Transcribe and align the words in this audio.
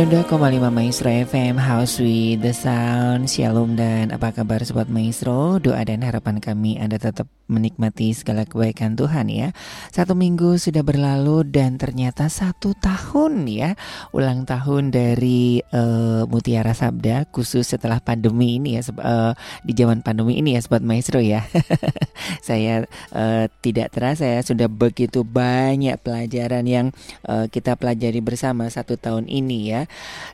92,5 0.00 0.72
Maestro 0.72 1.12
FM 1.12 1.60
House 1.60 2.00
with 2.00 2.40
the 2.40 2.56
Sound. 2.56 3.28
Shalom 3.28 3.76
dan 3.76 4.08
apa 4.08 4.32
kabar 4.32 4.64
Sobat 4.64 4.88
Maestro? 4.88 5.60
Doa 5.60 5.84
dan 5.84 6.00
harapan 6.00 6.40
kami 6.40 6.80
Anda 6.80 6.96
tetap 6.96 7.28
menikmati 7.52 8.16
segala 8.16 8.48
kebaikan 8.48 8.96
Tuhan 8.96 9.28
ya. 9.28 9.52
Satu 9.92 10.16
minggu 10.16 10.56
sudah 10.56 10.80
berlalu 10.80 11.44
dan 11.44 11.76
ternyata 11.76 12.32
satu 12.32 12.72
tahun 12.80 13.44
ya. 13.44 13.76
Ulang 14.16 14.48
tahun 14.48 14.88
dari 14.88 15.60
eh, 15.60 16.22
Mutiara 16.24 16.72
Sabda 16.72 17.28
Khusus 17.28 17.68
setelah 17.68 18.00
pandemi 18.00 18.56
ini 18.56 18.80
ya 18.80 18.82
eh, 18.86 19.32
Di 19.68 19.76
zaman 19.76 20.00
pandemi 20.00 20.40
ini 20.40 20.56
ya 20.56 20.64
Sobat 20.64 20.80
Maestro 20.80 21.20
ya. 21.20 21.44
Saya 22.48 22.88
eh, 23.12 23.44
tidak 23.60 23.92
terasa 23.92 24.24
ya 24.24 24.40
sudah 24.40 24.72
begitu 24.72 25.28
banyak 25.28 26.00
pelajaran 26.00 26.64
yang 26.64 26.86
eh, 27.28 27.52
kita 27.52 27.76
pelajari 27.76 28.24
bersama 28.24 28.64
satu 28.72 28.96
tahun 28.96 29.28
ini 29.28 29.76
ya. 29.76 29.89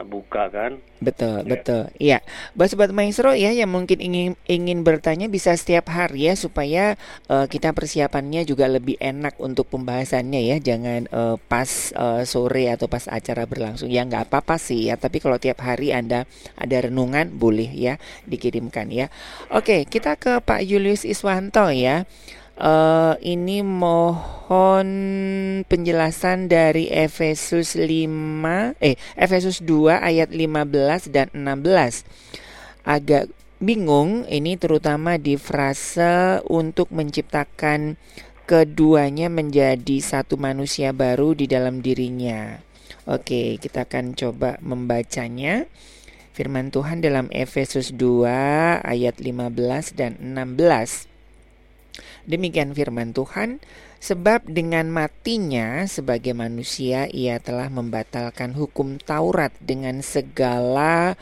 dibuka 0.00 0.48
kan. 0.48 0.80
Betul, 1.02 1.42
betul. 1.44 1.90
Iya. 1.98 2.22
Buat 2.54 2.72
sobat 2.72 2.90
maestro 2.94 3.34
ya 3.34 3.50
yang 3.50 3.68
mungkin 3.74 3.98
ingin 3.98 4.38
ingin 4.46 4.86
bertanya 4.86 5.26
bisa 5.26 5.50
setiap 5.58 5.90
hari 5.90 6.30
ya 6.30 6.34
supaya 6.38 6.94
eh, 7.26 7.46
kita 7.50 7.74
persiapannya 7.74 8.46
juga 8.46 8.70
lebih 8.70 8.96
enak 9.02 9.36
untuk 9.42 9.68
pembahasannya 9.68 10.40
ya. 10.40 10.56
Jangan 10.62 11.10
eh, 11.10 11.36
pas 11.50 11.70
eh, 11.92 12.22
sore 12.22 12.70
atau 12.70 12.86
pas 12.86 13.02
acara 13.10 13.44
berlangsung. 13.44 13.90
Ya 13.90 14.06
nggak 14.06 14.30
apa-apa 14.30 14.56
sih 14.62 14.88
ya, 14.88 14.94
tapi 14.94 15.18
kalau 15.18 15.36
tiap 15.42 15.60
hari 15.60 15.90
Anda 15.90 16.24
ada 16.54 16.76
renungan 16.86 17.34
boleh 17.34 17.68
ya 17.74 17.98
dikirimkan 18.30 18.94
ya. 18.94 19.10
Oke, 19.50 19.84
kita 19.90 20.14
ke 20.14 20.38
Pak 20.38 20.62
Julius 20.64 21.02
Iswanto 21.02 21.66
ya. 21.74 22.06
Eh, 22.62 23.14
ini 23.26 23.58
mohon 23.66 24.86
penjelasan 25.66 26.46
dari 26.46 26.86
Efesus 26.86 27.74
5 27.74 28.78
eh 28.78 28.94
Efesus 29.18 29.66
2 29.66 29.98
ayat 29.98 30.30
15 30.30 31.10
dan 31.10 31.26
16. 31.34 32.06
Agak 32.86 33.34
bingung 33.58 34.22
ini 34.30 34.54
terutama 34.54 35.18
di 35.18 35.34
frase 35.34 36.38
untuk 36.46 36.94
menciptakan 36.94 37.98
keduanya 38.46 39.26
menjadi 39.26 39.98
satu 39.98 40.38
manusia 40.38 40.94
baru 40.94 41.34
di 41.34 41.50
dalam 41.50 41.82
dirinya. 41.82 42.62
Oke, 43.10 43.58
kita 43.58 43.90
akan 43.90 44.14
coba 44.14 44.62
membacanya. 44.62 45.66
Firman 46.30 46.70
Tuhan 46.70 47.02
dalam 47.02 47.26
Efesus 47.34 47.90
2 47.90 48.86
ayat 48.86 49.18
15 49.18 49.98
dan 49.98 50.14
16. 50.22 51.11
Demikian 52.22 52.70
firman 52.70 53.10
Tuhan, 53.10 53.58
sebab 53.98 54.46
dengan 54.46 54.86
matinya 54.90 55.86
sebagai 55.90 56.34
manusia 56.34 57.10
ia 57.10 57.42
telah 57.42 57.66
membatalkan 57.66 58.54
hukum 58.54 59.02
Taurat 59.02 59.50
dengan 59.58 60.02
segala 60.06 61.18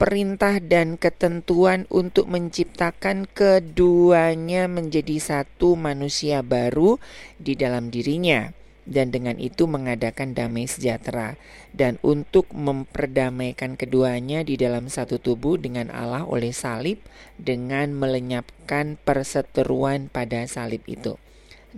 perintah 0.00 0.58
dan 0.64 0.96
ketentuan 0.96 1.84
untuk 1.92 2.26
menciptakan 2.26 3.28
keduanya 3.28 4.64
menjadi 4.64 5.20
satu 5.20 5.76
manusia 5.76 6.40
baru 6.40 6.96
di 7.36 7.52
dalam 7.52 7.92
dirinya 7.92 8.48
dan 8.90 9.14
dengan 9.14 9.38
itu 9.38 9.70
mengadakan 9.70 10.34
damai 10.34 10.66
sejahtera 10.66 11.38
dan 11.70 12.02
untuk 12.02 12.50
memperdamaikan 12.50 13.78
keduanya 13.78 14.42
di 14.42 14.58
dalam 14.58 14.90
satu 14.90 15.22
tubuh 15.22 15.56
dengan 15.56 15.94
Allah 15.94 16.26
oleh 16.26 16.50
salib 16.50 16.98
dengan 17.38 17.94
melenyapkan 17.94 18.98
perseteruan 19.06 20.10
pada 20.10 20.42
salib 20.50 20.82
itu. 20.90 21.14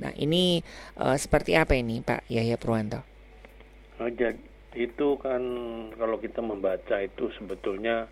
Nah, 0.00 0.16
ini 0.16 0.64
eh, 0.96 1.16
seperti 1.20 1.52
apa 1.52 1.76
ini 1.76 2.00
Pak 2.00 2.32
Yahya 2.32 2.56
Purwanto? 2.56 3.04
Jadi 4.00 4.50
itu 4.72 5.20
kan 5.20 5.42
kalau 6.00 6.16
kita 6.16 6.40
membaca 6.40 6.96
itu 7.04 7.28
sebetulnya 7.36 8.08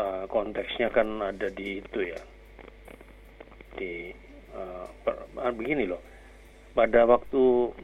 uh, 0.00 0.24
konteksnya 0.24 0.88
kan 0.88 1.20
ada 1.20 1.52
di 1.52 1.84
itu 1.84 2.00
ya 2.08 2.20
di 3.76 4.08
uh, 4.56 4.88
per- 5.04 5.28
ah, 5.36 5.52
begini 5.52 5.84
loh 5.84 6.00
pada 6.72 7.04
waktu 7.04 7.74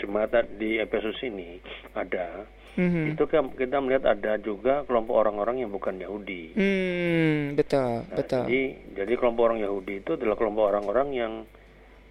jemaat 0.00 0.32
di 0.56 0.80
Efesus 0.80 1.20
ini 1.20 1.60
ada 1.92 2.48
Mhm. 2.70 3.12
itu 3.12 3.24
kan 3.26 3.50
kita 3.50 3.76
melihat 3.78 4.06
ada 4.08 4.38
juga 4.38 4.86
kelompok 4.86 5.12
orang-orang 5.18 5.58
yang 5.58 5.70
bukan 5.70 5.98
Yahudi. 5.98 6.54
Hmm, 6.54 7.58
betul, 7.58 8.06
Nah, 8.06 8.14
betul. 8.14 8.46
Jadi 8.46 8.62
jadi 8.94 9.12
kelompok 9.14 9.42
orang 9.44 9.60
Yahudi 9.60 9.94
itu 9.98 10.10
adalah 10.14 10.36
kelompok 10.38 10.64
orang-orang 10.70 11.08
yang 11.10 11.32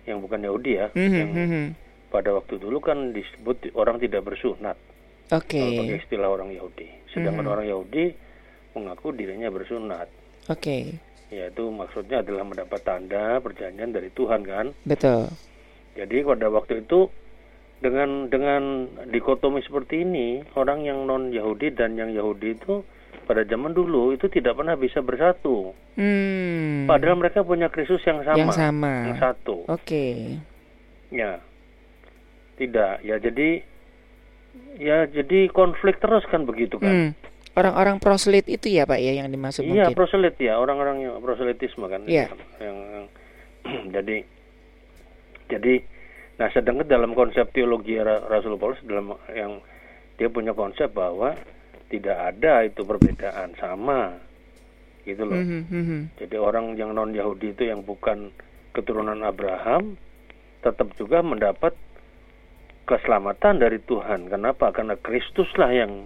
yang 0.03 0.19
bukan 0.19 0.41
Yahudi 0.41 0.71
ya, 0.75 0.87
Mhm, 0.91 1.15
yang 1.15 1.31
mhm. 1.31 1.65
pada 2.09 2.33
waktu 2.33 2.59
dulu 2.59 2.77
kan 2.79 3.15
disebut 3.15 3.71
orang 3.73 3.97
tidak 3.97 4.21
bersunat. 4.21 4.75
Oke, 5.29 5.57
Kalau 5.57 5.79
pakai 5.79 5.97
istilah 5.97 6.27
orang 6.27 6.49
Yahudi. 6.51 6.87
Sedangkan 7.09 7.45
Mhm. 7.45 7.53
orang 7.53 7.65
Yahudi 7.65 8.05
mengaku 8.71 9.07
dirinya 9.11 9.47
bersunat. 9.47 10.11
oke, 10.45 10.77
Yaitu 11.29 11.63
maksudnya 11.69 12.19
adalah 12.19 12.41
mendapat 12.43 12.81
tanda 12.81 13.37
perjanjian 13.39 13.93
dari 13.93 14.09
Tuhan 14.11 14.41
kan. 14.43 14.73
betul. 14.83 15.29
Jadi 15.93 16.19
pada 16.19 16.49
waktu 16.49 16.81
itu 16.81 17.07
dengan 17.79 18.27
dengan 18.27 18.61
dikotomi 19.07 19.63
seperti 19.63 20.03
ini, 20.03 20.27
orang 20.53 20.83
yang 20.83 21.03
non 21.03 21.31
Yahudi 21.31 21.71
dan 21.71 21.95
yang 21.95 22.11
Yahudi 22.11 22.53
itu 22.53 22.83
pada 23.23 23.45
zaman 23.45 23.71
dulu 23.71 24.11
itu 24.11 24.27
tidak 24.27 24.53
pernah 24.53 24.73
bisa 24.73 24.99
bersatu. 24.99 25.71
Hmm, 25.95 26.85
Padahal 26.85 27.15
mereka 27.15 27.41
punya 27.41 27.67
Kristus 27.67 28.03
yang 28.03 28.19
sama. 28.21 28.37
yang 28.37 28.51
sama. 28.51 28.93
Yang 29.07 29.19
satu. 29.21 29.55
Oke, 29.65 30.37
Ya. 31.09 31.39
Tidak. 32.55 33.01
Ya 33.01 33.15
jadi 33.17 33.63
ya 34.75 35.07
jadi 35.07 35.47
konflik 35.49 35.99
terus 35.99 36.25
kan 36.25 36.43
begitu 36.43 36.75
kan. 36.75 36.91
Hmm. 36.91 37.11
Orang-orang 37.55 37.99
proslit 37.99 38.45
itu 38.45 38.69
ya 38.69 38.83
Pak 38.83 38.99
ya 38.99 39.11
yang 39.13 39.27
dimaksud 39.27 39.65
Iya, 39.65 39.91
proselit 39.91 40.37
ya, 40.39 40.55
orang-orang 40.55 41.03
yang 41.03 41.13
proselitisme 41.19 41.85
kan. 41.85 42.03
Iya. 42.05 42.31
Yang, 42.59 42.77
yang- 42.87 43.09
jadi 43.95 44.17
jadi 45.49 45.73
nah 46.39 46.47
sedangkan 46.55 46.87
dalam 46.87 47.11
konsep 47.11 47.51
teologi 47.51 47.99
Ra- 47.99 48.23
Rasul 48.31 48.55
Paulus 48.55 48.79
dalam 48.87 49.11
yang 49.35 49.59
dia 50.15 50.31
punya 50.31 50.55
konsep 50.55 50.91
bahwa 50.95 51.35
tidak 51.91 52.15
ada 52.15 52.63
itu 52.63 52.85
perbedaan 52.87 53.55
sama 53.59 54.15
gitu 55.03 55.25
loh. 55.25 55.41
Mhm, 55.41 55.61
mhm. 55.67 55.99
Jadi 56.21 56.35
orang 56.37 56.75
yang 56.77 56.95
non 56.95 57.11
Yahudi 57.11 57.55
itu 57.55 57.67
yang 57.67 57.81
bukan 57.83 58.31
keturunan 58.71 59.19
Abraham 59.25 59.97
tetap 60.61 60.91
juga 60.99 61.23
mendapat 61.23 61.73
keselamatan 62.85 63.61
dari 63.63 63.79
Tuhan. 63.81 64.27
Kenapa? 64.27 64.69
Karena 64.75 64.99
Kristuslah 64.99 65.71
yang 65.71 66.05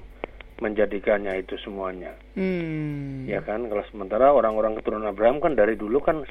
menjadikannya 0.61 1.43
itu 1.43 1.59
semuanya. 1.59 2.15
Hmm. 2.37 3.25
Ya 3.27 3.43
kan? 3.43 3.67
Kalau 3.67 3.83
sementara 3.91 4.31
orang-orang 4.31 4.79
keturunan 4.79 5.11
Abraham 5.11 5.43
kan 5.43 5.57
dari 5.57 5.75
dulu 5.75 5.99
kan 5.99 6.23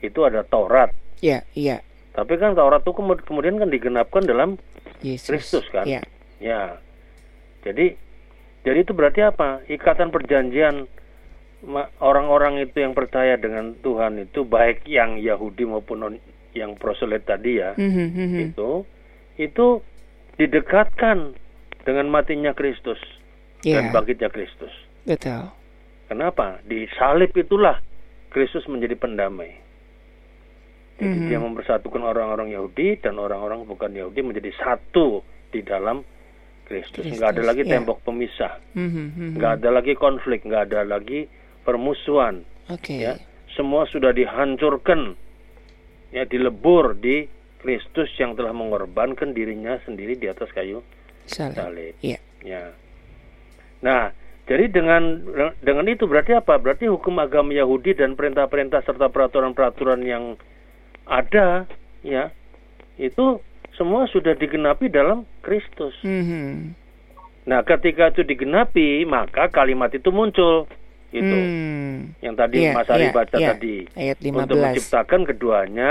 itu 0.00 0.20
ada 0.24 0.42
Taurat. 0.42 0.90
Ya, 1.20 1.44
iya. 1.52 1.84
Tapi 2.20 2.36
kan 2.36 2.52
Taurat 2.52 2.84
itu 2.84 2.92
kemud- 2.92 3.24
kemudian 3.24 3.56
kan 3.56 3.66
digenapkan 3.66 4.20
dalam 4.22 4.60
Yesus. 5.00 5.24
Kristus 5.26 5.64
kan? 5.70 5.88
Ya. 5.88 6.04
ya. 6.36 6.76
Jadi 7.64 7.96
jadi 8.60 8.78
itu 8.78 8.92
berarti 8.92 9.24
apa? 9.24 9.64
Ikatan 9.66 10.12
perjanjian 10.12 10.84
orang-orang 11.98 12.56
itu 12.58 12.76
yang 12.78 12.92
percaya 12.92 13.36
dengan 13.36 13.72
Tuhan 13.78 14.20
itu 14.20 14.44
baik 14.44 14.84
yang 14.84 15.16
Yahudi 15.16 15.64
maupun 15.64 15.96
non- 15.98 16.22
yang 16.50 16.74
proselit 16.74 17.24
tadi 17.24 17.56
ya, 17.56 17.72
Mhm, 17.72 18.06
mhm. 18.10 18.38
itu 18.48 18.70
itu 19.36 19.66
didekatkan 20.34 21.36
dengan 21.80 22.06
matinya 22.08 22.50
Kristus 22.50 22.98
dan 23.62 23.88
Ya, 23.88 23.92
bangkitnya 23.92 24.28
Kristus. 24.28 24.72
betul. 25.04 25.52
Kenapa? 26.08 26.58
Di 26.64 26.90
salib 26.96 27.30
itulah 27.32 27.78
Kristus 28.28 28.66
menjadi 28.66 28.98
pendamai. 28.98 29.54
Jadi 31.00 31.16
Mhm. 31.16 31.28
dia 31.32 31.40
mempersatukan 31.40 32.02
orang-orang 32.04 32.52
Yahudi 32.52 33.00
dan 33.00 33.16
orang-orang 33.16 33.64
bukan 33.64 33.88
Yahudi 33.90 34.20
menjadi 34.20 34.52
satu 34.60 35.24
di 35.48 35.64
dalam 35.64 36.04
Kristus. 36.68 37.02
Nggak 37.02 37.40
ada 37.40 37.42
lagi 37.42 37.64
ya. 37.64 37.72
tembok 37.74 38.04
pemisah, 38.04 38.60
Mhm, 38.76 38.86
mhm. 38.86 39.28
nggak 39.34 39.52
ada 39.58 39.68
lagi 39.72 39.96
konflik, 39.96 40.44
nggak 40.44 40.70
ada 40.70 40.84
lagi 40.84 41.24
permusuhan. 41.64 42.44
Oke. 42.68 43.00
Ya, 43.00 43.16
semua 43.56 43.88
sudah 43.88 44.12
dihancurkan, 44.12 45.16
ya 46.12 46.28
dilebur 46.28 46.94
di 46.94 47.26
Kristus 47.58 48.12
yang 48.20 48.36
telah 48.36 48.52
mengorbankan 48.52 49.32
dirinya 49.32 49.80
sendiri 49.82 50.14
di 50.14 50.28
atas 50.28 50.52
kayu 50.52 50.84
Salib. 51.24 51.56
salib. 51.56 51.94
Iya. 52.00 52.20
Ya. 52.40 52.72
Nah, 53.80 54.12
jadi 54.44 54.68
dengan 54.68 55.24
dengan 55.58 55.88
itu 55.88 56.04
berarti 56.04 56.36
apa? 56.36 56.56
Berarti 56.56 56.86
hukum 56.86 57.16
agama 57.18 57.50
Yahudi 57.50 57.96
dan 57.96 58.14
perintah-perintah 58.14 58.84
serta 58.84 59.08
peraturan-peraturan 59.08 60.00
yang 60.04 60.36
ada, 61.10 61.66
ya, 62.00 62.30
itu 62.96 63.42
semua 63.74 64.06
sudah 64.06 64.32
digenapi 64.32 64.86
dalam 64.86 65.26
Kristus. 65.40 65.92
Mhm. 66.00 66.78
Nah, 67.42 67.60
ketika 67.62 68.08
itu 68.08 68.22
digenapi, 68.22 69.02
maka 69.02 69.48
kalimat 69.48 69.90
itu 69.90 70.08
muncul. 70.08 70.70
Itu 71.10 71.26
Hmm. 71.26 72.14
yang 72.20 72.38
tadi 72.38 72.62
Iya, 72.62 72.70
Mas 72.70 72.86
Ari 72.86 73.02
iya, 73.02 73.12
baca 73.12 73.34
iya. 73.34 73.48
tadi. 73.50 73.76
Ayat 73.92 74.16
Untuk 74.22 74.30
15. 74.54 74.62
menciptakan 74.62 75.20
keduanya, 75.26 75.90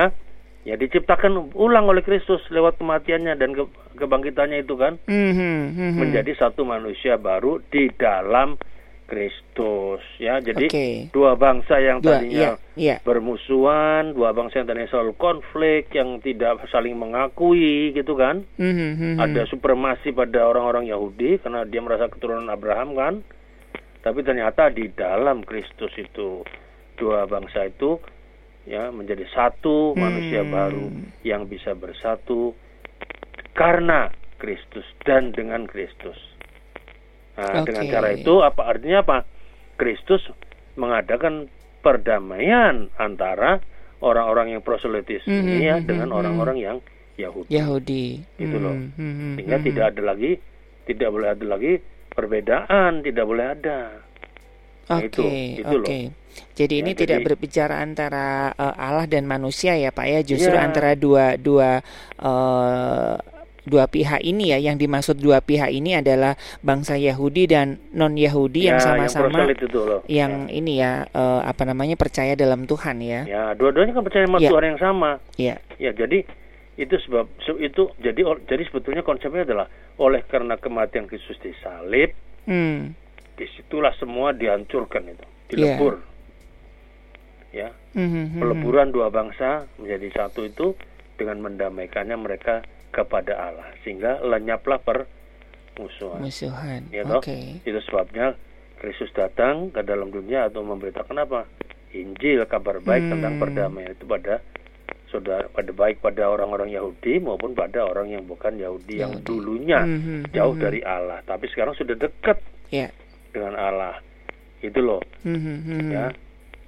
ya 0.63 0.75
diciptakan 0.75 1.51
ulang 1.51 1.85
oleh 1.85 1.99
Kristus 1.99 2.39
lewat 2.47 2.79
kematiannya 2.79 3.35
dan 3.35 3.51
ke- 3.51 3.67
kebangkitannya 3.97 4.63
itu 4.63 4.79
kan 4.79 4.95
Mhm, 5.03 5.35
mhm. 5.75 5.95
menjadi 5.97 6.31
satu 6.37 6.63
manusia 6.63 7.19
baru 7.19 7.59
di 7.67 7.91
dalam 7.91 8.55
Kristus 9.09 10.05
ya. 10.21 10.37
Jadi 10.37 10.69
Oke. 10.69 10.87
dua 11.09 11.33
bangsa 11.33 11.81
yang 11.81 11.99
Dua, 11.99 12.21
tadinya 12.21 12.53
iya, 12.55 12.77
iya. 12.77 12.95
bermusuhan, 13.01 14.13
dua 14.13 14.31
bangsa 14.37 14.61
yang 14.61 14.69
tadinya 14.69 14.93
selalu 14.93 15.17
konflik, 15.17 15.89
yang 15.97 16.21
tidak 16.21 16.61
saling 16.69 16.93
mengakui 16.93 17.91
gitu 17.97 18.13
kan. 18.13 18.45
Mhm, 18.61 18.89
mhm. 18.95 19.13
Ada 19.17 19.49
supremasi 19.49 20.13
pada 20.13 20.45
orang-orang 20.45 20.85
Yahudi 20.85 21.41
karena 21.41 21.65
dia 21.65 21.81
merasa 21.81 22.05
keturunan 22.05 22.45
Abraham 22.47 22.93
kan. 22.93 23.13
Tapi 23.99 24.23
ternyata 24.23 24.69
di 24.71 24.87
dalam 24.93 25.43
Kristus 25.43 25.91
itu 25.97 26.45
dua 26.95 27.25
bangsa 27.25 27.67
itu 27.67 27.99
ya 28.69 28.93
menjadi 28.93 29.25
satu 29.33 29.97
manusia 29.97 30.45
Hmm. 30.45 30.53
baru 30.53 30.85
yang 31.25 31.49
bisa 31.49 31.73
bersatu 31.73 32.53
karena 33.57 34.13
Kristus 34.39 34.85
dan 35.03 35.35
dengan 35.35 35.67
Kristus. 35.67 36.28
Nah, 37.39 37.63
dengan 37.63 37.83
Oke. 37.87 37.93
cara 37.95 38.07
itu 38.11 38.33
apa 38.43 38.61
artinya 38.67 38.99
apa? 38.99 39.17
Kristus 39.75 40.19
mengadakan 40.75 41.47
perdamaian 41.79 42.91
antara 42.95 43.63
orang-orang 43.99 44.51
yang 44.53 44.61
proselitis 44.61 45.23
Hmm, 45.23 45.47
ini 45.47 45.67
ya 45.67 45.79
hmm, 45.79 45.87
dengan 45.87 46.11
hmm, 46.11 46.19
orang-orang 46.19 46.57
yang 46.59 46.77
Yahudi. 47.15 47.47
Yahudi. 47.51 48.05
Gitu 48.35 48.57
loh. 48.59 48.75
Mhm, 48.75 48.91
mhm, 48.99 49.31
Sehingga 49.39 49.57
mhm. 49.57 49.65
tidak 49.65 49.85
ada 49.91 50.01
lagi 50.03 50.31
tidak 50.83 51.09
boleh 51.09 51.27
ada 51.29 51.45
lagi 51.45 51.73
perbedaan, 52.09 52.91
tidak 53.05 53.23
boleh 53.23 53.45
ada. 53.45 53.79
Nah, 54.89 54.97
Oke, 54.97 55.05
itu, 55.07 55.23
itu 55.61 55.75
loh. 55.75 55.85
oke. 55.85 55.99
Jadi 56.55 56.75
Ya, 56.75 56.81
ini 56.81 56.91
jadi- 56.91 56.99
tidak 57.05 57.19
berbicara 57.23 57.75
antara 57.77 58.49
eh, 58.51 58.75
Allah 58.75 59.05
dan 59.05 59.23
manusia 59.23 59.75
ya 59.75 59.93
Pak 59.93 60.05
ya, 60.07 60.19
justru 60.25 60.51
Iya. 60.51 60.65
antara 60.65 60.91
dua 60.93 61.37
dua 61.37 61.79
eh, 62.19 63.15
dua 63.69 63.85
pihak 63.85 64.19
ini 64.19 64.49
ya. 64.49 64.57
Yang 64.59 64.75
dimaksud 64.81 65.15
dua 65.15 65.39
pihak 65.39 65.69
ini 65.69 65.95
adalah 65.95 66.33
bangsa 66.59 66.97
Yahudi 66.97 67.45
dan 67.45 67.77
non 67.91 68.13
Yahudi 68.13 68.65
yang 68.65 68.75
Ya, 68.75 68.83
sama-sama 68.83 69.29
proselit 69.31 69.59
itu 69.61 69.79
loh. 69.79 70.01
yang 70.05 70.49
ini 70.49 70.77
ya 70.77 71.05
eh, 71.05 71.41
apa 71.43 71.63
namanya 71.63 71.93
percaya 71.93 72.33
dalam 72.33 72.65
Tuhan 72.65 72.97
ya. 72.99 73.21
ya, 73.23 73.43
dua-duanya 73.53 73.93
kan 73.93 74.03
percaya 74.03 74.25
sama 74.25 74.37
Ya. 74.39 74.49
Tuhan 74.49 74.65
yang 74.67 74.79
sama. 74.79 75.11
Ya. 75.37 75.55
Ya, 75.77 75.91
jadi 75.91 76.25
itu 76.75 76.95
sebab 77.05 77.29
se- 77.39 77.59
itu 77.59 77.91
jadi 77.97 78.19
jadi 78.43 78.63
sebetulnya 78.65 79.03
konsepnya 79.03 79.43
adalah 79.43 79.67
oleh 79.95 80.23
karena 80.23 80.55
kematian 80.55 81.05
Kristus 81.05 81.37
di 81.37 81.51
salib, 81.59 82.15
Hmm. 82.43 82.95
di 83.35 83.45
situlah 83.51 83.91
semua 83.93 84.31
dihancurkan 84.31 85.05
itu, 85.05 85.25
Iya. 85.51 85.75
dilebur. 85.75 85.99
Ya, 87.49 87.73
Mhm, 87.91 88.05
mhm. 88.05 88.39
peleburan 88.39 88.87
dua 88.89 89.09
bangsa 89.09 89.65
menjadi 89.75 90.07
satu 90.15 90.45
itu 90.45 90.77
dengan 91.17 91.41
mendamaikannya 91.41 92.13
mereka 92.15 92.61
kepada 92.89 93.33
Allah 93.39 93.69
sehingga 93.79 94.19
lenyaplah 94.19 94.79
permusuhan. 94.79 96.19
Musuhan. 96.19 96.81
Ya 96.89 97.03
toh? 97.03 97.19
Oke. 97.19 97.61
Itu 97.61 97.79
sebabnya 97.83 98.35
Kristus 98.77 99.11
datang 99.11 99.69
ke 99.69 99.81
dalam 99.81 100.09
dunia 100.09 100.47
atau 100.47 100.61
memberitakan 100.61 101.17
apa? 101.17 101.45
Injil 101.89 102.45
kabar 102.45 102.77
baik 102.79 103.03
Hmm. 103.03 103.11
tentang 103.13 103.33
perdamaian 103.37 103.91
itu 103.91 104.05
pada 104.05 104.39
saudara 105.07 105.49
pada 105.49 105.71
baik 105.71 105.99
pada 105.99 106.29
orang-orang 106.29 106.69
Yahudi 106.69 107.17
maupun 107.17 107.51
pada 107.51 107.81
orang 107.81 108.09
yang 108.09 108.23
bukan 108.23 108.55
Yahudi, 108.55 109.01
yang 109.01 109.17
Yahudi. 109.17 109.25
dulunya 109.25 109.81
Mhm, 109.81 110.29
jauh 110.29 110.53
mhm. 110.53 110.61
dari 110.61 110.81
Allah 110.81 111.19
tapi 111.23 111.49
sekarang 111.49 111.73
sudah 111.73 111.97
dekat 111.97 112.37
Ya. 112.69 112.93
dengan 113.33 113.57
Allah. 113.57 113.97
Itu 114.59 114.79
loh 114.79 115.01
Mhm, 115.23 115.55
mhm. 115.65 115.89
ya. 115.89 116.13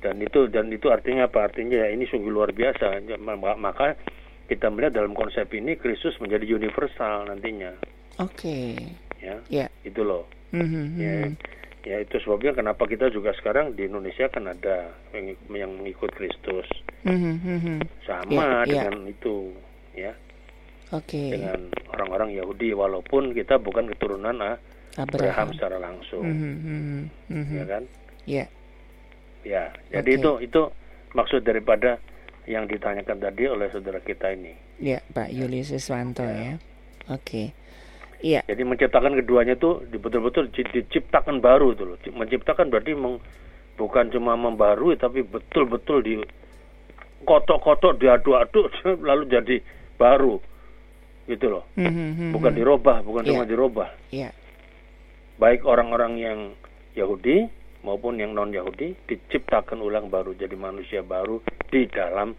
Dan 0.02 0.18
itu 0.18 0.50
dan 0.50 0.74
itu 0.74 0.90
artinya 0.90 1.30
apa? 1.30 1.46
Artinya 1.46 1.78
ya 1.78 1.94
ini 1.94 2.10
sungguh 2.10 2.34
luar 2.34 2.50
biasa. 2.50 2.98
Ma- 3.22 3.54
Maka 3.54 3.94
kita 4.52 4.68
melihat 4.68 5.00
dalam 5.00 5.16
konsep 5.16 5.48
ini 5.50 5.80
Kristus 5.80 6.20
menjadi 6.20 6.44
universal 6.52 7.24
nantinya 7.26 7.72
Oke. 8.20 8.76
ya. 9.18 9.40
Ya. 9.48 9.72
Itu 9.82 10.04
loh. 10.04 10.28
Mhm, 10.52 11.00
Ya, 11.00 11.16
mhm. 11.24 11.34
ya 11.82 11.98
itu 12.04 12.20
sebabnya 12.20 12.52
kenapa 12.52 12.84
kita 12.84 13.08
juga 13.08 13.32
sekarang 13.32 13.72
di 13.72 13.88
Indonesia 13.88 14.28
kan 14.28 14.44
ada 14.46 14.92
yang, 15.16 15.32
yang 15.48 15.72
mengikut 15.72 16.12
Kristus 16.12 16.68
Mhm, 17.08 17.34
mhm. 17.40 17.78
sama 18.04 18.68
Ya, 18.68 18.68
ya. 18.68 18.84
dengan 18.84 19.08
itu 19.08 19.56
ya 19.96 20.12
Oke. 20.92 21.32
dengan 21.32 21.72
orang-orang 21.90 22.36
Yahudi 22.36 22.76
walaupun 22.76 23.32
kita 23.32 23.56
bukan 23.56 23.88
keturunan 23.88 24.36
ah, 24.38 24.60
Abraham 25.00 25.08
Abraham. 25.08 25.48
secara 25.56 25.78
langsung 25.80 26.28
Mhm, 26.28 26.54
mhm, 26.60 27.00
mhm. 27.32 27.56
ya 27.56 27.64
kan 27.66 27.84
Ya. 28.28 28.46
ya 29.42 29.64
jadi 29.90 30.12
Oke. 30.12 30.20
itu 30.20 30.32
itu 30.46 30.62
maksud 31.12 31.42
daripada 31.42 31.96
yang 32.44 32.66
ditanyakan 32.66 33.18
tadi 33.18 33.44
oleh 33.46 33.68
saudara 33.68 34.00
kita 34.00 34.30
ini 34.30 34.54
Ya, 34.78 34.98
Pak 35.06 35.30
Yulius 35.30 35.70
Iswanto 35.70 36.24
ya. 36.24 36.58
Oke. 37.08 37.54
Iya. 38.20 38.46
jadi 38.46 38.62
menciptakan 38.62 39.14
keduanya 39.16 39.54
itu 39.56 39.82
betul-betul 39.92 40.50
di- 40.50 40.70
diciptakan 40.72 41.38
baru 41.38 41.72
itu 41.72 41.84
loh 41.84 41.98
menciptakan 42.12 42.70
berarti 42.70 42.94
meng- 42.94 43.18
bukan 43.74 44.10
cuma 44.10 44.34
membarui 44.36 44.94
tapi 44.94 45.22
betul-betul 45.22 45.98
di 46.00 46.14
kotok-kotok 47.22 47.98
diaduk-aduk 47.98 48.70
lalu 49.10 49.24
jadi 49.26 49.56
baru 49.96 50.38
gitu 51.26 51.46
loh 51.52 51.66
Mhm, 51.74 51.90
mhm. 51.90 52.30
bukan 52.32 52.54
dirubah 52.54 53.02
bukan 53.02 53.22
Iya. 53.24 53.30
cuma 53.32 53.44
dirubah 53.44 53.90
Iya. 54.10 54.30
baik 55.38 55.62
orang-orang 55.64 56.14
yang 56.18 56.40
Yahudi 56.94 57.50
maupun 57.82 58.18
yang 58.18 58.32
non 58.32 58.50
Yahudi 58.50 58.94
diciptakan 59.06 59.80
ulang 59.80 60.08
baru 60.08 60.34
jadi 60.34 60.54
manusia 60.54 61.02
baru 61.02 61.42
di 61.68 61.86
dalam 61.86 62.34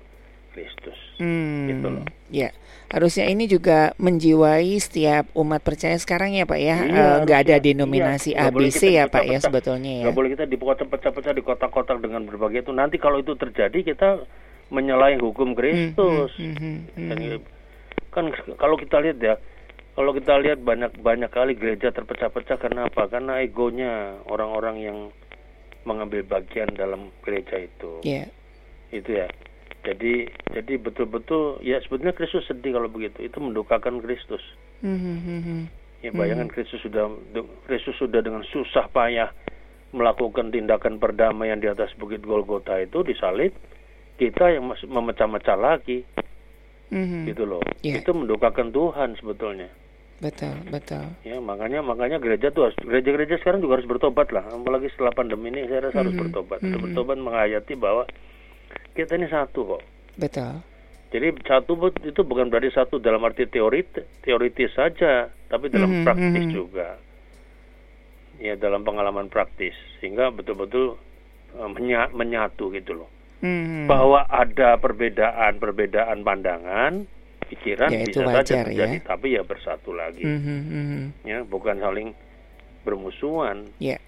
Kristus 0.50 0.98
Hmm. 1.16 1.64
Gitu 1.64 1.86
loh. 1.88 2.04
Ya. 2.28 2.50
Harusnya 2.88 3.24
ini 3.24 3.46
juga 3.46 3.96
menjiwai 3.96 4.76
setiap 4.76 5.30
umat 5.32 5.62
percaya 5.62 5.96
sekarang 5.96 6.34
ya, 6.34 6.44
Pak 6.44 6.60
ya. 6.60 6.76
Iya, 6.82 6.92
Eh, 6.92 7.16
nggak 7.24 7.38
ada 7.46 7.56
denominasi 7.56 8.34
Iya, 8.34 8.50
ABC 8.50 8.80
ya, 8.92 9.04
Pak 9.06 9.24
ya 9.24 9.38
sebetulnya 9.38 9.92
ya. 9.96 10.04
nggak 10.04 10.16
boleh 10.16 10.30
kita 10.34 10.44
dipecah-pecah 10.44 11.32
di 11.32 11.40
kotak-kotak 11.40 11.98
dengan 11.98 12.26
berbagai 12.26 12.66
itu 12.66 12.72
nanti 12.72 12.98
kalau 12.98 13.16
itu 13.16 13.32
terjadi 13.32 13.78
kita 13.86 14.26
menyalahi 14.68 15.16
hukum 15.16 15.54
Kristus 15.54 16.32
Hmm, 16.36 16.52
hmm, 16.52 16.76
hmm, 16.92 17.08
Dan 17.08 17.16
hmm. 17.16 17.40
kan 18.10 18.24
kalau 18.58 18.76
kita 18.76 19.00
lihat 19.00 19.18
ya 19.18 19.34
kalau 19.92 20.12
kita 20.12 20.36
lihat 20.36 20.60
banyak 20.60 20.92
banyak 21.00 21.28
kali 21.28 21.52
gereja 21.52 21.92
terpecah-pecah 21.92 22.56
karena 22.56 22.88
apa 22.88 23.08
karena 23.08 23.40
egonya 23.40 24.20
orang-orang 24.26 24.76
yang 24.80 24.98
mengambil 25.84 26.22
bagian 26.22 26.70
dalam 26.70 27.10
gereja 27.20 27.58
itu 27.58 27.98
Ya. 28.00 28.26
itu 28.90 29.10
ya 29.12 29.26
jadi 29.82 30.26
jadi 30.52 30.78
betul-betul 30.78 31.58
ya 31.60 31.80
sebetulnya 31.80 32.12
Kristus 32.12 32.46
sedih 32.46 32.72
kalau 32.72 32.86
begitu 32.86 33.18
itu 33.20 33.36
mendukakan 33.36 33.98
Kristus 33.98 34.42
Hmm, 34.78 34.94
hmm, 34.94 35.18
hmm, 35.20 35.40
hmm. 35.42 35.62
ya 36.00 36.10
bayangkan 36.12 36.48
Kristus 36.48 36.78
sudah 36.80 37.06
Kristus 37.64 37.94
sudah 37.96 38.18
dengan 38.18 38.42
susah 38.44 38.86
payah 38.88 39.30
melakukan 39.90 40.48
tindakan 40.48 40.96
perdamaian 40.96 41.56
di 41.56 41.66
atas 41.66 41.92
bukit 41.94 42.20
Golgota 42.20 42.76
itu 42.76 43.02
disalib 43.02 43.52
kita 44.16 44.50
yang 44.50 44.66
memecah-mecah 44.68 45.54
lagi 45.54 46.02
Hmm, 46.88 47.08
hmm. 47.08 47.24
gitu 47.24 47.42
loh 47.42 47.64
Iya. 47.80 47.98
itu 47.98 48.10
mendukakan 48.12 48.68
Tuhan 48.68 49.16
sebetulnya 49.16 49.72
Betul, 50.22 50.54
betul. 50.70 51.02
ya 51.20 51.42
makanya 51.42 51.82
makanya 51.82 52.16
gereja 52.16 52.48
tuh 52.48 52.70
harus 52.70 52.78
gereja-gereja 52.78 53.36
sekarang 53.36 53.58
juga 53.58 53.74
harus 53.74 53.90
bertobat 53.90 54.30
lah 54.30 54.46
apalagi 54.46 54.86
setelah 54.88 55.10
pandemi 55.10 55.50
ini 55.50 55.66
saya 55.66 55.90
rasa 55.90 55.98
harus 55.98 56.14
Mhm, 56.14 56.22
bertobat 56.22 56.62
mhm. 56.62 56.78
bertobat 56.80 57.18
menghayati 57.18 57.74
bahwa 57.74 58.06
kita 58.94 59.18
ini 59.18 59.26
satu 59.26 59.66
kok 59.68 59.82
Betul. 60.14 60.62
jadi 61.10 61.26
satu 61.42 61.74
itu 62.00 62.22
bukan 62.22 62.46
berarti 62.46 62.70
satu 62.70 62.96
dalam 62.96 63.18
arti 63.20 63.44
teori 63.44 63.82
teoritis 64.20 64.70
saja 64.70 65.26
tapi 65.48 65.66
dalam 65.66 65.90
Mhm, 65.90 66.04
praktis 66.06 66.44
mhm. 66.44 66.52
juga 66.52 66.88
ya 68.38 68.54
dalam 68.54 68.80
pengalaman 68.80 69.26
praktis 69.26 69.74
sehingga 69.98 70.30
betul-betul 70.30 70.94
eh, 71.52 71.68
menya- 71.68 72.10
menyatu 72.10 72.70
gitu 72.70 72.94
loh 72.96 73.10
Hmm, 73.38 73.50
hmm. 73.50 73.86
bahwa 73.86 74.22
ada 74.24 74.78
perbedaan-perbedaan 74.78 76.22
pandangan 76.22 77.10
pikiran 77.52 77.92
Ya, 77.92 78.00
itu 78.00 78.16
bisa 78.16 78.24
saja 78.24 78.32
wajar, 78.56 78.64
terjadi 78.66 78.96
ya. 78.96 79.04
tapi 79.04 79.26
ya 79.36 79.42
bersatu 79.44 79.92
lagi 79.92 80.24
Hmm, 80.24 80.40
hmm, 80.40 80.60
hmm, 80.62 80.84
hmm. 80.88 81.06
ya 81.22 81.38
bukan 81.44 81.76
saling 81.78 82.08
bermusuhan 82.80 83.68
Ya, 83.76 84.00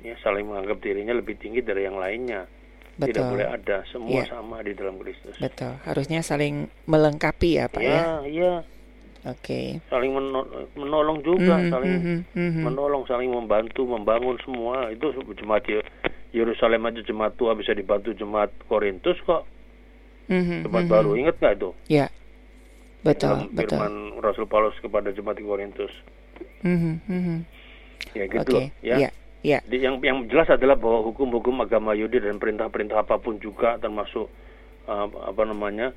ya 0.00 0.14
saling 0.20 0.46
menganggap 0.46 0.78
dirinya 0.78 1.12
lebih 1.12 1.34
tinggi 1.36 1.60
dari 1.60 1.82
yang 1.82 1.98
lainnya 1.98 2.46
tidak 2.94 3.10
betul. 3.18 3.30
boleh 3.34 3.46
ada 3.50 3.76
semua 3.88 4.22
Ya. 4.22 4.30
sama 4.30 4.62
di 4.62 4.72
dalam 4.72 4.96
Kristus 4.96 5.34
Betul. 5.36 5.74
Harusnya 5.82 6.22
saling 6.22 6.70
melengkapi 6.84 7.58
ya, 7.58 7.66
Pak 7.66 7.82
ya. 7.82 7.90
ya 7.90 8.06
iya 8.24 8.52
Oke. 9.22 9.78
saling 9.86 10.10
meno- 10.10 10.50
menolong 10.74 11.22
juga 11.22 11.54
Hmm, 11.56 11.70
saling 11.70 11.92
hmm, 11.92 12.02
hmm, 12.02 12.20
hmm, 12.32 12.50
hmm. 12.52 12.62
menolong 12.64 13.02
saling 13.06 13.30
membantu 13.30 13.82
membangun 13.84 14.34
semua 14.42 14.90
itu 14.90 15.10
jemaat 15.34 15.62
Ye- 15.66 15.86
Yerusalem 16.32 16.82
aja 16.84 17.02
jemaat 17.02 17.34
tua 17.34 17.54
bisa 17.54 17.70
dibantu 17.70 18.10
jemaat 18.12 18.54
Korintus 18.66 19.18
kok 19.22 19.46
Hmm, 20.26 20.42
hmm, 20.42 20.60
jemaat 20.64 20.86
hmm, 20.86 20.94
baru 20.94 21.10
ingat 21.18 21.34
nggak 21.38 21.54
itu 21.56 21.70
Ya. 21.88 22.06
Betul, 23.02 23.46
dalam 23.46 23.50
betul. 23.50 23.78
firman 23.78 23.94
Rasul 24.22 24.46
Paulus 24.46 24.74
kepada 24.78 25.10
jemaat 25.10 25.38
di 25.38 25.44
Korintus 25.44 25.92
Hmm, 26.62 26.78
hmm, 26.78 26.96
hmm, 27.10 27.22
hmm. 27.26 27.38
ya 28.14 28.24
gitu 28.26 28.50
loh, 28.54 28.62
ya 28.82 28.96
Ya, 28.98 29.10
ya. 29.42 29.58
Di- 29.66 29.82
yang 29.82 29.98
yang 30.02 30.26
jelas 30.30 30.46
adalah 30.50 30.78
bahwa 30.78 31.06
hukum-hukum 31.10 31.58
agama 31.58 31.94
Yahudi 31.94 32.22
dan 32.22 32.38
perintah-perintah 32.38 33.02
apa 33.02 33.18
pun 33.18 33.42
juga 33.42 33.78
termasuk 33.78 34.30
uh, 34.86 35.06
apa 35.26 35.42
namanya 35.42 35.90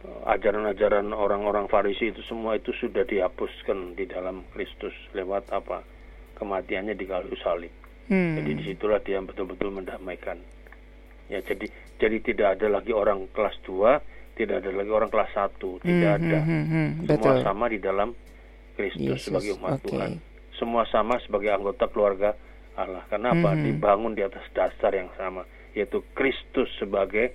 uh, 0.00 0.32
ajaran-ajaran 0.32 1.12
orang-orang 1.12 1.68
Farisi 1.68 2.12
itu 2.12 2.24
semua 2.24 2.56
itu 2.56 2.72
sudah 2.76 3.04
dihapuskan 3.04 3.92
di 3.92 4.08
dalam 4.08 4.44
Kristus 4.56 4.92
lewat 5.12 5.52
apa 5.52 5.84
kematiannya 6.36 6.96
di 6.96 7.04
kayu 7.04 7.36
salib 7.40 7.72
Hmm. 8.06 8.38
Jadi 8.38 8.50
di 8.54 8.62
situlah 8.70 9.02
dia 9.02 9.18
betul-betul 9.18 9.74
mendamaikan. 9.74 10.38
Ya, 11.26 11.42
jadi 11.42 11.66
jadi 11.98 12.22
tidak 12.22 12.48
ada 12.54 12.78
lagi 12.78 12.94
orang 12.94 13.26
kelas 13.34 13.58
2, 13.66 13.98
tidak 14.36 14.60
ada 14.60 14.70
lagi 14.70 14.90
orang 14.90 15.08
kelas 15.08 15.30
1, 15.32 15.80
tidak 15.80 16.12
Hmm, 16.12 16.16
ada. 16.20 16.38
hmm, 16.38 16.46
hmm, 16.46 16.64
hmm. 16.68 16.88
Semua 17.00 17.16
Betul. 17.16 17.36
sama 17.42 17.64
di 17.66 17.78
dalam 17.80 18.08
Kristus 18.76 19.00
Yesus, 19.02 19.24
sebagai 19.26 19.52
umat 19.56 19.80
oke. 19.80 19.88
Tuhan. 19.88 20.10
Semua 20.54 20.82
sama 20.86 21.16
sebagai 21.20 21.48
anggota 21.50 21.88
keluarga 21.88 22.36
Allah. 22.74 23.00
Karena 23.08 23.32
apa? 23.32 23.50
Mhm. 23.52 23.64
Dibangun 23.66 24.12
di 24.12 24.20
atas 24.20 24.44
dasar 24.52 24.92
yang 24.92 25.08
sama, 25.16 25.44
yaitu 25.72 26.04
Kristus 26.12 26.68
sebagai 26.76 27.32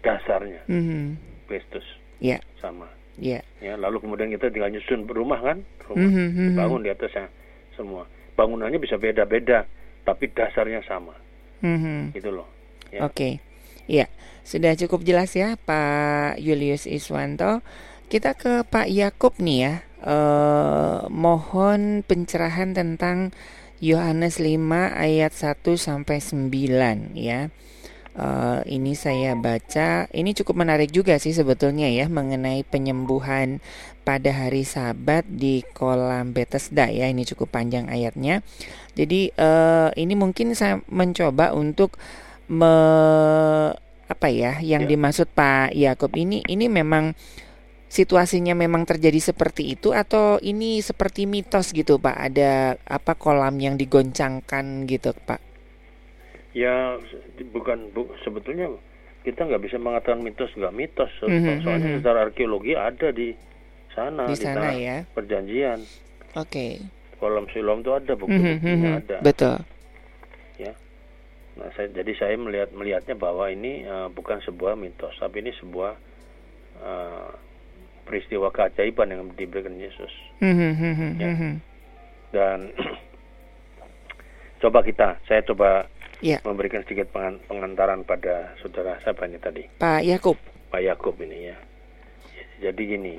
dasarnya. 0.00 0.62
Hmm. 0.66 1.18
Kristus 1.46 1.82
Ya, 2.20 2.38
sama. 2.56 2.86
ya. 3.16 3.40
Ya, 3.58 3.74
lalu 3.74 3.98
kemudian 4.00 4.30
kita 4.30 4.48
tinggal 4.48 4.70
nyusun 4.70 5.04
rumah 5.04 5.40
kan? 5.40 5.58
Rumah 5.88 6.08
mhm. 6.08 6.54
dibangun 6.54 6.80
di 6.84 6.90
atasnya 6.90 7.26
semua. 7.74 8.06
Bangunannya 8.36 8.78
bisa 8.78 8.94
beda-beda, 8.94 9.66
tapi 10.04 10.30
dasarnya 10.30 10.80
sama. 10.86 11.12
Hmm. 11.60 12.12
Gitu 12.14 12.30
loh. 12.30 12.46
Ya. 12.88 13.04
Oke, 13.04 13.38
ya 13.86 14.10
sudah 14.50 14.74
cukup 14.74 15.06
jelas 15.06 15.36
ya 15.38 15.54
Pak 15.54 16.40
Julius 16.42 16.88
Iswanto. 16.88 17.62
Kita 18.10 18.34
ke 18.34 18.66
Pak 18.66 18.90
Yakub 18.90 19.38
nih 19.38 19.58
ya. 19.62 19.74
Eh, 20.02 21.00
mohon 21.06 22.02
pencerahan 22.02 22.74
tentang 22.74 23.30
Yohanes 23.78 24.42
5 24.42 24.90
ayat 24.96 25.30
1 25.30 25.78
sampai 25.78 26.18
9 26.18 27.14
ya. 27.14 27.52
Eh, 28.10 28.60
ini 28.74 28.98
saya 28.98 29.38
baca, 29.38 30.10
ini 30.10 30.34
cukup 30.34 30.66
menarik 30.66 30.90
juga 30.90 31.14
sih 31.22 31.30
sebetulnya 31.30 31.86
ya 31.86 32.10
mengenai 32.10 32.66
penyembuhan 32.66 33.62
pada 34.02 34.34
hari 34.34 34.66
Sabat 34.66 35.22
di 35.30 35.62
kolam 35.78 36.34
Bethesda 36.34 36.90
ya. 36.90 37.06
Ini 37.06 37.22
cukup 37.22 37.54
panjang 37.54 37.86
ayatnya. 37.86 38.42
Jadi 38.98 39.30
eh, 39.30 39.88
ini 39.94 40.18
mungkin 40.18 40.58
saya 40.58 40.82
mencoba 40.90 41.54
untuk 41.54 41.94
me 42.50 42.74
apa 44.10 44.26
ya 44.26 44.58
yang 44.58 44.84
Ya. 44.84 44.90
dimaksud 44.90 45.30
Pak 45.30 45.70
Yakub 45.70 46.10
ini 46.18 46.42
ini 46.44 46.66
memang 46.66 47.14
situasinya 47.86 48.54
memang 48.54 48.82
terjadi 48.82 49.18
seperti 49.22 49.78
itu 49.78 49.94
atau 49.94 50.38
ini 50.42 50.82
seperti 50.82 51.30
mitos 51.30 51.70
gitu 51.70 51.98
Pak? 51.98 52.16
Ada 52.30 52.74
apa 52.86 53.14
kolam 53.14 53.54
yang 53.58 53.78
digoncangkan 53.78 54.86
gitu 54.86 55.14
Pak? 55.14 55.38
Ya 56.50 56.98
bukan 57.54 57.94
bu, 57.94 58.10
sebetulnya 58.26 58.66
kita 59.22 59.46
nggak 59.46 59.62
bisa 59.62 59.78
mengatakan 59.78 60.18
mitos 60.18 60.50
nggak 60.58 60.74
mitos. 60.74 61.10
So- 61.22 61.30
Mhm, 61.30 61.62
soalnya 61.62 61.88
mhm. 61.94 61.96
secara 62.02 62.18
arkeologi 62.26 62.74
ada 62.74 63.14
di 63.14 63.30
sana 63.94 64.26
di 64.26 64.34
sana 64.34 64.58
tanah 64.58 64.74
ya. 64.74 64.96
perjanjian. 65.14 65.78
Oke. 66.34 66.82
Kolam 67.18 67.46
Siloam 67.52 67.86
itu 67.86 67.92
ada 67.94 68.12
Mhm, 68.14 68.18
bukti-buktinya 68.18 68.90
mhm. 68.90 69.00
ada. 69.06 69.16
Betul 69.22 69.56
nah 71.52 71.66
saya 71.74 71.90
jadi 71.90 72.12
saya 72.14 72.34
melihat 72.34 72.70
melihatnya 72.70 73.14
bahwa 73.14 73.46
ini 73.46 73.82
eh, 73.82 74.08
bukan 74.08 74.38
sebuah 74.40 74.74
mitos 74.74 75.14
tapi 75.16 75.40
ini 75.40 75.50
sebuah 75.56 75.92
eh, 76.78 77.30
peristiwa 78.02 78.48
keajaiban 78.48 79.08
yang 79.08 79.22
diberikan 79.34 79.74
Yesus 79.74 80.10
Mhm, 80.38 80.70
mhm, 80.74 81.10
Ya. 81.16 81.28
mhm. 81.28 81.52
dan 82.30 82.58
coba 84.62 84.78
kita 84.80 85.16
saya 85.24 85.40
coba 85.42 85.88
ya 86.20 86.36
memberikan 86.42 86.84
sedikit 86.84 87.08
pengan- 87.10 87.40
pengantaran 87.44 88.04
pada 88.04 88.52
saudara 88.58 89.00
siapa 89.00 89.24
ini 89.24 89.38
tadi 89.38 89.64
Pak 89.76 90.04
Yakub 90.04 90.36
Pak 90.70 90.82
Yakub 90.82 91.18
ini 91.18 91.50
ya. 91.50 91.58
Jadi 92.60 92.82
gini, 92.86 93.16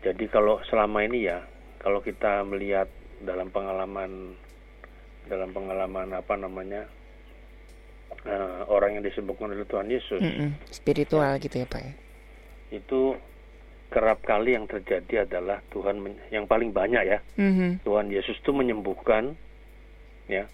jadi 0.00 0.24
kalau 0.26 0.58
selama 0.64 1.04
ini 1.04 1.28
ya, 1.28 1.44
kalau 1.78 2.00
kita 2.00 2.42
melihat 2.42 2.88
dalam 3.20 3.52
pengalaman 3.52 4.34
dalam 5.28 5.52
pengalaman 5.52 6.16
apa 6.16 6.34
namanya 6.34 6.88
eh, 8.24 8.60
orang 8.66 8.98
yang 8.98 9.04
disebutkan 9.04 9.52
oleh 9.52 9.62
Tuhan 9.62 9.86
Yesus 9.86 10.18
Mhm. 10.18 10.48
spiritual 10.70 11.38
gitu 11.38 11.62
ya 11.62 11.66
Pak 11.66 11.82
ya 11.82 11.92
itu 12.70 13.14
kerap 13.88 14.20
kali 14.20 14.52
yang 14.52 14.68
terjadi 14.68 15.24
adalah 15.24 15.64
Tuhan 15.68 16.02
yang 16.28 16.44
paling 16.44 16.70
banyak 16.70 17.02
ya 17.04 17.18
Mhm. 17.36 17.80
Tuhan 17.82 18.10
Yesus 18.10 18.36
itu 18.36 18.50
menyembuhkan 18.50 19.32
ya 20.28 20.44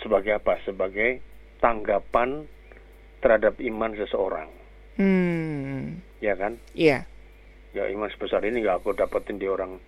sebagai 0.00 0.32
apa? 0.32 0.56
Sebagai 0.64 1.20
tanggapan 1.60 2.48
terhadap 3.20 3.60
iman 3.60 3.92
seseorang, 3.94 4.48
Hmm. 4.96 6.00
ya 6.18 6.34
kan? 6.34 6.56
Iya. 6.72 7.04
ya 7.72 7.88
iman 7.88 8.08
sebesar 8.12 8.44
ini 8.44 8.60
nggak 8.60 8.84
aku 8.84 8.92
dapetin 8.92 9.40
di 9.40 9.48
orang 9.48 9.80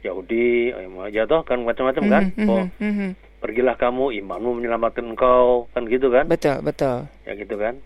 Yahudi 0.00 0.72
ya 1.12 1.28
toh 1.28 1.44
kan 1.44 1.60
macam-macam 1.60 2.04
kan 2.08 2.24
Mhm, 2.32 2.48
oh 2.48 2.64
mhm, 2.80 2.88
mhm. 2.88 3.10
Pergilah 3.42 3.74
kamu 3.74 4.14
imanmu 4.22 4.62
menyelamatkan 4.62 5.02
engkau. 5.02 5.66
Kan 5.74 5.90
gitu 5.90 6.14
kan? 6.14 6.30
Betul, 6.30 6.62
betul. 6.62 7.10
ya 7.26 7.34
gitu 7.34 7.58
kan? 7.58 7.82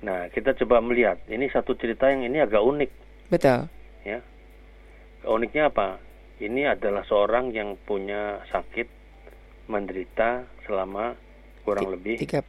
Nah 0.00 0.32
kita 0.32 0.56
coba 0.64 0.80
melihat. 0.80 1.20
Ini 1.28 1.52
satu 1.52 1.76
cerita 1.76 2.08
yang 2.08 2.24
ini 2.24 2.40
agak 2.40 2.64
unik. 2.64 2.90
Betul. 3.28 3.68
ya. 4.08 4.24
Uniknya 5.28 5.68
apa? 5.68 6.00
Ini 6.40 6.72
adalah 6.72 7.04
seorang 7.04 7.52
yang 7.52 7.76
punya 7.84 8.40
sakit 8.48 8.88
menderita 9.68 10.48
selama 10.64 11.12
kurang 11.60 11.92
lebih 11.92 12.16
38 12.16 12.48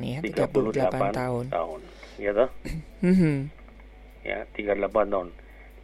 ya, 0.00 0.18
38, 0.24 0.72
38 0.72 1.20
tahun. 1.20 1.44
tahun. 1.52 1.80
Ya 2.16 2.30
toh? 2.32 2.48
Ya 4.24 4.38
38 4.56 5.12
tahun. 5.12 5.28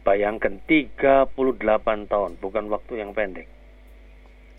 Bayangkan 0.01 0.53
38 0.65 2.09
tahun 2.09 2.31
bukan 2.41 2.65
waktu 2.73 2.93
yang 3.05 3.13
pendek 3.13 3.56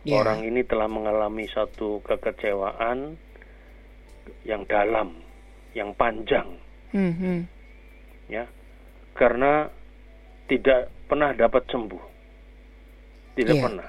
Ya. 0.08 0.18
orang 0.18 0.40
ini 0.42 0.64
telah 0.64 0.88
mengalami 0.88 1.44
satu 1.46 2.00
kekecewaan 2.00 3.20
yang 4.42 4.64
dalam 4.64 5.20
yang 5.72 5.92
panjang 5.92 6.48
Mhm. 6.90 7.44
ya 8.26 8.48
karena 9.12 9.68
tidak 10.48 10.88
pernah 11.04 11.32
dapat 11.32 11.68
sembuh 11.68 12.00
tidak 13.36 13.54
Iya. 13.54 13.62
pernah 13.62 13.88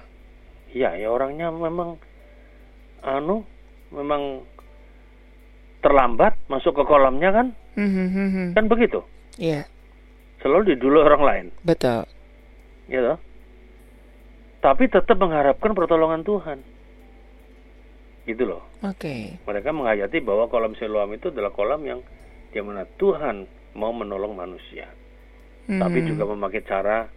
ya 0.70 0.90
ya 0.94 1.08
orangnya 1.08 1.48
memang 1.50 1.96
anu 3.00 3.48
memang 3.90 4.44
terlambat 5.80 6.36
masuk 6.46 6.76
ke 6.76 6.84
kolamnya 6.84 7.32
kan 7.32 7.48
Mhm, 7.80 8.06
mhm. 8.12 8.46
kan 8.54 8.68
begitu 8.68 9.00
Iya, 9.40 9.64
selalu 10.44 10.76
didulu 10.76 11.00
orang 11.00 11.24
lain 11.24 11.46
betul. 11.64 12.04
ya 12.92 13.00
toh? 13.02 13.18
Tapi 14.60 14.88
tetap 14.88 15.16
mengharapkan 15.16 15.72
pertolongan 15.72 16.22
Tuhan. 16.22 16.60
Gitu 18.24 18.44
loh. 18.44 18.62
Oke. 18.84 19.40
Mereka 19.42 19.70
menghayati 19.72 20.20
bahwa 20.20 20.46
kolam 20.46 20.76
Siloam 20.76 21.10
itu 21.12 21.32
adalah 21.32 21.50
kolam 21.50 21.82
yang 21.82 22.00
di 22.50 22.60
mana 22.60 22.84
Tuhan 22.96 23.48
mau 23.74 23.90
menolong 23.90 24.36
manusia. 24.36 24.90
Tapi 25.66 26.02
Mhm. 26.02 26.08
juga 26.08 26.24
memakai 26.28 26.62
cara 26.62 27.08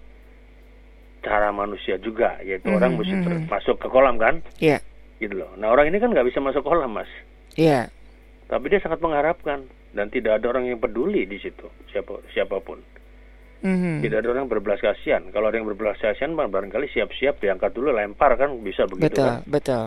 cara 1.23 1.49
manusia 1.49 1.97
juga, 1.97 2.35
yaitu 2.43 2.67
Mhm, 2.67 2.77
orang 2.77 2.93
mesti 2.99 3.15
ter- 3.23 3.39
mhm. 3.39 3.47
masuk 3.47 3.79
ke 3.79 3.87
kolam 3.87 4.19
kan, 4.19 4.43
Iya, 4.59 4.83
gitu 5.17 5.39
loh. 5.39 5.55
Nah 5.55 5.71
orang 5.71 5.87
ini 5.87 6.03
kan 6.03 6.11
nggak 6.11 6.27
bisa 6.27 6.43
masuk 6.43 6.67
kolam 6.67 6.91
mas, 6.91 7.07
iya. 7.55 7.87
tapi 8.51 8.67
dia 8.67 8.83
sangat 8.83 8.99
mengharapkan 8.99 9.63
dan 9.95 10.11
tidak 10.11 10.43
ada 10.43 10.51
orang 10.51 10.67
yang 10.67 10.83
peduli 10.83 11.23
di 11.23 11.39
situ, 11.39 11.63
siapa 11.89 12.19
siapa 12.35 12.59
pun. 12.59 12.83
Mhm. 13.63 14.03
Tidak 14.03 14.19
ada 14.19 14.29
orang 14.35 14.51
berbelas 14.51 14.83
kasihan. 14.83 15.23
Kalau 15.31 15.47
ada 15.47 15.57
yang 15.57 15.71
berbelas 15.71 15.95
kasihan, 15.97 16.35
bar- 16.35 16.51
barangkali 16.51 16.91
siap-siap 16.91 17.39
diangkat 17.39 17.71
dulu, 17.71 17.95
lempar 17.95 18.35
kan 18.35 18.59
bisa 18.59 18.91
begitu 18.91 19.15
Betul, 19.15 19.27
kan. 19.31 19.41
betul. 19.47 19.85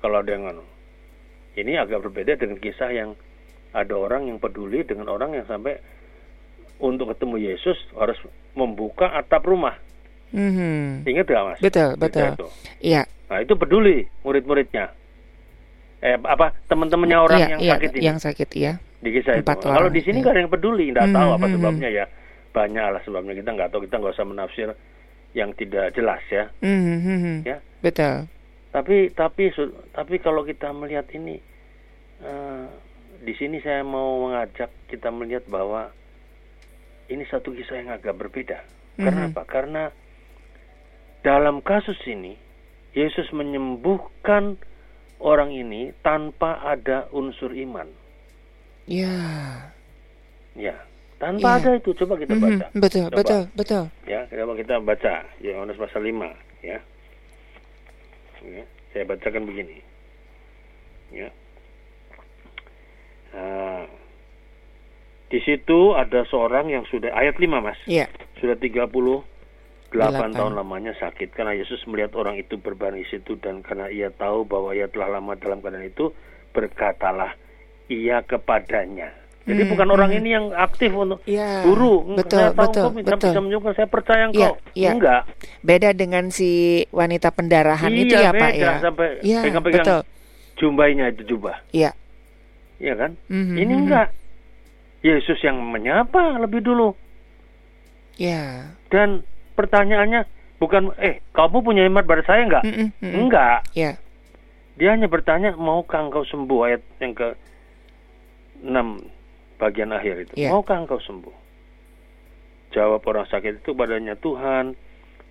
Kalau 0.00 0.16
ada 0.24 0.30
yang 0.32 0.48
anu. 0.48 0.64
Ini 1.52 1.84
agak 1.84 2.08
berbeda 2.08 2.40
dengan 2.40 2.56
kisah 2.56 2.88
yang 2.88 3.12
ada 3.76 3.92
orang 3.92 4.32
yang 4.32 4.40
peduli 4.40 4.80
dengan 4.80 5.12
orang 5.12 5.36
yang 5.36 5.44
sampai 5.44 5.76
untuk 6.80 7.12
ketemu 7.12 7.52
Yesus 7.52 7.76
harus 7.92 8.16
membuka 8.56 9.12
atap 9.12 9.44
rumah. 9.44 9.76
Mhm. 10.32 11.04
Ingat 11.04 11.26
gak 11.28 11.44
mas? 11.44 11.58
Betul, 11.60 12.00
betul. 12.00 12.32
Iya, 12.80 13.04
Nah 13.28 13.44
itu 13.44 13.52
peduli 13.54 14.08
murid-muridnya. 14.24 14.88
Eh 16.00 16.16
apa 16.16 16.54
teman-temannya 16.64 17.18
orang 17.18 17.38
iya, 17.38 17.48
yang 17.52 17.60
iya, 17.60 17.72
sakit 17.76 17.90
ini 17.92 18.04
yang 18.06 18.18
sakit 18.22 18.48
ya. 18.56 18.72
di 18.98 19.10
kisah 19.14 19.38
empat 19.42 19.56
itu. 19.60 19.66
Kalau 19.68 19.88
orang, 19.90 19.94
di 19.94 20.00
sini 20.02 20.16
iya. 20.18 20.22
nggak 20.24 20.32
ada 20.34 20.40
yang 20.42 20.52
peduli, 20.52 20.84
nggak 20.90 21.08
tahu 21.12 21.28
Hmm, 21.28 21.36
apa 21.36 21.46
hmm, 21.46 21.54
sebabnya 21.58 21.88
ya. 21.92 22.04
Banyak 22.58 22.86
lah 22.90 23.02
sebabnya 23.06 23.38
kita 23.38 23.54
nggak 23.54 23.70
tahu, 23.70 23.86
kita 23.86 24.02
nggak 24.02 24.14
usah 24.18 24.26
menafsir 24.26 24.68
yang 25.30 25.54
tidak 25.54 25.94
jelas 25.94 26.18
ya. 26.26 26.50
Mhm, 26.58 26.96
mhm. 26.98 27.36
Ya. 27.46 27.62
Betul. 27.78 28.26
Tapi 28.74 29.14
tapi 29.14 29.54
tapi 29.94 30.14
kalau 30.18 30.42
kita 30.42 30.74
melihat 30.74 31.06
ini 31.14 31.38
eh, 32.18 32.66
di 33.22 33.32
sini 33.38 33.62
saya 33.62 33.86
mau 33.86 34.26
mengajak 34.26 34.74
kita 34.90 35.14
melihat 35.14 35.46
bahwa 35.46 35.94
ini 37.06 37.22
satu 37.30 37.54
kisah 37.54 37.78
yang 37.78 37.94
agak 37.94 38.18
berbeda. 38.18 38.58
Karena 38.98 39.30
Mhm. 39.30 39.30
apa? 39.32 39.42
Karena 39.46 39.82
dalam 41.22 41.62
kasus 41.62 41.98
ini 42.10 42.34
Yesus 42.92 43.30
menyembuhkan 43.30 44.58
orang 45.22 45.54
ini 45.54 45.94
tanpa 46.02 46.58
ada 46.66 47.06
unsur 47.14 47.54
iman. 47.54 47.86
Ya. 48.88 49.14
Ya, 50.58 50.74
tanpa 51.18 51.48
Iya. 51.52 51.58
ada 51.60 51.70
itu. 51.76 51.90
Coba 51.94 52.14
kita 52.16 52.32
Mhm. 52.32 52.40
baca. 52.40 52.66
Betul, 52.72 53.04
Coba. 53.04 53.16
betul, 53.16 53.42
betul. 53.52 53.84
Ya, 54.04 54.20
coba 54.24 54.52
kita 54.54 54.74
baca 54.78 55.12
Yohanes 55.38 55.76
pasal 55.76 56.00
5 56.02 56.30
ya. 56.60 56.78
Ya. 58.40 58.64
Saya 58.88 59.04
bacakan 59.04 59.44
begini. 59.44 59.82
Ya. 61.10 61.28
Nah, 63.30 63.84
di 65.28 65.40
situ 65.40 65.92
ada 65.92 66.24
seorang 66.24 66.68
yang 66.68 66.84
sudah 66.86 67.12
ayat 67.12 67.36
5 67.36 67.60
Mas. 67.60 67.76
Iya. 67.84 68.08
Sudah 68.38 68.56
38 68.56 69.26
Delapan. 69.88 70.32
tahun 70.32 70.52
lamanya 70.54 70.92
sakit 70.94 71.32
karena 71.32 71.52
Yesus 71.52 71.80
melihat 71.84 72.12
orang 72.14 72.36
itu 72.36 72.56
berbaring 72.56 73.02
di 73.02 73.08
situ 73.08 73.36
dan 73.36 73.60
karena 73.60 73.88
ia 73.88 74.08
tahu 74.10 74.44
bahwa 74.44 74.72
ia 74.72 74.84
telah 74.86 75.08
lama 75.10 75.32
dalam 75.34 75.60
keadaan 75.60 75.84
itu 75.84 76.12
berkatalah 76.52 77.32
ia 77.88 78.20
kepadanya. 78.20 79.12
Jadi 79.48 79.62
Hmm, 79.64 79.70
bukan 79.72 79.88
orang 79.88 80.10
hmm. 80.12 80.18
ini 80.20 80.28
yang 80.28 80.46
aktif 80.52 80.90
untuk 80.92 81.24
Iya. 81.24 81.64
guru. 81.64 82.04
Betul, 82.12 82.36
saya 82.36 82.52
tahu 82.52 82.60
betul, 82.60 82.82
engkau 82.84 82.92
bisa, 82.92 83.08
betul. 83.08 83.28
bisa 83.32 83.40
menyembuhkan. 83.40 83.74
Saya 83.74 83.88
percaya 83.88 84.18
Iya, 84.18 84.28
engkau. 84.28 84.52
iya. 84.76 84.90
Enggak. 84.92 85.22
Beda 85.64 85.90
dengan 85.96 86.24
si 86.28 86.50
wanita 86.90 87.28
pendarahan 87.32 87.88
itu 87.90 88.12
iya, 88.12 88.28
ya, 88.28 88.30
Pak 88.30 88.50
beda. 88.52 88.60
ya. 88.60 88.72
Sampai 88.78 89.06
Iya, 89.24 89.40
pegang-pegang 89.40 89.84
betul. 89.88 90.00
jumbainya 90.54 91.04
itu 91.08 91.22
jubah. 91.26 91.56
Iya. 91.72 91.90
Iya 92.76 92.94
kan? 92.94 93.10
Mhm, 93.26 93.54
Ini 93.56 93.72
mhm. 93.72 93.82
enggak. 93.82 94.08
Yesus 94.98 95.38
yang 95.40 95.56
menyapa 95.64 96.36
lebih 96.36 96.60
dulu. 96.60 96.92
Iya. 98.18 98.74
Dan 98.90 99.22
pertanyaannya 99.54 100.26
bukan, 100.58 100.92
eh 100.98 101.24
kamu 101.32 101.56
punya 101.62 101.86
iman 101.86 102.04
pada 102.04 102.20
saya 102.22 102.44
enggak? 102.44 102.64
Mm-mm, 102.68 102.88
mm-mm. 103.00 103.14
Enggak. 103.16 103.64
Iya. 103.72 103.96
Dia 104.76 104.92
hanya 104.92 105.08
bertanya, 105.08 105.56
maukah 105.56 106.04
engkau 106.04 106.22
sembuh? 106.22 106.60
Ayat 106.68 106.82
yang 107.00 107.14
ke 107.14 107.28
6 108.60 109.17
bagian 109.58 109.90
akhir 109.90 110.30
itu. 110.30 110.32
Iya. 110.38 110.54
Maukah 110.54 110.78
engkau 110.80 111.02
sembuh? 111.02 111.36
Jawab 112.72 113.02
orang 113.04 113.26
sakit 113.26 113.60
itu 113.60 113.74
padanya, 113.74 114.14
Tuhan, 114.14 114.78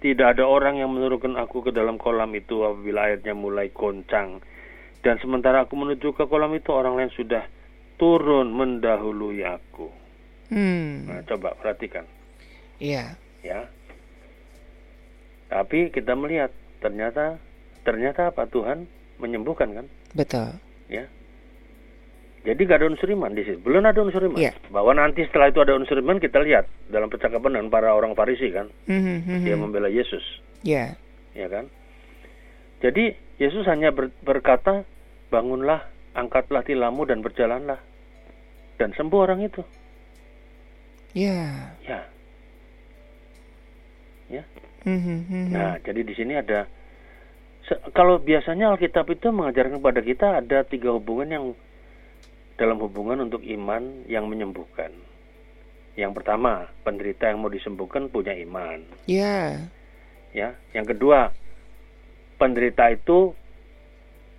tidak 0.03 0.37
ada 0.37 0.45
orang 0.45 0.77
yang 0.77 0.91
menurunkan 0.93 1.39
aku 1.39 1.65
ke 1.65 1.71
dalam 1.73 1.97
kolam 1.97 2.29
itu 2.35 2.61
apabila 2.61 3.09
airnya 3.09 3.33
mulai 3.33 3.71
goncang. 3.71 4.43
Dan 5.01 5.15
sementara 5.23 5.63
aku 5.63 5.73
menuju 5.79 6.13
ke 6.13 6.27
kolam 6.27 6.53
itu, 6.53 6.69
orang 6.75 6.99
lain 6.99 7.11
sudah 7.15 7.47
turun 7.95 8.51
mendahului 8.53 9.41
aku. 9.47 9.87
Hmm. 10.51 11.07
Nah, 11.07 11.21
coba 11.25 11.55
perhatikan. 11.57 12.05
Iya. 12.77 13.17
ya. 13.41 13.65
Tapi 15.47 15.89
kita 15.95 16.13
melihat 16.13 16.51
ternyata 16.83 17.39
ternyata 17.87 18.35
apa 18.35 18.45
Tuhan 18.51 18.85
menyembuhkan 19.17 19.71
kan, 19.73 19.85
Betul. 20.13 20.59
ya. 20.91 21.07
Jadi 22.47 22.63
gak 22.63 22.79
ada 22.79 22.88
unsur 22.88 23.12
iman 23.12 23.36
di 23.36 23.43
situ. 23.43 23.60
Belum 23.60 23.83
ada 23.83 23.99
unsur 23.99 24.23
iman. 24.23 24.39
Iya. 24.39 24.55
Bahwa 24.71 24.95
nanti 24.95 25.27
setelah 25.27 25.51
itu 25.51 25.60
ada 25.60 25.75
unsur 25.75 25.99
iman 25.99 26.15
kita 26.15 26.39
lihat 26.39 26.63
dalam 26.88 27.12
percakapan 27.12 27.60
dengan 27.60 27.67
para 27.67 27.91
orang 27.91 28.15
Farisi 28.15 28.47
kan, 28.55 28.71
Mhm, 28.88 29.27
mhm. 29.27 29.43
dia 29.43 29.55
membela 29.60 29.91
Yesus, 29.91 30.23
Iya. 30.63 30.95
ya 31.36 31.47
kan. 31.51 31.67
Jadi 32.79 33.12
Yesus 33.36 33.67
hanya 33.67 33.91
ber- 33.91 34.15
berkata, 34.23 34.88
bangunlah, 35.27 35.91
angkatlah 36.15 36.63
tilammu 36.63 37.03
dan 37.03 37.19
berjalanlah, 37.19 37.83
dan 38.79 38.95
sembuh 38.95 39.19
orang 39.19 39.43
itu. 39.43 39.60
Iya. 41.12 41.75
Ya. 41.83 41.99
Ya. 44.29 44.43
Mhm. 44.88 45.51
Nah, 45.51 45.83
jadi 45.83 45.99
di 45.99 46.15
sini 46.15 46.36
ada 46.36 46.63
kalau 47.91 48.19
biasanya 48.19 48.71
Alkitab 48.71 49.03
itu 49.10 49.27
mengajarkan 49.27 49.83
kepada 49.83 49.99
kita 49.99 50.27
ada 50.39 50.63
tiga 50.63 50.95
hubungan 50.95 51.27
yang 51.27 51.45
dalam 52.58 52.78
hubungan 52.78 53.22
untuk 53.22 53.46
iman 53.46 54.04
yang 54.06 54.26
menyembuhkan. 54.26 54.89
Yang 55.93 56.12
pertama, 56.13 56.70
penderita 56.82 57.26
yang 57.26 57.41
mau 57.41 57.50
disembuhkan 57.50 58.06
punya 58.06 58.34
iman, 58.36 58.82
Iya. 59.06 59.65
ya. 60.30 60.54
Yang 60.70 60.93
kedua, 60.93 61.34
penderita 62.38 62.89
itu 62.89 63.34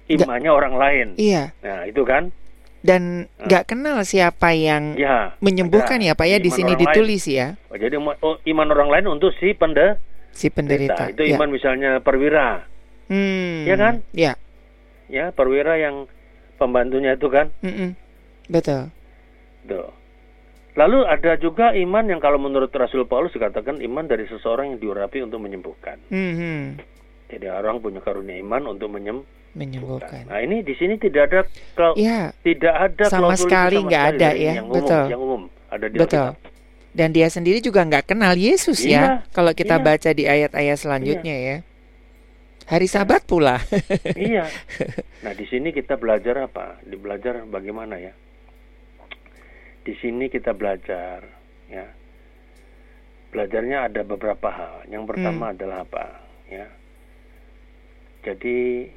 imannya 0.07 0.51
orang 0.51 0.75
lain. 0.75 1.07
Iya. 1.15 1.51
Nah, 1.63 1.83
itu 1.85 2.03
kan? 2.03 2.31
Dan 2.79 3.27
nggak 3.43 3.75
kenal 3.75 4.07
siapa 4.07 4.55
yang 4.55 4.95
Ya. 4.95 5.35
menyembuhkan 5.43 5.99
ya, 5.99 6.15
Pak 6.15 6.27
ya 6.27 6.39
di 6.39 6.47
sini 6.49 6.73
orang 6.73 6.79
lain. 6.79 6.95
ditulis 6.95 7.23
ya. 7.27 7.47
Oh, 7.69 7.77
jadi 7.77 7.99
oh, 7.99 8.39
iman 8.39 8.69
orang 8.71 8.89
lain 8.89 9.07
untuk 9.11 9.35
si 9.35 9.51
penderita. 9.51 9.99
Si 10.31 10.47
penderita. 10.47 11.11
Itu 11.11 11.27
Ya. 11.27 11.35
iman 11.35 11.51
misalnya 11.51 11.99
perwira, 11.99 12.67
Hmm. 13.11 13.65
Ya 13.65 13.75
kan? 13.75 13.95
Ya. 14.13 14.33
ya, 15.09 15.33
perwira 15.33 15.75
yang 15.75 16.05
pembantunya 16.55 17.17
itu 17.17 17.27
kan? 17.33 17.49
Mm-mm. 17.65 17.97
Betul. 18.49 18.89
Tuh. 19.69 19.93
Lalu 20.75 20.99
ada 21.05 21.35
juga 21.37 21.75
iman 21.75 22.07
yang 22.07 22.23
kalau 22.23 22.39
menurut 22.39 22.71
Rasul 22.71 23.03
Paulus 23.05 23.35
dikatakan 23.35 23.83
iman 23.83 24.07
dari 24.07 24.31
seseorang 24.31 24.73
yang 24.73 24.79
diurapi 24.79 25.21
untuk 25.21 25.43
menyembuhkan. 25.43 25.99
Mhm. 26.07 26.79
Jadi 27.29 27.47
orang 27.51 27.83
punya 27.83 28.01
karunia 28.01 28.39
iman 28.41 28.73
untuk 28.73 28.89
menyembuhkan. 28.89 29.37
Menyembuhkan. 29.59 30.29
Nah 30.31 30.39
ini 30.39 30.63
di 30.63 30.77
sini 30.79 30.95
tidak 30.97 31.33
ada 31.33 31.41
klau- 31.75 31.99
Ya, 31.99 32.31
tidak 32.47 32.73
ada 32.73 33.05
Sama 33.11 33.35
sekali 33.35 33.81
nggak 33.81 34.05
ada 34.15 34.31
ya, 34.33 34.63
Yang 34.63 34.67
umum, 34.71 34.77
betul. 34.79 35.05
yang 35.11 35.21
umum 35.21 35.43
ada 35.67 35.87
di 35.89 35.97
betul. 35.99 36.27
Alkitab. 36.31 36.57
Dan 36.95 37.09
dia 37.11 37.29
sendiri 37.29 37.59
juga 37.59 37.81
nggak 37.83 38.05
kenal 38.07 38.39
Yesus 38.39 38.81
Iya, 38.81 38.95
ya. 38.95 39.03
Kalau 39.35 39.51
kita 39.53 39.77
iya. 39.77 39.85
baca 39.85 40.11
di 40.15 40.25
ayat-ayat 40.25 40.79
selanjutnya 40.79 41.35
ya. 41.35 41.57
Hari 42.69 42.87
Sabat 42.87 43.25
pula. 43.27 43.59
iya. 44.15 44.47
Nah 45.27 45.35
di 45.35 45.43
sini 45.51 45.75
kita 45.75 45.99
belajar 45.99 46.39
apa? 46.39 46.79
Di 46.87 46.95
belajar 46.95 47.43
bagaimana 47.43 47.99
ya? 47.99 48.15
Di 49.89 49.97
sini 49.97 50.29
kita 50.29 50.53
belajar 50.53 51.25
ya. 51.73 51.89
Belajarnya 53.33 53.89
ada 53.89 54.05
beberapa 54.05 54.53
hal. 54.53 54.85
Yang 54.93 55.17
pertama 55.17 55.57
adalah 55.57 55.89
apa? 55.89 56.21
Ya. 56.53 56.69
Jadi 58.21 58.93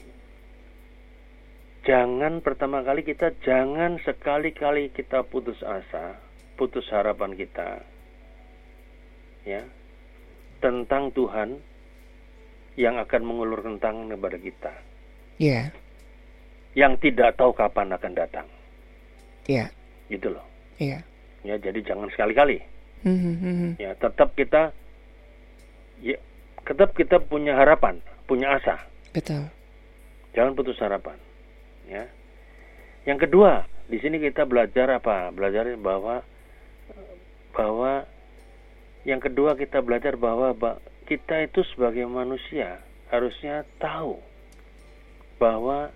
jangan 1.88 2.44
pertama 2.44 2.84
kali 2.84 3.08
kita 3.08 3.32
jangan 3.40 4.04
sekali-kali 4.04 4.92
kita 4.92 5.24
putus 5.24 5.64
asa, 5.64 6.20
putus 6.60 6.84
harapan 6.92 7.40
kita. 7.40 7.88
Ya. 9.48 9.64
Tentang 10.60 11.16
Tuhan 11.16 11.56
yang 12.76 13.00
akan 13.00 13.22
mengulurkan 13.24 13.80
tangan 13.80 14.12
kepada 14.12 14.38
kita 14.40 14.74
Iya, 15.42 15.74
yang 16.78 17.02
tidak 17.02 17.34
tahu 17.34 17.50
kapan 17.50 17.90
akan 17.98 18.14
datang. 18.14 18.48
iya, 19.50 19.74
Gitu 20.06 20.30
loh. 20.30 20.51
Iya. 20.82 21.00
Ya, 21.46 21.56
jadi 21.62 21.78
jangan 21.86 22.10
sekali-kali. 22.10 22.62
Mhm, 23.06 23.34
mhm. 23.38 23.70
Ya, 23.78 23.94
tetap 23.98 24.34
kita 24.34 24.74
ya, 26.02 26.18
tetap 26.66 26.94
kita 26.98 27.22
punya 27.22 27.54
harapan, 27.54 28.02
punya 28.26 28.58
asa. 28.58 28.82
Betul. 29.14 29.50
Jangan 30.34 30.54
putus 30.58 30.78
harapan. 30.82 31.18
Ya. 31.90 32.10
Yang 33.06 33.30
kedua, 33.30 33.66
di 33.90 33.98
sini 33.98 34.22
kita 34.22 34.46
belajar 34.46 34.90
apa? 35.02 35.34
Belajar 35.34 35.66
bahwa 35.78 36.22
bahwa 37.52 38.06
yang 39.04 39.20
kedua 39.20 39.58
kita 39.58 39.82
belajar 39.82 40.16
bahwa 40.16 40.54
ba- 40.56 40.80
kita 41.10 41.44
itu 41.44 41.66
sebagai 41.74 42.06
manusia 42.08 42.80
harusnya 43.12 43.68
tahu 43.82 44.22
bahwa 45.42 45.92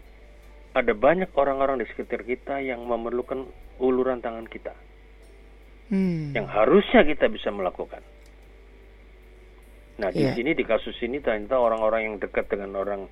ada 0.76 0.92
banyak 0.92 1.32
orang-orang 1.32 1.80
di 1.80 1.88
sekitar 1.88 2.28
kita 2.28 2.60
yang 2.60 2.84
memerlukan 2.84 3.48
uluran 3.78 4.20
tangan 4.20 4.46
kita 4.46 4.74
Hmm. 5.86 6.34
yang 6.34 6.46
harusnya 6.46 7.06
kita 7.06 7.30
bisa 7.30 7.50
melakukan. 7.50 8.02
Nah, 9.96 10.10
di 10.10 10.20
Iya. 10.20 10.36
sini 10.36 10.52
di 10.52 10.64
kasus 10.64 10.98
ini 11.00 11.20
ternyata 11.20 11.56
orang-orang 11.56 12.02
yang 12.04 12.16
dekat 12.18 12.50
dengan 12.50 12.76
orang 12.76 13.08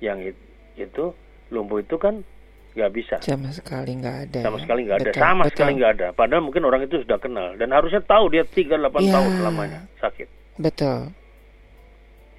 yang 0.00 0.18
it- 0.18 0.40
itu 0.74 1.14
lumpuh 1.50 1.78
itu 1.78 1.94
kan 1.96 2.24
nggak 2.72 2.90
bisa, 2.90 3.16
Sama 3.20 3.50
sekali 3.50 3.94
nggak 3.94 4.16
ada. 4.26 4.40
sama 4.42 4.56
ya. 4.56 4.62
sekali 4.62 4.80
nggak 4.86 4.96
ada, 4.96 5.10
Betul, 5.10 5.20
sama 5.20 5.42
betul. 5.42 5.50
sekali 5.52 5.72
nggak 5.76 5.92
ada. 5.92 6.08
Padahal 6.10 6.42
mungkin 6.42 6.62
orang 6.64 6.80
itu 6.82 6.96
sudah 6.98 7.18
kenal 7.18 7.48
dan 7.54 7.68
harusnya 7.68 8.00
tahu 8.00 8.24
dia 8.28 8.42
3-8 8.44 9.02
Iya. 9.04 9.12
tahun 9.12 9.32
lamanya 9.44 9.80
sakit. 10.00 10.28
Betul. 10.56 11.00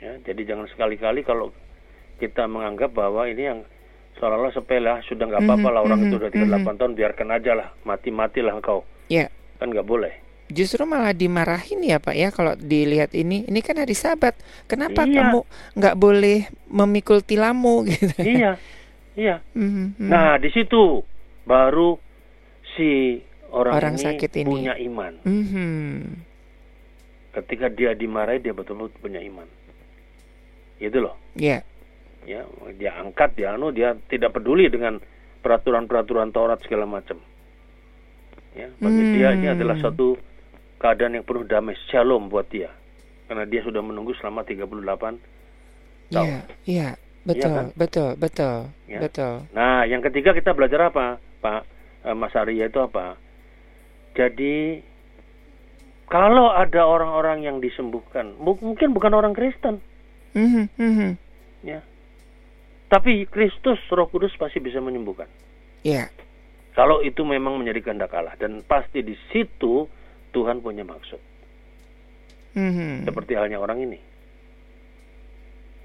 Ya, 0.02 0.18
jadi 0.26 0.42
jangan 0.44 0.66
sekali-kali 0.68 1.22
kalau 1.22 1.54
kita 2.18 2.48
menganggap 2.48 2.90
bahwa 2.90 3.24
ini 3.24 3.44
yang 3.46 3.60
seolah-olah 4.16 4.52
sepele, 4.52 4.88
ah, 4.88 5.00
sudah 5.02 5.26
nggak 5.26 5.42
apa-apa 5.42 5.70
lah 5.70 5.82
orang 5.82 6.06
itu 6.06 6.16
udah 6.16 6.30
38 6.30 6.78
tahun 6.78 6.94
biarkan 6.94 7.30
aja 7.32 7.52
lah, 7.54 7.68
mati-matilah 7.84 8.54
engkau. 8.54 8.84
Ya, 9.08 9.28
Kan 9.58 9.70
nggak 9.70 9.84
boleh. 9.84 10.14
justru 10.48 10.84
malah 10.84 11.12
dimarahin 11.12 11.80
ya 11.80 11.96
Pak 11.96 12.12
ya 12.12 12.28
kalau 12.28 12.54
dilihat 12.54 13.14
ini. 13.14 13.48
Ini 13.48 13.60
kan 13.60 13.78
hari 13.78 13.94
Sabat. 13.94 14.36
Kenapa 14.66 15.04
Iya. 15.04 15.32
kamu 15.32 15.40
nggak 15.74 15.96
boleh 15.96 16.38
memikul 16.68 17.22
tilammu 17.22 17.76
gitu? 17.90 18.12
iya. 18.20 18.60
Iya. 19.12 19.40
Mhm, 19.54 19.96
mhm. 19.96 20.08
Nah, 20.08 20.36
di 20.36 20.50
situ 20.50 21.04
baru 21.44 21.96
si 22.74 23.20
orang, 23.50 23.74
Orang 23.74 23.96
ini 23.96 24.04
sakit 24.06 24.32
ini. 24.38 24.48
punya 24.50 24.76
iman. 24.78 25.14
Mhm. 25.24 25.92
Ketika 27.32 27.68
dia 27.68 27.92
dimarahi 27.94 28.40
dia 28.40 28.52
betul-betul 28.52 28.92
punya 29.00 29.24
iman. 29.24 29.48
Itu 30.78 31.00
loh. 31.00 31.16
Ya, 31.34 31.64
Ya, 32.22 32.46
dia 32.72 32.94
angkat 32.96 33.34
dia 33.34 33.52
anu 33.52 33.74
dia 33.74 33.98
tidak 34.06 34.38
peduli 34.38 34.70
dengan 34.70 35.02
peraturan-peraturan 35.42 36.30
Taurat 36.30 36.62
segala 36.62 36.86
macam. 36.86 37.18
Ya, 38.54 38.70
bagi 38.78 39.02
Hmm. 39.02 39.14
dia 39.16 39.28
ini 39.34 39.48
adalah 39.50 39.80
satu 39.80 40.20
keadaan 40.78 41.16
yang 41.16 41.26
penuh 41.26 41.44
damai, 41.44 41.74
shalom 41.90 42.28
buat 42.28 42.46
dia. 42.46 42.70
Karena 43.26 43.48
dia 43.48 43.64
sudah 43.64 43.80
menunggu 43.80 44.14
selama 44.14 44.44
38 44.44 45.18
tahun. 46.12 46.28
ya, 46.28 46.40
ya. 46.68 46.90
betul, 47.24 47.54
kan? 47.54 47.68
betul, 47.74 48.10
betul, 48.18 48.58
Ya. 48.86 49.00
betul. 49.00 49.48
Nah, 49.50 49.88
yang 49.88 50.04
ketiga 50.04 50.36
kita 50.36 50.52
belajar 50.52 50.92
apa, 50.92 51.16
Pak 51.40 51.62
eh, 52.04 52.14
Mas 52.14 52.36
Arya 52.36 52.68
itu 52.68 52.78
apa? 52.78 53.16
Jadi 54.12 54.84
kalau 56.06 56.52
ada 56.52 56.84
orang-orang 56.84 57.42
yang 57.42 57.58
disembuhkan, 57.58 58.36
mu- 58.36 58.60
mungkin 58.60 58.92
bukan 58.92 59.16
orang 59.16 59.32
Kristen, 59.32 59.80
Mhm, 60.34 60.68
mhm. 60.76 61.12
ya. 61.64 61.80
Tapi 62.92 63.24
Kristus 63.32 63.80
Roh 63.88 64.12
Kudus 64.12 64.36
pasti 64.36 64.60
bisa 64.60 64.84
menyembuhkan. 64.84 65.32
Ya, 65.88 66.12
Kalau 66.76 67.00
itu 67.00 67.24
memang 67.24 67.56
menjadi 67.56 67.84
kehendak 67.84 68.12
Allah 68.12 68.36
dan 68.36 68.64
pasti 68.68 69.00
di 69.00 69.16
situ 69.32 69.88
Tuhan 70.36 70.60
punya 70.60 70.84
maksud. 70.84 71.20
Mhm. 72.56 73.08
Seperti 73.08 73.36
halnya 73.40 73.60
orang 73.60 73.80
ini. 73.88 74.00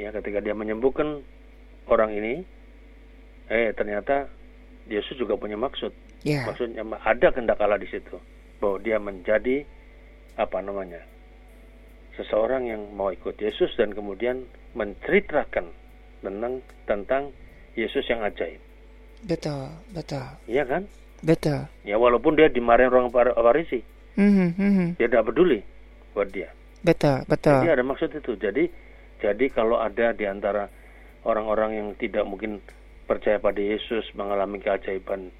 Ya, 0.02 0.10
ketika 0.10 0.42
dia 0.42 0.52
menyembuhkan 0.52 1.22
orang 1.86 2.10
ini, 2.14 2.42
eh 3.50 3.70
ternyata 3.74 4.26
Yesus 4.90 5.14
juga 5.18 5.38
punya 5.38 5.58
maksud. 5.58 5.94
ya, 6.26 6.46
Maksudnya 6.46 6.82
ada 7.02 7.30
kehendak 7.30 7.62
Allah 7.62 7.78
di 7.78 7.86
situ 7.90 8.18
bahwa 8.58 8.82
dia 8.82 8.98
menjadi 8.98 9.62
apa 10.38 10.58
namanya? 10.58 11.02
seseorang 12.16 12.64
yang 12.64 12.96
mau 12.96 13.12
ikut 13.12 13.36
Yesus 13.36 13.76
dan 13.76 13.92
kemudian 13.92 14.48
menceritakan 14.72 15.68
tentang 16.20 16.54
tentang 16.84 17.22
Yesus 17.72 18.04
yang 18.06 18.22
ajaib. 18.22 18.60
betul, 19.22 19.68
betul, 19.90 20.22
Iya 20.46 20.64
kan? 20.64 20.82
betul. 21.20 21.66
Ya 21.82 21.96
walaupun 21.96 22.34
dia 22.34 22.46
dimarahin 22.46 22.88
orang 22.88 23.10
Far- 23.10 23.34
Farisi, 23.34 23.80
Mhm, 24.14 24.48
mhm. 24.54 24.86
dia 24.96 25.06
tidak 25.06 25.26
peduli 25.26 25.60
buat 26.12 26.30
dia. 26.30 26.52
Betul, 26.80 27.26
betul. 27.26 27.58
Jadi 27.58 27.70
ada 27.70 27.82
maksud 27.82 28.10
itu. 28.10 28.32
Jadi 28.34 28.64
jadi 29.18 29.44
kalau 29.50 29.76
ada 29.76 30.12
di 30.12 30.24
antara 30.24 30.68
orang-orang 31.22 31.70
yang 31.74 31.88
tidak 31.96 32.22
mungkin 32.22 32.62
percaya 33.04 33.36
pada 33.36 33.58
Yesus 33.58 34.06
mengalami 34.12 34.56
keajaiban 34.56 35.32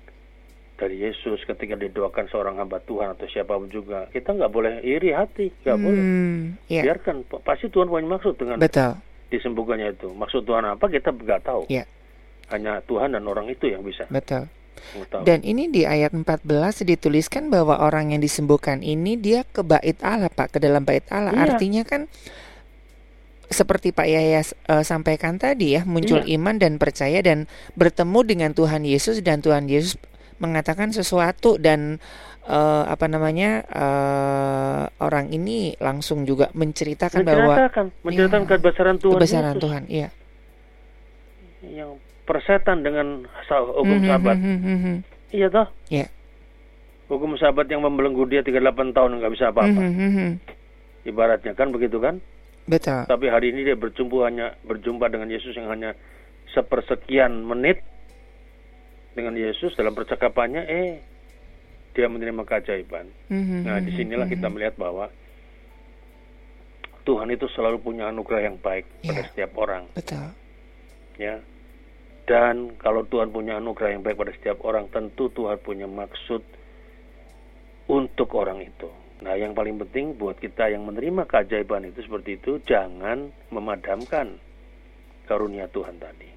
dari 0.76 1.00
Yesus 1.00 1.40
ketika 1.42 1.72
didoakan 1.74 2.28
seorang 2.28 2.56
hamba 2.58 2.80
Tuhan 2.80 3.16
atau 3.16 3.24
siapa 3.26 3.54
pun 3.54 3.70
juga, 3.70 4.10
kita 4.10 4.28
nggak 4.30 4.52
boleh 4.52 4.72
iri 4.82 5.08
hati, 5.08 5.48
nggak 5.62 5.78
boleh. 5.78 6.04
Hmm, 6.04 6.42
ya, 6.68 6.84
Biarkan, 6.84 7.24
P- 7.24 7.40
pasti 7.40 7.72
Tuhan 7.72 7.88
punya 7.88 8.04
maksud 8.06 8.36
dengan 8.36 8.60
betul. 8.60 8.92
Disembuhkannya 9.36 9.94
itu. 9.94 10.08
Maksud 10.10 10.42
Tuhan 10.42 10.64
apa 10.64 10.84
kita 10.88 11.12
nggak 11.12 11.40
tahu. 11.44 11.62
Ya. 11.68 11.84
Hanya 12.48 12.80
Tuhan 12.84 13.12
dan 13.12 13.26
orang 13.26 13.50
itu 13.50 13.66
yang 13.68 13.82
bisa 13.82 14.06
Betul. 14.08 14.46
mengetahui. 14.94 15.24
Dan 15.26 15.42
ini 15.42 15.66
di 15.68 15.82
ayat 15.82 16.14
14 16.14 16.86
dituliskan 16.86 17.50
bahwa 17.50 17.78
orang 17.82 18.14
yang 18.14 18.22
disembuhkan 18.22 18.80
ini 18.86 19.18
dia 19.18 19.42
ke 19.42 19.66
bait 19.66 19.98
Allah, 20.00 20.30
Pak, 20.30 20.56
ke 20.56 20.58
dalam 20.62 20.86
bait 20.86 21.02
Allah. 21.10 21.34
Iya. 21.34 21.42
Artinya 21.52 21.82
kan 21.82 22.06
seperti 23.46 23.94
Pak 23.94 24.06
Yahya 24.10 24.42
eh, 24.42 24.84
sampaikan 24.86 25.38
tadi 25.38 25.78
ya, 25.78 25.86
muncul 25.86 26.22
Iya. 26.26 26.38
iman 26.38 26.58
dan 26.58 26.82
percaya 26.82 27.22
dan 27.22 27.46
bertemu 27.78 28.20
dengan 28.26 28.50
Tuhan 28.54 28.82
Yesus 28.82 29.22
dan 29.22 29.38
Tuhan 29.42 29.70
Yesus 29.70 29.94
mengatakan 30.38 30.92
sesuatu 30.92 31.56
dan 31.56 31.98
eh, 32.44 32.84
apa 32.86 33.06
namanya 33.06 33.64
eh, 33.66 34.82
orang 35.00 35.30
ini 35.30 35.74
langsung 35.78 36.22
juga 36.22 36.52
menceritakan 36.52 37.24
bahwa 37.24 37.54
menceritakan, 37.56 37.84
menceritakan 38.04 38.42
Ya. 38.42 38.48
kebesaran 38.54 38.96
Tuhan 38.96 39.14
kebesaran 39.18 39.54
Yesus. 39.54 39.62
Tuhan, 39.64 39.82
iya. 39.88 40.08
yang 41.66 41.98
persetan 42.22 42.82
dengan 42.82 43.26
hukum 43.48 43.98
Mhm, 43.98 44.06
sahabat. 44.06 44.36
mhm, 44.38 44.46
mhm, 44.54 44.76
mhm. 44.76 44.94
Iya 45.34 45.46
toh? 45.50 45.66
Iya. 45.90 46.06
Hukum 47.06 47.34
sahabat 47.38 47.66
yang 47.66 47.82
membelenggu 47.82 48.26
dia 48.26 48.42
38 48.42 48.90
tahun 48.94 49.18
nggak 49.18 49.32
bisa 49.34 49.50
apa-apa. 49.50 49.78
Mhm, 49.82 50.08
mhm. 50.10 50.28
Ibaratnya 51.06 51.54
kan 51.54 51.70
begitu 51.70 51.98
kan? 52.02 52.18
Betul. 52.66 53.06
Tapi 53.06 53.26
hari 53.30 53.54
ini 53.54 53.62
dia 53.62 53.78
berjumpa 53.78 54.26
hanya 54.26 54.58
berjumpa 54.66 55.06
dengan 55.06 55.30
Yesus 55.30 55.54
yang 55.54 55.70
hanya 55.70 55.94
sepersekian 56.50 57.46
menit 57.46 57.78
dengan 59.16 59.32
Yesus 59.32 59.72
dalam 59.72 59.96
percakapannya 59.96 60.62
eh 60.62 61.00
dia 61.90 62.06
menerima 62.06 62.44
keajaiban. 62.44 63.08
Mhm, 63.26 63.64
Nah, 63.64 63.80
di 63.80 63.88
sinilah 63.90 64.28
kita 64.28 64.46
mhm. 64.46 64.52
melihat 64.52 64.76
bahwa 64.76 65.08
Tuhan 67.02 67.32
itu 67.32 67.48
selalu 67.48 67.80
punya 67.80 68.10
anugerah 68.10 68.42
yang 68.44 68.58
baik 68.58 68.84
pada 69.00 69.22
Iya. 69.22 69.28
setiap 69.32 69.56
orang, 69.56 69.88
Betul. 69.94 70.26
ya. 71.16 71.40
Dan 72.26 72.74
kalau 72.76 73.06
Tuhan 73.06 73.30
punya 73.30 73.56
anugerah 73.56 73.94
yang 73.94 74.02
baik 74.02 74.18
pada 74.18 74.34
setiap 74.34 74.58
orang, 74.60 74.90
tentu 74.90 75.30
Tuhan 75.30 75.56
punya 75.56 75.86
maksud 75.86 76.42
untuk 77.86 78.28
orang 78.34 78.60
itu. 78.60 78.90
Nah, 79.16 79.32
yang 79.32 79.54
paling 79.54 79.78
penting 79.78 80.12
buat 80.12 80.36
kita 80.36 80.68
yang 80.68 80.84
menerima 80.84 81.24
keajaiban 81.24 81.86
itu 81.86 82.02
seperti 82.02 82.36
itu, 82.36 82.58
jangan 82.60 83.30
memadamkan 83.48 84.36
karunia 85.24 85.70
Tuhan 85.70 85.96
tadi. 85.96 86.28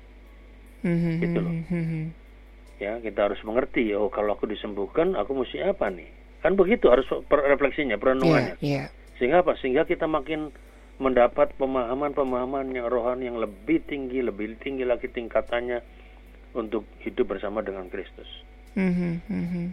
Mhm, 0.85 1.13
Gitu 1.19 1.37
loh. 1.41 1.51
mhm, 1.51 1.65
mhm. 1.67 2.03
Ya, 2.79 2.95
kita 2.97 3.27
harus 3.27 3.39
mengerti, 3.43 3.91
oh 3.91 4.07
kalau 4.07 4.39
aku 4.39 4.47
disembuhkan, 4.47 5.11
aku 5.13 5.35
mesti 5.35 5.59
apa 5.59 5.91
nih? 5.91 6.07
Kan 6.39 6.55
begitu 6.55 6.87
harus 6.87 7.03
per- 7.27 7.43
refleksinya, 7.43 7.99
perenungannya. 7.99 8.55
iya. 8.63 8.87
Sehingga 9.19 9.43
apa? 9.43 9.59
Sehingga 9.59 9.83
kita 9.83 10.07
makin 10.07 10.55
mendapat 10.95 11.51
pemahaman-pemahaman 11.59 12.71
yang 12.71 12.87
rohani 12.87 13.27
yang 13.27 13.35
lebih 13.35 13.83
tinggi, 13.83 14.23
lebih 14.23 14.55
tinggi 14.57 14.87
lagi 14.87 15.11
tingkatannya 15.11 15.83
untuk 16.55 16.87
hidup 17.03 17.27
bersama 17.29 17.59
dengan 17.59 17.91
Kristus. 17.91 18.27
Mhm, 18.75 19.11
mhm. 19.27 19.65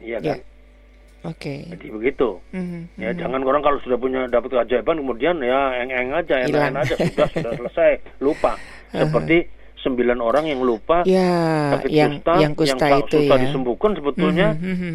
Iya 0.00 0.18
Ya. 0.18 0.34
kan? 0.36 0.40
Oke. 1.20 1.68
Jadi 1.68 1.86
begitu. 1.92 2.40
Mhm, 2.56 2.96
Ya, 2.96 3.12
mhm. 3.12 3.20
jangan 3.20 3.44
orang 3.44 3.60
kalau 3.60 3.76
sudah 3.84 4.00
punya 4.00 4.24
dapat 4.24 4.56
keajaiban 4.56 4.96
kemudian 4.96 5.36
ya 5.44 5.76
eng-eng 5.76 6.16
aja, 6.16 6.40
enak 6.40 6.80
aja 6.80 6.96
sudah 6.96 7.28
sudah 7.28 7.52
selesai, 7.60 7.90
lupa. 8.24 8.56
Seperti 8.96 9.59
sembilan 9.80 10.18
orang 10.18 10.44
yang 10.46 10.60
lupa 10.60 11.02
Ya, 11.02 11.74
sakit 11.74 11.88
yang 11.88 12.12
kusta, 12.16 12.32
yang 12.36 12.52
kusta 12.54 12.76
tak 12.78 13.00
itu 13.04 13.18
ya. 13.22 13.36
disembuhkan 13.38 13.92
sebetulnya 13.92 14.48
Mhm, 14.52 14.70
mhm. 14.70 14.94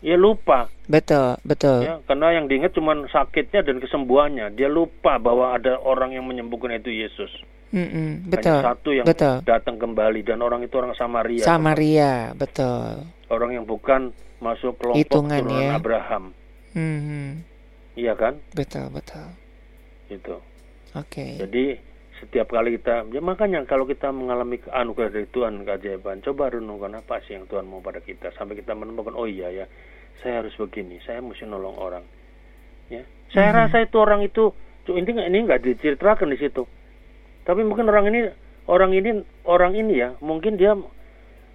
ya 0.00 0.16
lupa 0.16 0.66
Betul, 0.84 1.38
betul. 1.42 1.78
ya 1.82 2.02
karena 2.02 2.34
yang 2.34 2.46
diingat 2.46 2.72
cuma 2.72 2.98
sakitnya 3.06 3.62
dan 3.62 3.78
kesembuhannya 3.78 4.50
dia 4.50 4.66
lupa 4.66 5.16
bahwa 5.16 5.52
ada 5.52 5.78
orang 5.78 6.10
yang 6.10 6.24
menyembuhkan 6.24 6.74
itu 6.74 6.90
Yesus 6.90 7.30
Mhm, 7.70 8.26
betul. 8.26 8.58
hanya 8.58 8.66
satu 8.66 8.90
yang 8.90 9.06
betul. 9.06 9.36
datang 9.42 9.78
kembali 9.78 10.20
dan 10.22 10.40
orang 10.40 10.60
itu 10.60 10.74
orang 10.74 10.90
Samaria 10.92 11.46
Samaria, 11.46 12.34
betul. 12.34 13.06
orang 13.28 13.50
yang 13.52 13.64
bukan 13.64 14.10
masuk 14.38 14.74
kelompok 14.74 14.98
Hitungan 14.98 15.38
turunan 15.38 15.62
ya. 15.62 15.70
Abraham 15.76 16.24
Mhm, 16.72 17.46
iya 17.94 18.14
kan 18.14 18.42
betul, 18.50 18.90
betul. 18.90 19.26
itu 20.08 20.34
Oke. 20.92 21.38
jadi 21.38 21.78
setiap 22.20 22.52
kali 22.52 22.76
kita 22.76 23.08
ya 23.08 23.20
makanya 23.24 23.64
kalau 23.64 23.88
kita 23.88 24.12
mengalami 24.12 24.60
anugerah 24.68 25.10
dari 25.10 25.26
Tuhan 25.32 25.64
keajaiban 25.64 26.20
coba 26.20 26.52
renungkan 26.52 26.92
apa 27.00 27.24
sih 27.24 27.34
yang 27.34 27.48
Tuhan 27.48 27.64
mau 27.64 27.80
pada 27.80 28.04
kita 28.04 28.30
sampai 28.36 28.60
kita 28.60 28.76
menemukan 28.76 29.16
oh 29.16 29.24
iya 29.24 29.48
ya 29.48 29.66
saya 30.20 30.44
harus 30.44 30.52
begini 30.60 31.00
saya 31.02 31.24
mesti 31.24 31.48
nolong 31.48 31.80
orang 31.80 32.04
ya 32.92 33.02
saya 33.32 33.50
Mhm. 33.50 33.56
rasa 33.56 33.76
itu 33.82 33.96
orang 33.96 34.20
itu 34.20 34.52
ini 34.90 35.08
nggak 35.08 35.28
ini 35.32 35.38
nggak 35.48 35.62
diceritakan 35.64 36.28
di 36.28 36.38
situ 36.38 36.68
tapi 37.48 37.64
mungkin 37.64 37.88
orang 37.88 38.12
ini 38.12 38.20
orang 38.68 38.92
ini 38.92 39.10
orang 39.48 39.72
ini 39.72 39.94
ya 39.96 40.12
mungkin 40.20 40.60
dia 40.60 40.76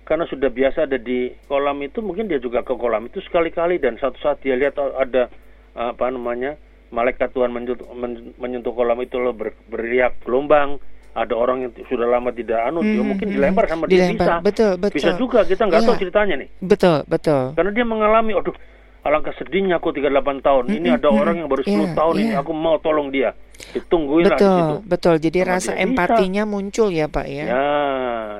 karena 0.05 0.25
sudah 0.29 0.49
biasa 0.53 0.85
ada 0.85 0.97
di 1.01 1.33
kolam 1.49 1.81
itu 1.81 2.01
mungkin 2.01 2.29
dia 2.29 2.37
juga 2.37 2.61
ke 2.61 2.73
kolam 2.77 3.09
itu 3.09 3.21
sekali-kali 3.25 3.81
dan 3.81 3.97
satu 3.97 4.17
saat 4.21 4.41
dia 4.41 4.53
lihat 4.57 4.77
ada 4.77 5.29
apa 5.73 6.05
namanya 6.09 6.57
malaikat 6.87 7.31
Tuhan 7.31 7.49
menyentuh, 7.49 7.77
men- 7.91 8.33
menyentuh 8.35 8.71
kolam 8.71 8.99
itu 8.99 9.15
lo 9.15 9.31
ber, 9.31 9.53
beriak 9.65 10.21
gelombang 10.21 10.77
ada 11.11 11.31
orang 11.31 11.63
yang 11.63 11.71
sudah 11.81 12.05
lama 12.05 12.29
tidak 12.29 12.59
anu 12.61 12.83
dia 12.83 12.99
Mhm, 12.99 13.07
mungkin 13.07 13.27
mhm. 13.27 13.33
dilempar 13.33 13.65
sama 13.65 13.83
dia 13.85 14.03
Dilempar, 14.03 14.27
bisa 14.27 14.33
betul, 14.41 14.71
betul. 14.75 14.95
bisa 14.95 15.11
juga 15.15 15.39
kita 15.43 15.63
nggak 15.63 15.81
tahu 15.81 15.93
Iya. 15.93 16.01
ceritanya 16.01 16.35
nih 16.37 16.49
Betul, 16.59 16.97
betul. 17.05 17.43
karena 17.53 17.71
dia 17.71 17.85
mengalami 17.85 18.31
aduh 18.33 18.55
alangkah 19.01 19.31
sedihnya 19.33 19.77
aku 19.77 19.93
38 19.93 20.11
tahun 20.41 20.65
ini 20.67 20.87
Mm-mm, 20.87 20.97
ada 20.97 21.07
mm-mm. 21.07 21.21
orang 21.21 21.35
yang 21.37 21.47
baru 21.47 21.61
10 21.61 21.71
Iya, 21.71 21.93
tahun 21.93 22.15
ini 22.17 22.27
iya. 22.27 22.41
aku 22.41 22.51
mau 22.51 22.75
tolong 22.77 23.07
dia 23.09 23.31
ditungguin 23.71 24.23
lah 24.25 24.29
di 24.29 24.35
Betul, 24.35 24.57
situ 24.57 24.75
betul. 24.83 25.15
Jadi 25.21 25.37
Sama 25.39 25.49
rasa 25.49 25.71
dia. 25.71 25.81
empatinya 25.81 26.43
muncul 26.43 26.87
ya, 26.89 27.05
Pak 27.07 27.25
ya. 27.25 27.45
ya 27.45 27.65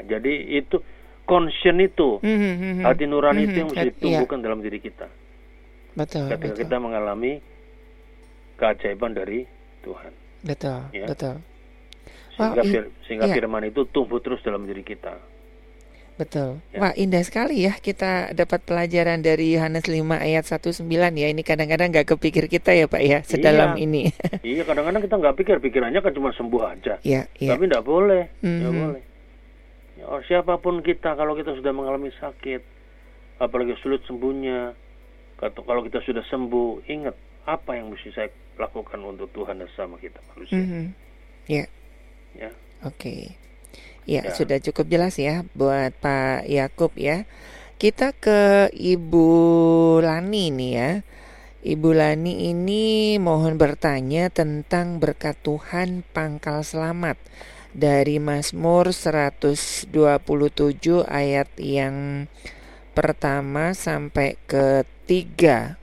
jadi 0.04 0.34
itu 0.58 0.76
conscience 1.24 1.82
itu 1.82 2.20
Mhm, 2.20 2.54
mhm. 2.54 2.84
hati 2.84 3.04
nurani 3.06 3.42
itu 3.42 3.50
Mhm, 3.50 3.58
yang 3.58 3.70
mesti 3.70 3.80
iya. 3.80 3.90
ditumbuhkan 3.90 4.40
dalam 4.42 4.60
diri 4.60 4.78
kita 4.78 5.08
Betul, 5.94 6.28
ketika 6.28 6.52
betul. 6.52 6.60
kita 6.60 6.76
mengalami 6.78 7.40
keajaiban 8.56 9.12
dari 9.12 9.44
Tuhan 9.82 10.12
Betul, 10.41 10.80
Ya. 10.91 11.06
betul. 11.06 11.41
sehingga 12.34 12.62
Wow, 12.62 12.68
fir- 12.68 12.91
sehingga 13.04 13.26
iya. 13.26 13.36
firman 13.36 13.63
itu 13.63 13.88
tumbuh 13.88 14.20
terus 14.20 14.39
dalam 14.41 14.63
diri 14.63 14.82
kita 14.82 15.15
Betul. 16.15 16.63
Ya. 16.72 16.80
Wah, 16.80 16.94
indah 16.96 17.20
sekali 17.20 17.68
ya 17.68 17.76
kita 17.76 18.32
dapat 18.32 18.63
pelajaran 18.63 19.20
dari 19.20 19.52
Yohanes 19.52 19.84
5 19.84 20.00
ayat 20.15 20.48
19 20.48 20.88
ya. 21.13 21.28
Ini 21.28 21.44
kadang-kadang 21.44 21.91
nggak 21.91 22.08
kepikir 22.08 22.48
kita 22.48 22.72
ya, 22.72 22.88
Pak 22.88 23.04
ya, 23.04 23.20
sedalam 23.22 23.76
Iya. 23.76 23.84
ini. 23.84 24.04
iya 24.48 24.63
kadang-kadang 24.63 25.04
kita 25.04 25.12
nggak 25.13 25.36
pikir 25.36 25.56
pikirannya 25.60 26.00
kan 26.00 26.15
cuma 26.15 26.32
sembuh 26.32 26.62
aja 26.65 27.04
ya, 27.04 27.28
ya. 27.36 27.52
tapi 27.52 27.68
tidak 27.68 27.84
boleh 27.84 28.32
nggak 28.39 28.48
Mhm. 28.72 28.80
boleh 28.80 29.04
ya, 29.96 30.04
oh, 30.08 30.24
siapa 30.24 30.56
pun 30.56 30.80
kita 30.80 31.15
kalau 31.15 31.36
kita 31.36 31.52
sudah 31.52 31.72
mengalami 31.72 32.08
sakit 32.13 32.63
apalagi 33.36 33.76
sulit 33.76 34.00
sembuhnya 34.06 34.72
kalau 35.38 35.84
kita 35.84 36.00
sudah 36.00 36.24
sembuh 36.24 36.88
ingat 36.88 37.15
apa 37.46 37.78
yang 37.78 37.94
mesti 37.94 38.10
saya 38.12 38.30
lakukan 38.58 38.98
untuk 39.06 39.30
Tuhan 39.32 39.62
dan 39.62 39.70
sama 39.78 40.02
kita 40.02 40.18
manusia 40.34 40.58
Mhm. 40.58 40.84
Ya. 41.46 41.66
ya 42.34 42.50
Oke. 42.82 43.38
Ya, 44.06 44.22
Ya. 44.30 44.38
sudah 44.38 44.62
cukup 44.62 44.86
jelas 44.86 45.18
ya 45.18 45.42
buat 45.58 45.90
Pak 45.98 46.46
Yakub 46.46 46.94
ya. 46.94 47.26
Kita 47.82 48.14
ke 48.14 48.70
Ibu 48.72 49.28
Lani 50.02 50.54
nih 50.54 50.72
ya. 50.78 50.92
Ibu 51.66 51.90
Lani 51.98 52.54
ini 52.54 53.18
mohon 53.18 53.58
bertanya 53.58 54.30
tentang 54.30 55.02
berkat 55.02 55.42
Tuhan 55.42 56.06
pangkal 56.14 56.62
selamat 56.62 57.18
dari 57.74 58.22
Mazmur 58.22 58.94
127 58.94 59.90
ayat 61.10 61.50
yang 61.58 62.30
pertama 62.94 63.74
sampai 63.74 64.38
ketiga. 64.46 65.82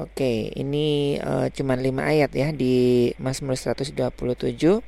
Oke, 0.00 0.48
ini 0.56 1.20
eh, 1.20 1.52
cuma 1.52 1.76
lima 1.76 2.08
ayat 2.08 2.32
ya 2.32 2.56
di 2.56 3.12
Mazmur 3.20 3.52
127. 3.52 4.80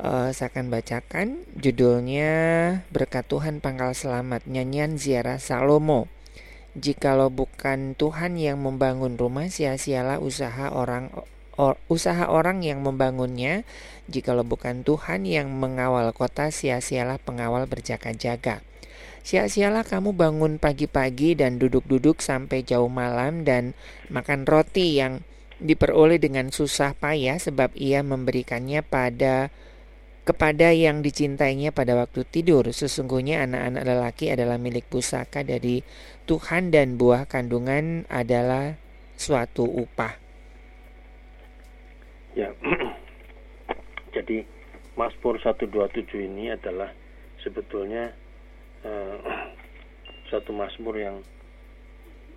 Eh, 0.00 0.28
saya 0.32 0.48
akan 0.48 0.72
bacakan 0.72 1.44
judulnya 1.52 2.32
Berkat 2.88 3.28
Tuhan 3.28 3.60
Pangkal 3.60 3.92
Selamat 3.92 4.48
Nyanyian 4.48 4.96
Ziarah 4.96 5.36
Salomo. 5.36 6.08
Jikalau 6.72 7.28
bukan 7.28 7.92
Tuhan 8.00 8.40
yang 8.40 8.64
membangun 8.64 9.20
rumah, 9.20 9.52
sia-sialah 9.52 10.24
usaha 10.24 10.72
orang 10.72 11.12
or- 11.60 11.76
usaha 11.92 12.32
orang 12.32 12.64
yang 12.64 12.80
membangunnya. 12.80 13.68
Jikalau 14.08 14.40
bukan 14.40 14.88
Tuhan 14.88 15.28
yang 15.28 15.52
mengawal 15.52 16.16
kota, 16.16 16.48
sia-sialah 16.48 17.20
pengawal 17.20 17.68
berjaga-jaga. 17.68 18.64
Sia-sialah 19.28 19.84
kamu 19.84 20.16
bangun 20.16 20.56
pagi-pagi 20.56 21.36
dan 21.36 21.60
duduk-duduk 21.60 22.24
sampai 22.24 22.64
jauh 22.64 22.88
malam 22.88 23.44
dan 23.44 23.76
makan 24.08 24.48
roti 24.48 24.96
yang 24.96 25.20
diperoleh 25.60 26.16
dengan 26.16 26.48
susah 26.48 26.96
payah 26.96 27.36
sebab 27.36 27.76
ia 27.76 28.00
memberikannya 28.00 28.80
pada 28.80 29.52
kepada 30.24 30.72
yang 30.72 31.04
dicintainya 31.04 31.76
pada 31.76 31.92
waktu 31.92 32.24
tidur. 32.24 32.72
Sesungguhnya 32.72 33.44
anak-anak 33.44 33.84
lelaki 33.84 34.32
adalah 34.32 34.56
milik 34.56 34.88
pusaka 34.88 35.44
dari 35.44 35.84
Tuhan 36.24 36.72
dan 36.72 36.96
buah 36.96 37.28
kandungan 37.28 38.08
adalah 38.08 38.80
suatu 39.20 39.68
upah. 39.68 40.16
Ya. 42.32 42.48
Jadi 44.16 44.40
Mazmur 44.96 45.36
127 45.36 46.16
ini 46.16 46.48
adalah 46.48 46.96
sebetulnya 47.44 48.16
eh, 48.82 49.16
satu 50.30 50.52
Mazmur 50.52 50.94
yang 50.94 51.16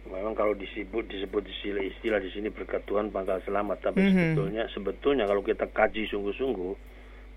memang 0.02 0.34
kalau 0.34 0.58
disebut 0.58 1.06
disebut 1.08 1.46
istilah, 1.46 1.84
istilah 1.86 2.20
di 2.20 2.30
sini 2.32 2.50
berkat 2.50 2.82
Tuhan 2.86 3.10
pangkal 3.10 3.38
selamat 3.44 3.78
tapi 3.84 4.02
Mhm. 4.02 4.10
sebetulnya 4.10 4.64
sebetulnya 4.72 5.26
kalau 5.26 5.42
kita 5.42 5.68
kaji 5.68 6.10
sungguh-sungguh 6.10 6.74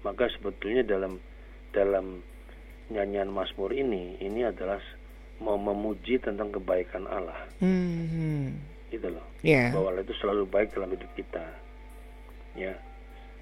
maka 0.02 0.28
sebetulnya 0.32 0.80
dalam 0.82 1.20
dalam 1.70 2.24
nyanyian 2.88 3.28
Mazmur 3.28 3.72
ini 3.72 4.16
ini 4.18 4.44
adalah 4.44 4.80
mau 5.40 5.56
memuji 5.56 6.16
tentang 6.18 6.48
kebaikan 6.50 7.04
Allah 7.04 7.36
Hmm, 7.58 8.54
gitu 8.88 9.12
loh 9.12 9.24
ya, 9.42 9.74
bahwa 9.74 9.92
Allah 9.92 10.04
itu 10.04 10.14
selalu 10.16 10.46
baik 10.46 10.72
dalam 10.72 10.94
hidup 10.94 11.10
kita. 11.12 11.44
Ya, 12.54 12.78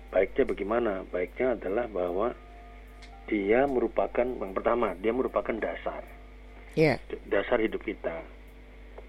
baiknya 0.08 0.48
bagaimana? 0.48 0.92
Baiknya 1.12 1.52
adalah 1.52 1.84
bahwa 1.86 2.32
dia 3.26 3.64
merupakan 3.64 4.24
yang 4.24 4.52
pertama, 4.52 4.92
dia 4.94 5.10
merupakan 5.10 5.54
dasar, 5.54 6.02
ya, 6.74 6.98
dasar 7.26 7.58
hidup 7.58 7.80
kita. 7.80 8.20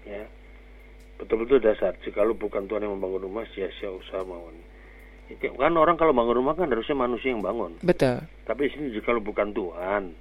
Ya, 0.04 0.28
betul-betul 1.16 1.58
dasar. 1.58 1.96
Jikalau 2.00 2.32
bukan 2.32 2.64
Tuhan 2.64 2.84
yang 2.84 2.94
membangun 2.94 3.24
rumah, 3.24 3.44
sia-sia 3.50 3.88
usaha 3.88 4.20
bangun. 4.20 4.56
Itu- 5.26 5.56
Kan 5.56 5.72
orang 5.74 5.96
kalau 5.96 6.12
bangun 6.12 6.36
rumah 6.36 6.52
kan 6.52 6.68
harusnya 6.68 6.92
manusia 6.94 7.32
yang 7.32 7.40
bangun. 7.40 7.80
betul. 7.80 8.20
Tapi 8.44 8.68
sini 8.68 8.92
jikalau 8.92 9.24
bukan 9.24 9.50
Tuhan, 9.50 10.12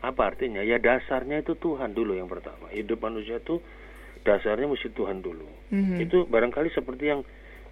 apa 0.00 0.22
artinya? 0.26 0.60
Ya 0.60 0.76
dasarnya 0.76 1.40
itu 1.40 1.56
Tuhan 1.56 1.92
dulu 1.92 2.12
yang 2.12 2.28
pertama. 2.28 2.68
Hidup 2.68 3.00
manusia 3.00 3.40
itu 3.40 3.60
dasarnya 4.20 4.68
mesti 4.68 4.92
Tuhan 4.92 5.24
dulu. 5.24 5.48
Mhm. 5.72 5.96
Itu 5.98 6.28
barangkali 6.28 6.68
seperti 6.70 7.08
yang 7.08 7.20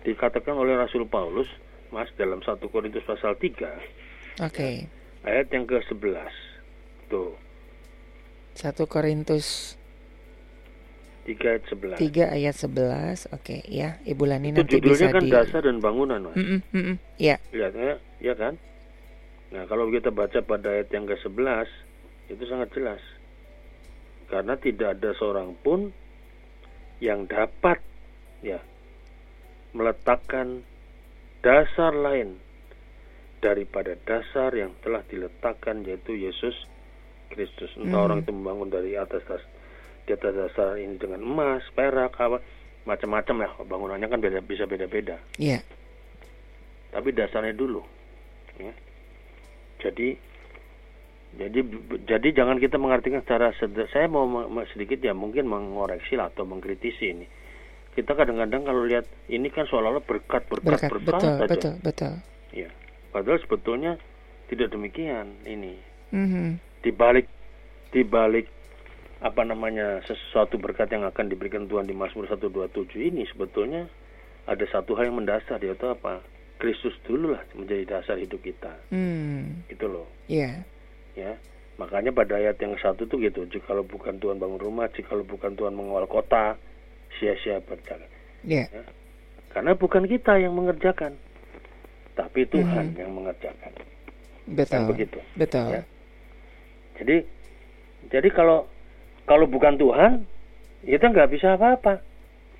dikatakan 0.00 0.56
oleh 0.56 0.72
Rasul 0.72 1.04
Paulus, 1.04 1.48
Mas 1.88 2.08
dalam 2.16 2.40
1 2.40 2.68
Korintus 2.68 3.00
pasal 3.02 3.36
3 3.36 3.76
Oke, 4.38 4.86
ayat 5.26 5.46
yang 5.50 5.64
ke-11. 5.66 6.32
Tuh, 7.08 7.32
1 8.58 8.74
Korintus 8.90 9.78
3 11.28 11.36
ayat 11.44 11.64
11. 11.68 12.00
3 12.00 12.36
ayat 12.36 12.54
11. 12.56 13.36
Oke, 13.36 13.60
ya, 13.68 14.00
Ibu 14.02 14.24
Lani 14.24 14.50
Itu 14.50 14.64
nanti 14.64 14.72
judulnya 14.80 15.08
bisa 15.12 15.14
kan 15.14 15.22
di 15.22 15.30
dasar 15.30 15.60
dan 15.60 15.78
bangunan, 15.78 16.18
Mas. 16.24 16.36
Mm-mm, 16.40 16.60
mm-mm, 16.72 16.96
Ya, 17.20 17.36
Lihat 17.52 17.72
ya, 17.76 17.94
ya 18.18 18.34
kan? 18.34 18.56
Nah, 19.52 19.64
kalau 19.68 19.92
kita 19.92 20.08
baca 20.08 20.40
pada 20.40 20.68
ayat 20.72 20.88
yang 20.88 21.04
ke-11 21.04 21.68
itu 22.32 22.42
sangat 22.48 22.68
jelas. 22.72 23.00
Karena 24.28 24.56
tidak 24.60 25.00
ada 25.00 25.10
seorang 25.16 25.56
pun 25.60 25.92
yang 27.00 27.24
dapat 27.30 27.80
ya 28.44 28.60
meletakkan 29.72 30.66
dasar 31.40 31.94
lain 31.94 32.36
daripada 33.38 33.94
dasar 34.06 34.50
yang 34.54 34.74
telah 34.82 35.02
diletakkan 35.06 35.86
yaitu 35.86 36.14
Yesus 36.18 36.54
Kristus. 37.30 37.70
Entah 37.76 37.98
Mhm. 38.00 38.06
orang 38.08 38.18
itu 38.24 38.32
membangun 38.32 38.68
dari 38.72 38.96
atas 38.98 39.22
das 39.28 39.42
di 40.08 40.16
atas 40.16 40.32
dasar 40.32 40.80
ini 40.80 40.96
dengan 40.96 41.20
emas, 41.20 41.60
perak, 41.76 42.16
apa 42.16 42.40
macam-macam 42.88 43.44
lah 43.44 43.52
bangunannya 43.68 44.08
kan 44.08 44.16
beda 44.24 44.40
bisa 44.40 44.64
beda-beda 44.64 45.20
ya, 45.36 45.60
tapi 46.88 47.12
dasarnya 47.12 47.52
dulu 47.52 47.84
ya. 48.56 48.72
jadi 49.84 50.16
jadi 51.36 51.60
jadi 52.08 52.28
jangan 52.32 52.56
kita 52.56 52.80
mengartikan 52.80 53.20
secara 53.20 53.52
saya 53.92 54.08
mau 54.08 54.24
sedikit 54.72 55.04
ya 55.04 55.12
mungkin 55.12 55.44
mengoreksi 55.44 56.16
lah 56.16 56.32
atau 56.32 56.48
mengkritisi 56.48 57.12
ini 57.12 57.26
kita 57.92 58.16
kadang-kadang 58.16 58.64
kalau 58.64 58.88
lihat 58.88 59.04
ini 59.28 59.52
kan 59.52 59.68
seolah-olah 59.68 60.00
berkat 60.08 60.48
berkat 60.48 60.88
berkat, 60.88 60.88
berkat, 60.88 61.04
betul, 61.04 61.20
saja 61.36 61.44
betul, 61.44 61.74
betul. 61.84 62.12
ya 62.56 62.68
padahal 63.10 63.40
sebetulnya 63.42 63.96
tidak 64.48 64.72
demikian 64.72 65.36
ini. 65.44 65.76
Mhm. 66.08 66.56
di 66.80 66.88
balik 66.94 67.28
di 67.92 68.00
balik 68.00 68.48
apa 69.18 69.42
namanya 69.42 70.00
sesuatu 70.06 70.56
berkat 70.56 70.88
yang 70.94 71.04
akan 71.04 71.26
diberikan 71.26 71.66
Tuhan 71.66 71.84
di 71.84 71.92
Mazmur 71.92 72.30
127 72.30 72.96
ini 73.12 73.26
sebetulnya 73.28 73.90
ada 74.46 74.64
satu 74.70 74.94
hal 74.96 75.10
yang 75.12 75.20
mendasar 75.20 75.60
yaitu 75.60 75.90
apa? 75.90 76.22
Kristus 76.58 76.94
dulu 77.06 77.36
lah 77.36 77.44
menjadi 77.54 77.98
dasar 77.98 78.18
hidup 78.18 78.42
kita. 78.42 78.72
Hmm, 78.90 79.62
gitu 79.70 79.86
loh. 79.86 80.08
Ya, 80.26 80.64
ya. 81.14 81.38
Makanya 81.78 82.10
pada 82.10 82.34
ayat 82.34 82.58
yang 82.58 82.74
satu 82.82 83.06
tuh 83.06 83.22
gitu 83.22 83.46
jikalau 83.46 83.86
bukan 83.86 84.18
Tuhan 84.18 84.42
bangun 84.42 84.58
rumah 84.58 84.90
jikalau 84.90 85.22
bukan 85.22 85.54
Tuhan 85.54 85.76
mengawal 85.78 86.10
kota 86.10 86.58
sia-sia 87.18 87.62
berjalan. 87.62 88.10
Ya, 88.42 88.66
karena 89.54 89.74
bukan 89.78 90.06
kita 90.10 90.38
yang 90.38 90.54
mengerjakan 90.58 91.14
tapi 92.18 92.42
Tuhan 92.44 92.90
Mhm. 92.90 92.98
yang 92.98 93.10
mengerjakan 93.14 93.70
betul, 94.50 94.74
Kan 94.74 94.90
begitu 94.90 95.18
betul. 95.38 95.66
Ya. 95.70 95.82
Jadi 96.98 97.16
jadi 98.10 98.28
kalau 98.28 98.66
kalau 99.22 99.46
bukan 99.46 99.78
Tuhan 99.78 100.26
kita 100.82 101.06
nggak 101.06 101.30
bisa 101.30 101.54
apa-apa. 101.54 102.02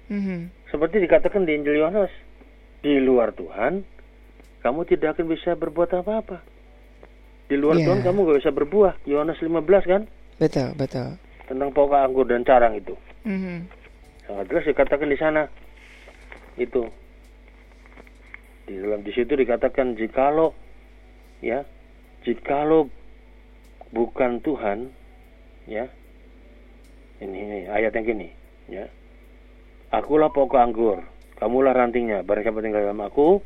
Mhm. 0.07 0.71
Seperti 0.71 1.03
dikatakan 1.03 1.43
di 1.43 1.59
Injil 1.59 1.81
Yohanes, 1.81 2.13
di 2.81 3.03
luar 3.03 3.35
Tuhan 3.35 3.83
kamu 4.61 4.81
tidak 4.87 5.19
akan 5.19 5.27
bisa 5.27 5.59
berbuat 5.59 5.91
apa-apa. 5.93 6.39
Di 7.49 7.57
luar 7.57 7.81
Ya. 7.81 7.91
Tuhan 7.91 8.01
kamu 8.03 8.19
nggak 8.23 8.39
bisa 8.45 8.53
berbuah. 8.53 8.95
Yohanes 9.03 9.41
15 9.41 9.83
kan 9.83 10.03
Betul, 10.39 10.71
betul. 10.77 11.19
tentang 11.47 11.71
pokok 11.73 11.99
anggur 11.99 12.29
dan 12.29 12.45
carang 12.45 12.77
itu. 12.77 12.95
Mhm. 13.25 13.67
Sangat 14.23 14.45
jelas 14.47 14.65
dikatakan 14.67 15.09
di 15.09 15.19
sana 15.19 15.43
itu 16.55 16.85
di 18.69 18.77
dalam 18.77 19.01
di 19.01 19.13
situ 19.17 19.33
dikatakan 19.33 19.97
jikalau 19.97 20.53
ya 21.41 21.65
jikalau 22.29 22.93
bukan 23.91 24.45
Tuhan 24.45 24.93
ya 25.65 25.89
ini, 27.25 27.37
ini 27.41 27.59
ayat 27.73 27.97
yang 27.97 28.05
gini 28.05 28.29
ya 28.69 28.85
akulah 29.89 30.29
pokok 30.29 30.61
anggur 30.61 31.01
kamulah 31.41 31.73
rantingnya 31.73 32.21
barang 32.21 32.45
siapa 32.45 32.61
tinggal 32.61 32.85
dalam 32.85 33.01
aku 33.01 33.41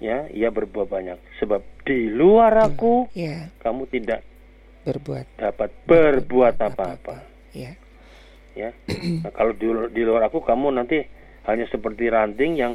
ya 0.00 0.26
ia 0.32 0.48
berbuah 0.50 0.88
banyak. 0.88 1.20
Sebab 1.38 1.60
di 1.84 2.08
luar 2.10 2.56
aku 2.56 3.06
Ya, 3.12 3.52
kamu 3.62 3.86
tidak 3.92 4.24
berbuat 4.88 5.28
dapat 5.36 5.70
berbuat 5.84 6.56
apa-apa. 6.56 7.28
Ya, 7.52 7.76
ya. 8.56 8.72
Nah, 9.22 9.30
kalau 9.36 9.52
di, 9.52 9.68
di 9.92 10.02
luar 10.02 10.32
aku 10.32 10.40
kamu 10.40 10.72
nanti 10.72 11.04
hanya 11.44 11.68
seperti 11.68 12.08
ranting 12.08 12.56
yang 12.56 12.72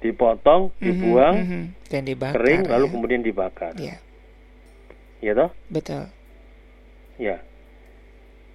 dipotong, 0.00 0.72
dibuang, 0.76 1.36
Mhm, 1.36 1.46
mhm. 1.46 1.64
dan 1.86 2.02
dibakar. 2.02 2.34
kering 2.36 2.62
lalu 2.66 2.84
ya. 2.84 2.90
kemudian 2.90 3.20
dibakar. 3.20 3.72
Ya, 3.76 3.96
Ya 5.20 5.32
toh? 5.34 5.50
betul. 5.68 6.08
Ya. 7.16 7.36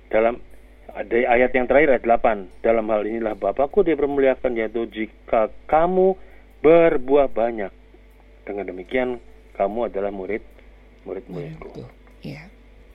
Dalam 0.10 0.42
ada 0.90 1.14
ayat 1.14 1.52
yang 1.52 1.66
terakhir 1.66 1.90
ayat 1.92 2.04
8. 2.04 2.50
Dalam 2.60 2.86
hal 2.88 3.04
inilah 3.04 3.34
Bapakku 3.34 3.82
dipermuliakan 3.82 4.56
yaitu 4.56 4.88
jika 4.88 5.50
kamu 5.66 6.18
berbuah 6.60 7.28
banyak 7.28 7.70
Dengan 8.42 8.66
demikian 8.66 9.18
kamu 9.54 9.90
adalah 9.90 10.10
murid 10.10 10.42
murid-muridku. 11.04 11.70
Tuh. 11.76 11.90
Iya. 12.22 12.46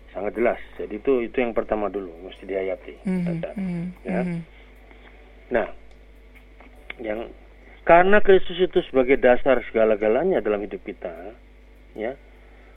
Sangat 0.08 0.34
jelas. 0.34 0.58
Jadi 0.74 0.94
itu 0.96 1.22
itu 1.22 1.36
yang 1.36 1.50
pertama 1.50 1.86
dulu 1.86 2.10
mesti 2.20 2.42
dihayati. 2.42 2.94
Mhm, 3.02 3.22
Tata. 3.38 3.50
mhm, 3.54 3.84
Ya. 4.02 4.20
mhm. 4.20 4.40
Nah, 5.50 5.66
yang 6.98 7.20
karena 7.84 8.20
Kristus 8.20 8.60
itu 8.60 8.84
sebagai 8.88 9.16
dasar 9.16 9.60
segala-galanya 9.68 10.44
dalam 10.44 10.60
hidup 10.60 10.84
kita, 10.84 11.34
ya, 11.96 12.14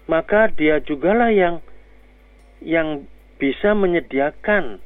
maka 0.07 0.49
dia 0.51 0.79
jugalah 0.83 1.29
yang 1.29 1.59
yang 2.63 3.03
bisa 3.37 3.75
menyediakan 3.75 4.79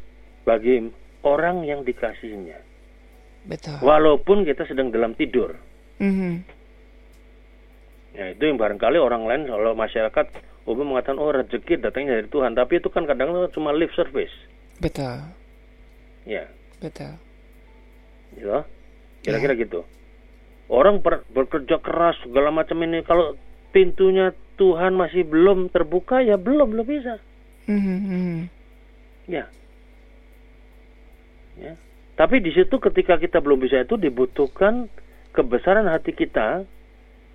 bagi 0.44 0.90
orang 1.22 1.64
yang 1.68 1.86
dikasihinya. 1.86 2.58
Betul. 3.48 3.80
Walaupun 3.80 4.44
kita 4.44 4.66
sedang 4.68 4.90
dalam 4.90 5.14
tidur. 5.14 5.56
Mhm. 6.02 6.44
Ya, 8.18 8.34
itu 8.34 8.44
yang 8.50 8.58
barangkali 8.58 8.98
orang 8.98 9.30
lain 9.30 9.46
kalau 9.46 9.78
masyarakat 9.78 10.26
umum 10.66 10.98
mengatakan 10.98 11.22
oh 11.22 11.30
rezeki 11.30 11.80
datangnya 11.80 12.18
dari 12.18 12.30
Tuhan, 12.34 12.58
tapi 12.58 12.82
itu 12.82 12.90
kan 12.90 13.06
kadang 13.06 13.32
cuma 13.54 13.72
lip 13.72 13.94
service. 13.94 14.34
Betul. 14.82 15.22
Ya, 16.26 16.50
Betul. 16.82 17.14
gitu. 18.36 18.60
Kira-kira 19.24 19.54
gitu. 19.56 19.82
Orang 20.68 21.00
ber- 21.00 21.24
bekerja 21.32 21.80
keras 21.80 22.20
segala 22.24 22.52
macam 22.52 22.84
ini 22.84 23.00
kalau 23.08 23.40
pintunya 23.72 24.36
Tuhan 24.60 24.98
masih 24.98 25.24
belum 25.24 25.72
terbuka 25.72 26.20
ya 26.20 26.36
belum 26.36 26.76
belum 26.76 26.88
bisa. 26.88 27.22
Mhm, 27.68 27.98
mhm. 28.04 28.38
Ya. 29.32 29.46
Ya. 31.60 31.74
Tapi 32.18 32.42
di 32.42 32.52
situ 32.52 32.82
ketika 32.82 33.22
kita 33.22 33.40
belum 33.40 33.62
bisa 33.62 33.84
itu 33.84 33.96
dibutuhkan 33.96 34.90
kebesaran 35.32 35.86
hati 35.86 36.18
kita 36.18 36.66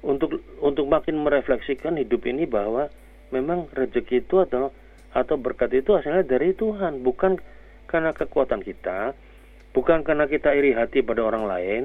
untuk 0.02 0.42
untuk 0.58 0.90
makin 0.90 1.22
merefleksikan 1.22 1.94
hidup 1.94 2.26
ini 2.26 2.44
bahwa 2.50 2.90
memang 3.30 3.70
rezeki 3.70 4.26
itu 4.26 4.42
atau 4.42 4.74
atau 5.12 5.36
berkat 5.38 5.70
itu 5.76 5.94
asalnya 5.94 6.24
dari 6.24 6.56
Tuhan, 6.56 7.04
bukan 7.04 7.38
karena 7.86 8.10
kekuatan 8.16 8.64
kita, 8.64 9.12
bukan 9.76 10.02
karena 10.02 10.24
kita 10.26 10.56
iri 10.56 10.72
hati 10.72 11.04
pada 11.04 11.20
orang 11.22 11.44
lain, 11.44 11.82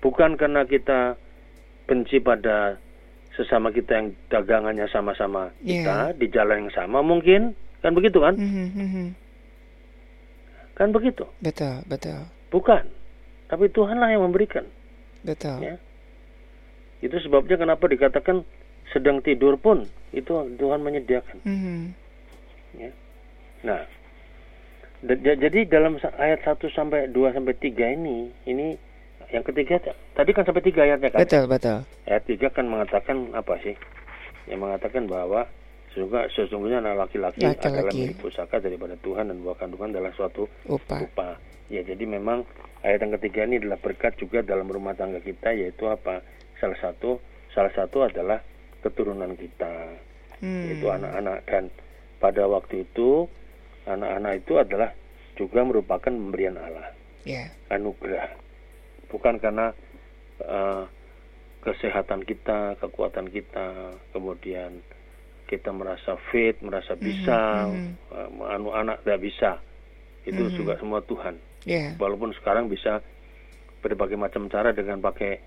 bukan 0.00 0.36
karena 0.36 0.64
kita 0.64 1.16
benci 1.84 2.20
pada 2.20 2.76
sesama 3.34 3.70
kita 3.70 3.94
yang 3.94 4.08
dagangannya 4.28 4.90
sama-sama 4.90 5.54
kita 5.60 6.12
Iya. 6.12 6.18
di 6.18 6.26
jalan 6.28 6.66
yang 6.66 6.72
sama 6.74 7.00
mungkin 7.00 7.54
kan 7.80 7.96
begitu 7.96 8.20
kan? 8.20 8.36
Mhm, 8.36 8.66
mhm. 8.76 9.06
Kan 10.76 10.92
begitu. 10.92 11.24
Betul, 11.40 11.84
betul. 11.88 12.24
Bukan. 12.48 12.84
Tapi 13.48 13.68
Tuhanlah 13.68 14.12
yang 14.12 14.24
memberikan. 14.24 14.64
Betul. 15.24 15.60
Ya. 15.60 15.76
Itu 17.00 17.16
sebabnya 17.20 17.56
kenapa 17.56 17.84
dikatakan 17.88 18.44
sedang 18.92 19.20
tidur 19.20 19.56
pun 19.60 19.84
itu 20.12 20.32
Tuhan 20.56 20.80
menyediakan. 20.80 21.44
Mhm. 21.44 21.80
Ya. 22.80 22.90
Nah, 23.64 23.80
jadi 25.04 25.64
dalam 25.68 25.96
ayat 26.16 26.40
1 26.44 26.68
sampai 26.72 27.08
2 27.08 27.32
sampai 27.32 27.56
3 27.56 27.92
ini, 27.92 28.28
ini 28.44 28.76
yang 29.30 29.44
ketiga 29.46 29.78
tadi 30.12 30.30
kan 30.30 30.42
sampai 30.42 30.62
3 30.62 30.86
ayatnya 30.86 31.08
kan? 31.10 31.20
Betul, 31.22 31.44
betul. 31.46 31.78
Ayat 32.06 32.22
3 32.26 32.50
kan 32.50 32.64
mengatakan 32.66 33.16
apa 33.32 33.54
sih? 33.62 33.74
Yang 34.50 34.60
mengatakan 34.60 35.02
bahwa 35.06 35.46
sesungguhnya, 35.90 36.26
sesungguhnya 36.34 36.78
anak 36.82 37.06
laki-laki 37.06 37.42
adalah 37.46 37.92
milik 37.92 38.18
pusaka 38.18 38.58
daripada 38.58 38.94
Tuhan 38.98 39.30
dan 39.30 39.36
buah 39.42 39.56
kandungan 39.56 39.94
adalah 39.94 40.12
suatu 40.14 40.46
Upah. 40.66 41.00
upah. 41.02 41.34
Ya, 41.70 41.86
jadi 41.86 42.02
memang 42.02 42.42
ayat 42.82 43.06
yang 43.06 43.14
ketiga 43.22 43.46
ini 43.46 43.62
adalah 43.62 43.78
berkat 43.78 44.18
juga 44.18 44.42
dalam 44.42 44.66
rumah 44.66 44.94
tangga 44.98 45.22
kita 45.22 45.54
yaitu 45.54 45.86
apa? 45.86 46.18
Salah 46.58 46.78
satu 46.82 47.22
salah 47.50 47.70
satu 47.74 48.06
adalah 48.06 48.42
keturunan 48.82 49.34
kita, 49.38 49.94
Hmm. 50.42 50.66
yaitu 50.66 50.86
anak-anak 50.88 51.44
dan 51.46 51.68
pada 52.18 52.46
waktu 52.46 52.82
itu 52.84 53.28
anak-anak 53.86 54.42
itu 54.42 54.52
adalah 54.56 54.90
juga 55.36 55.60
merupakan 55.62 56.10
pemberian 56.10 56.56
Allah, 56.56 56.90
Ya. 57.24 57.48
anugerah. 57.68 58.28
Bukan 59.10 59.38
karena 59.38 59.74
eh, 60.40 60.84
kesehatan 61.60 62.24
kita, 62.24 62.80
kekuatan 62.80 63.28
kita, 63.28 63.92
kemudian 64.16 64.80
kita 65.44 65.68
merasa 65.68 66.16
fit, 66.32 66.56
merasa 66.64 66.96
bisa, 66.96 67.68
mhm. 67.68 67.92
eh, 68.16 68.54
anu 68.54 68.72
anak 68.72 69.04
tidak 69.04 69.20
bisa. 69.20 69.50
Itu 70.24 70.48
Mhm. 70.48 70.56
juga 70.56 70.72
semua 70.80 71.04
Tuhan. 71.04 71.36
Ya. 71.68 71.92
Walaupun 72.00 72.32
sekarang 72.40 72.72
bisa 72.72 73.04
berbagai 73.84 74.16
macam 74.16 74.48
cara 74.48 74.72
dengan 74.72 75.00
pakai 75.00 75.40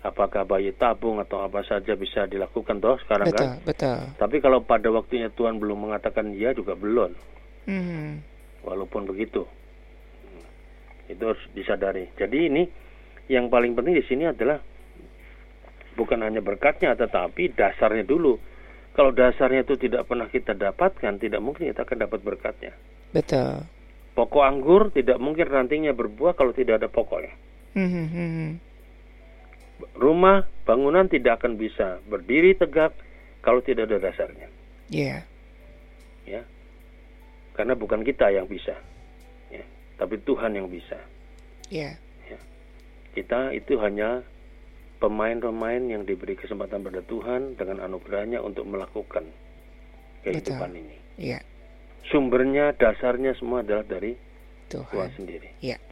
apakah 0.00 0.46
bayi 0.46 0.70
tabung 0.72 1.18
atau 1.18 1.42
apa 1.42 1.60
saja 1.66 1.92
bisa 1.92 2.24
dilakukan 2.24 2.78
toh 2.78 2.96
sekarang 3.02 3.28
Betul, 3.28 3.44
kan. 3.44 3.50
betul. 3.66 3.98
Tapi 4.16 4.36
kalau 4.38 4.62
pada 4.62 4.88
waktunya 4.88 5.28
Tuhan 5.28 5.58
belum 5.58 5.90
mengatakan 5.90 6.32
ya 6.32 6.54
juga 6.54 6.72
belum. 6.72 7.12
Mhm. 7.66 8.08
Walaupun 8.64 9.04
begitu. 9.04 9.44
Itu 11.08 11.22
harus 11.24 11.44
disadari. 11.52 12.08
Jadi 12.16 12.38
ini 12.48 12.62
yang 13.28 13.52
paling 13.52 13.76
penting 13.76 13.94
di 13.96 14.04
sini 14.04 14.24
adalah 14.28 14.60
bukan 15.94 16.18
hanya 16.24 16.40
berkatnya 16.40 16.96
tetapi 16.96 17.52
dasarnya 17.52 18.04
dulu. 18.04 18.40
Kalau 18.96 19.14
dasarnya 19.14 19.62
itu 19.62 19.78
tidak 19.78 20.10
pernah 20.10 20.26
kita 20.26 20.58
dapatkan, 20.58 21.22
tidak 21.22 21.38
mungkin 21.38 21.70
kita 21.70 21.86
akan 21.86 21.98
dapat 22.02 22.20
berkatnya. 22.24 22.74
Betul. 23.14 23.62
Pokok 24.18 24.42
anggur 24.42 24.90
tidak 24.90 25.22
mungkin 25.22 25.46
rantingnya 25.46 25.94
berbuah 25.94 26.34
kalau 26.34 26.50
tidak 26.50 26.82
ada 26.82 26.88
pokoknya. 26.90 27.30
Mhm, 27.78 28.06
mhm. 28.10 28.50
Rumah, 29.94 30.42
bangunan 30.66 31.06
tidak 31.06 31.38
akan 31.38 31.54
bisa 31.54 32.02
berdiri 32.10 32.58
tegak 32.58 32.90
kalau 33.38 33.62
tidak 33.62 33.86
ada 33.86 34.10
dasarnya. 34.10 34.50
Ya. 34.90 35.22
Ya, 36.26 36.42
karena 37.56 37.72
bukan 37.72 38.04
kita 38.04 38.28
yang 38.28 38.44
bisa, 38.44 38.76
ya, 39.48 39.64
tapi 39.96 40.20
Tuhan 40.22 40.52
yang 40.52 40.68
bisa. 40.68 41.00
Ya. 41.72 41.96
Kita 43.18 43.50
itu 43.50 43.74
hanya 43.82 44.22
pemain-pemain 45.02 45.82
yang 45.82 46.06
diberi 46.06 46.38
kesempatan 46.38 46.86
pada 46.86 47.02
Tuhan 47.02 47.58
dengan 47.58 47.82
anugerahnya 47.82 48.38
untuk 48.38 48.62
melakukan 48.62 49.26
kehidupan 50.22 50.70
ini. 50.70 50.96
Ya. 51.18 51.42
Sumbernya, 52.06 52.78
dasarnya 52.78 53.34
semua 53.34 53.66
adalah 53.66 53.82
dari 53.82 54.14
Tuhan 54.70 54.86
Tuhan. 54.86 55.10
sendiri. 55.18 55.50
Ya. 55.58 55.82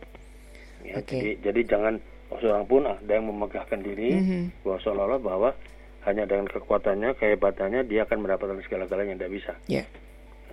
Ya, 0.86 1.02
Oke. 1.02 1.18
Jadi, 1.18 1.30
jadi 1.42 1.60
jangan 1.66 1.94
seorang 2.38 2.62
pun 2.62 2.86
ada 2.86 3.10
yang 3.10 3.26
memegahkan 3.26 3.82
diri 3.82 4.14
Mhm. 4.14 4.62
bahwa 4.62 4.78
seolah-olah 4.86 5.18
bahwa 5.18 5.50
hanya 6.06 6.22
dengan 6.22 6.46
kekuatannya, 6.46 7.18
kehebatannya 7.18 7.82
dia 7.90 8.06
akan 8.06 8.22
mendapatkan 8.22 8.62
segala-galanya 8.62 9.10
yang 9.10 9.18
tidak 9.18 9.34
bisa. 9.34 9.52
Ya. 9.66 9.82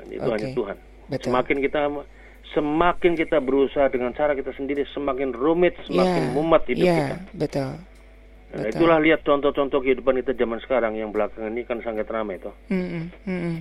Itu 0.09 0.25
Oke. 0.25 0.41
hanya 0.41 0.49
Tuhan. 0.57 0.77
Betul. 1.05 1.25
Semakin 1.29 1.57
kita 1.61 1.79
semakin 2.53 3.13
kita 3.13 3.37
berusaha 3.37 3.89
dengan 3.89 4.13
cara 4.13 4.33
kita 4.33 4.53
sendiri, 4.53 4.85
semakin 4.89 5.33
rumit, 5.33 5.73
semakin 5.85 6.23
Ya. 6.23 6.31
mumet 6.31 6.63
hidup 6.65 6.85
ya. 6.85 6.95
kita. 6.95 7.17
Betul. 7.33 7.71
Nah, 8.53 8.61
Betul. 8.61 8.69
itulah 8.69 8.97
lihat 9.01 9.19
contoh-contoh 9.25 9.79
kehidupan 9.81 10.13
kita 10.21 10.37
zaman 10.37 10.61
sekarang 10.61 10.93
yang 10.93 11.09
belakangan 11.09 11.49
ini 11.49 11.65
kan 11.65 11.81
sangat 11.81 12.05
ramai 12.05 12.37
toh. 12.37 12.53
Mhm, 12.69 13.09
mhm. 13.25 13.55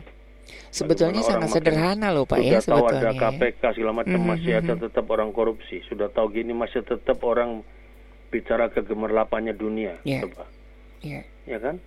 Sebetulnya 0.69 1.21
Bagaimana 1.21 1.47
sangat 1.47 1.49
sederhana 1.55 2.09
loh 2.13 2.25
Pak 2.29 2.39
ya 2.41 2.61
Sudah 2.61 2.77
tahu 2.77 2.87
ada. 2.93 3.11
KPK 3.15 3.63
segala 3.73 3.93
macam 3.95 4.19
Mhm, 4.21 4.29
masih 4.29 4.53
ada 4.59 4.75
tetap 4.75 5.05
orang 5.09 5.31
korupsi. 5.31 5.81
Sudah 5.87 6.13
tahu 6.13 6.29
gini 6.29 6.53
masih 6.53 6.85
tetap 6.85 7.21
orang 7.25 7.65
bicara 8.29 8.69
kegemerlapannya 8.69 9.53
dunia. 9.53 9.97
Ya. 10.05 10.25
Coba. 10.25 10.45
Ya. 11.01 11.25
Ya 11.45 11.57
kan? 11.57 11.81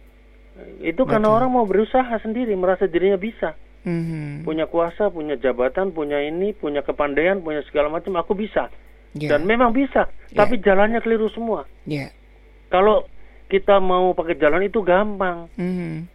Itu 0.80 1.04
karena 1.04 1.30
Betul. 1.30 1.38
orang 1.38 1.50
mau 1.52 1.66
berusaha 1.68 2.16
sendiri, 2.22 2.56
merasa 2.56 2.88
dirinya 2.88 3.20
bisa. 3.20 3.54
Mhm. 3.86 4.44
Punya 4.44 4.66
kuasa, 4.66 5.08
punya 5.08 5.38
jabatan, 5.38 5.90
punya 5.90 6.18
ini, 6.20 6.52
punya 6.52 6.82
kepandaian, 6.82 7.40
punya 7.40 7.62
segala 7.64 7.88
macam, 7.88 8.18
aku 8.18 8.34
bisa. 8.34 8.74
Ya. 9.14 9.32
Dan 9.32 9.46
memang 9.46 9.72
bisa, 9.72 10.10
Ya. 10.28 10.44
tapi 10.44 10.58
jalannya 10.58 11.00
keliru 11.00 11.30
semua. 11.30 11.64
Ya. 11.86 12.10
Kalau 12.68 13.06
kita 13.48 13.78
mau 13.78 14.12
pakai 14.12 14.36
jalan 14.36 14.66
itu 14.66 14.82
gampang. 14.82 15.48
Mhm. 15.56 16.10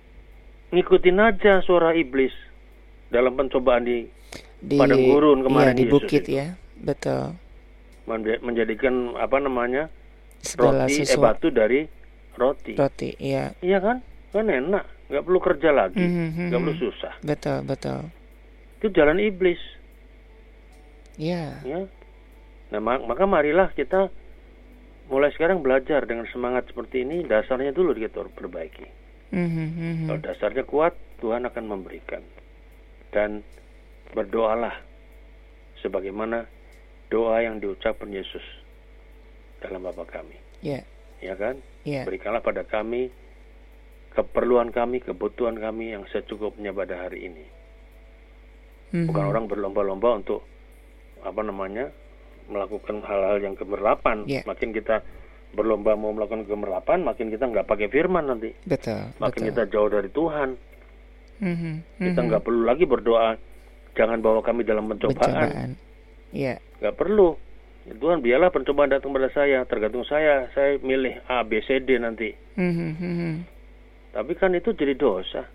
Ngikutin 0.70 1.18
aja 1.18 1.62
suara 1.62 1.94
iblis 1.94 2.34
dalam 3.08 3.32
pencobaan 3.32 3.82
di 3.82 4.06
Di 4.60 4.76
Padang 4.76 5.00
gurun 5.00 5.40
kemarin 5.40 5.72
iya, 5.72 5.74
di 5.74 5.84
Yesus 5.84 5.94
bukit 5.96 6.22
itu. 6.22 6.36
ya. 6.36 6.46
Betul. 6.76 7.32
menja- 8.04 8.40
menjadikan 8.40 8.94
apa 9.14 9.38
namanya 9.38 9.86
Segala 10.42 10.84
roti 10.84 10.98
eh 10.98 11.06
sesuatu 11.06 11.22
batu 11.22 11.48
dari 11.48 11.80
roti. 12.34 12.74
roti, 12.74 13.14
iya. 13.16 13.54
Iya 13.60 13.78
kan? 13.78 14.02
Kan 14.30 14.46
enak, 14.46 14.84
nggak 15.10 15.24
perlu 15.26 15.40
kerja 15.42 15.70
lagi, 15.70 15.98
Mhm, 15.98 16.48
nggak 16.48 16.60
mhm. 16.60 16.64
perlu 16.64 16.76
susah. 16.78 17.12
Betul, 17.20 17.58
betul. 17.66 18.00
Itu 18.78 18.86
jalan 18.94 19.18
iblis, 19.18 19.58
Ya. 21.18 21.60
ya. 21.62 21.84
Nah 22.70 22.80
ma- 22.80 23.02
maka 23.02 23.26
marilah 23.26 23.74
kita 23.74 24.08
mulai 25.10 25.34
sekarang 25.34 25.60
belajar 25.60 26.06
dengan 26.06 26.24
semangat 26.30 26.70
seperti 26.70 27.02
ini. 27.02 27.26
Dasarnya 27.26 27.74
dulu 27.74 27.92
kita 27.92 28.22
perbaiki. 28.24 28.86
Mhm, 29.30 29.66
mhm. 29.68 30.06
Kalau 30.06 30.20
dasarnya 30.22 30.64
kuat, 30.64 30.94
Tuhan 31.18 31.44
akan 31.44 31.64
memberikan. 31.66 32.22
Dan 33.10 33.42
berdoalah 34.10 34.74
sebagaimana 35.78 36.46
doa 37.10 37.42
yang 37.42 37.58
diucapkan 37.58 38.06
Yesus 38.08 38.42
dalam 39.58 39.82
Bapa 39.82 40.06
kami. 40.06 40.38
Ya. 40.62 40.86
Ya 41.18 41.34
kan? 41.34 41.58
Ya. 41.82 42.06
Berikanlah 42.06 42.40
pada 42.40 42.62
kami 42.62 43.10
keperluan 44.10 44.74
kami, 44.74 45.00
kebutuhan 45.00 45.56
kami 45.56 45.94
yang 45.94 46.04
secukupnya 46.10 46.74
pada 46.74 47.06
hari 47.06 47.30
ini. 47.30 47.44
Bukan 49.06 49.22
Mhm. 49.22 49.30
orang 49.30 49.44
berlomba-lomba 49.46 50.18
untuk 50.18 50.42
apa 51.22 51.40
namanya 51.46 51.94
melakukan 52.50 53.06
hal-hal 53.06 53.38
yang 53.38 53.54
gemerlapan. 53.54 54.26
Ya. 54.26 54.42
Makin 54.42 54.74
kita 54.74 55.06
berlomba 55.54 55.94
mau 55.94 56.10
melakukan 56.10 56.46
gemerlapan, 56.46 57.06
makin 57.06 57.30
kita 57.30 57.46
nggak 57.46 57.66
pakai 57.70 57.86
firman 57.86 58.26
nanti. 58.26 58.50
Betul. 58.66 59.14
Makin 59.22 59.40
betul. 59.46 59.48
kita 59.54 59.62
jauh 59.70 59.90
dari 59.90 60.10
Tuhan. 60.10 60.48
Mhm, 61.40 61.72
Kita 61.96 62.20
mhm. 62.20 62.26
nggak 62.28 62.42
perlu 62.44 62.62
lagi 62.66 62.84
berdoa. 62.84 63.32
Jangan 63.96 64.20
bawa 64.20 64.44
kami 64.44 64.62
dalam 64.66 64.86
pencobaan. 64.86 65.74
Iya. 66.30 66.62
nggak 66.78 66.94
perlu. 66.96 67.34
Ya, 67.88 67.96
Tuhan 67.96 68.20
biarlah 68.20 68.52
pencobaan 68.52 68.92
datang 68.92 69.10
pada 69.10 69.32
saya, 69.32 69.64
tergantung 69.64 70.04
saya. 70.04 70.46
Saya 70.52 70.76
milih 70.78 71.16
A, 71.26 71.42
B, 71.42 71.58
C, 71.64 71.80
D 71.80 71.96
nanti. 71.96 72.32
Mhm, 72.60 72.90
mhm. 72.96 73.32
Tapi 74.10 74.32
kan 74.34 74.50
itu 74.52 74.74
jadi 74.74 74.94
dosa. 74.94 75.46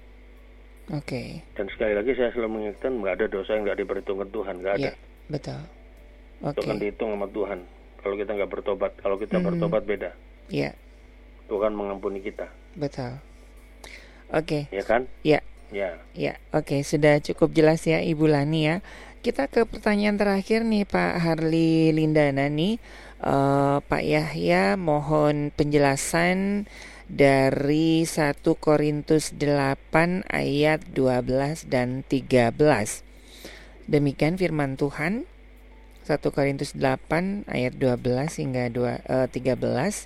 Oke. 0.94 1.42
Dan 1.58 1.66
sekali 1.74 1.98
lagi 1.98 2.14
saya 2.14 2.30
selalu 2.32 2.50
mengingatkan 2.62 2.92
nggak 2.94 3.14
ada 3.18 3.28
dosa 3.28 3.50
yang 3.58 3.64
nggak 3.66 3.80
diperhitungkan 3.82 4.30
Tuhan, 4.30 4.56
nggak 4.62 4.74
ada. 4.78 4.92
Iya, 4.92 4.94
betul. 5.28 5.62
Itu 6.46 6.48
Oke. 6.62 6.68
kan 6.70 6.78
dihitung 6.78 7.10
sama 7.18 7.28
Tuhan. 7.34 7.60
Kalau 8.06 8.16
kita 8.16 8.32
nggak 8.38 8.52
bertobat, 8.54 8.92
kalau 9.02 9.18
kita 9.18 9.38
Mhm. 9.42 9.46
bertobat 9.50 9.82
beda. 9.84 10.12
Iya, 10.46 10.78
Tuhan 11.50 11.74
mengampuni 11.74 12.22
kita, 12.22 12.46
betul. 12.78 13.18
Oke. 14.30 14.70
ya 14.70 14.84
kan? 14.86 15.10
Iya. 15.26 15.42
Ya. 15.74 15.98
Ya, 16.14 16.38
oke, 16.54 16.86
sudah 16.86 17.18
cukup 17.20 17.50
jelas 17.52 17.82
ya 17.90 17.98
Ibu 17.98 18.30
Lani 18.30 18.70
ya. 18.70 18.76
Kita 19.26 19.50
ke 19.50 19.66
pertanyaan 19.66 20.16
terakhir 20.16 20.62
nih 20.62 20.86
Pak 20.86 21.18
Harli 21.18 21.90
Lindana 21.90 22.46
nih. 22.46 22.78
Eh, 23.18 23.78
Pak 23.82 24.04
Yahya 24.06 24.78
mohon 24.78 25.50
penjelasan 25.50 26.70
dari 27.06 28.04
1 28.04 28.42
Korintus 28.58 29.34
8 29.38 30.26
ayat 30.30 30.82
12 30.94 31.70
dan 31.70 32.02
13. 32.08 33.06
Demikian 33.86 34.42
firman 34.42 34.78
Tuhan 34.78 35.30
1 36.06 36.22
Korintus 36.30 36.78
8 36.78 37.50
ayat 37.50 37.74
12 37.82 38.38
hingga 38.38 38.70
2, 38.70 39.02
eh, 39.02 39.28
13. 39.30 40.06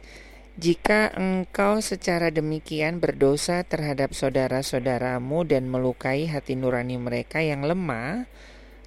Jika 0.60 1.12
engkau 1.16 1.80
secara 1.80 2.36
demikian 2.36 3.00
berdosa 3.00 3.64
terhadap 3.64 4.12
saudara-saudaramu 4.12 5.48
dan 5.48 5.72
melukai 5.72 6.28
hati 6.28 6.60
nurani 6.60 7.00
mereka 7.00 7.40
yang 7.40 7.64
lemah, 7.64 8.28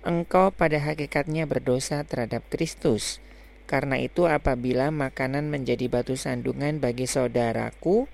engkau 0.04 0.52
pada 0.52 0.76
hakikatnya 0.76 1.48
berdosa 1.48 2.04
terhadap 2.04 2.44
Kristus. 2.52 3.24
Karena 3.72 3.96
itu 3.96 4.28
apabila 4.28 4.92
makanan 4.92 5.48
menjadi 5.48 5.88
batu 5.88 6.12
sandungan 6.12 6.76
bagi 6.76 7.08
saudaraku, 7.08 8.04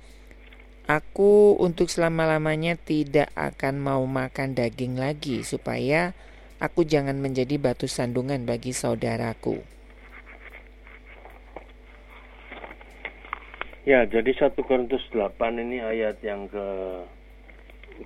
aku 0.87 1.59
untuk 1.59 1.91
selama-lamanya 1.91 2.79
tidak 2.79 3.35
akan 3.35 3.83
mau 3.83 4.07
makan 4.07 4.55
daging 4.55 4.95
lagi 5.03 5.43
supaya 5.43 6.15
aku 6.63 6.87
jangan 6.87 7.19
menjadi 7.19 7.59
batu 7.59 7.91
sandungan 7.91 8.47
bagi 8.47 8.71
saudaraku. 8.71 9.59
Ya, 13.83 14.07
jadi 14.07 14.31
1 14.31 14.55
Korintus 14.63 15.03
8 15.11 15.59
ini 15.59 15.83
ayat 15.83 16.23
yang 16.23 16.47
ke 16.47 16.67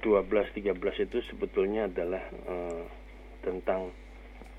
12 0.00 0.56
13 0.56 0.72
itu 1.04 1.18
sebetulnya 1.28 1.84
adalah 1.84 2.24
eh, 2.32 2.82
tentang 3.44 3.92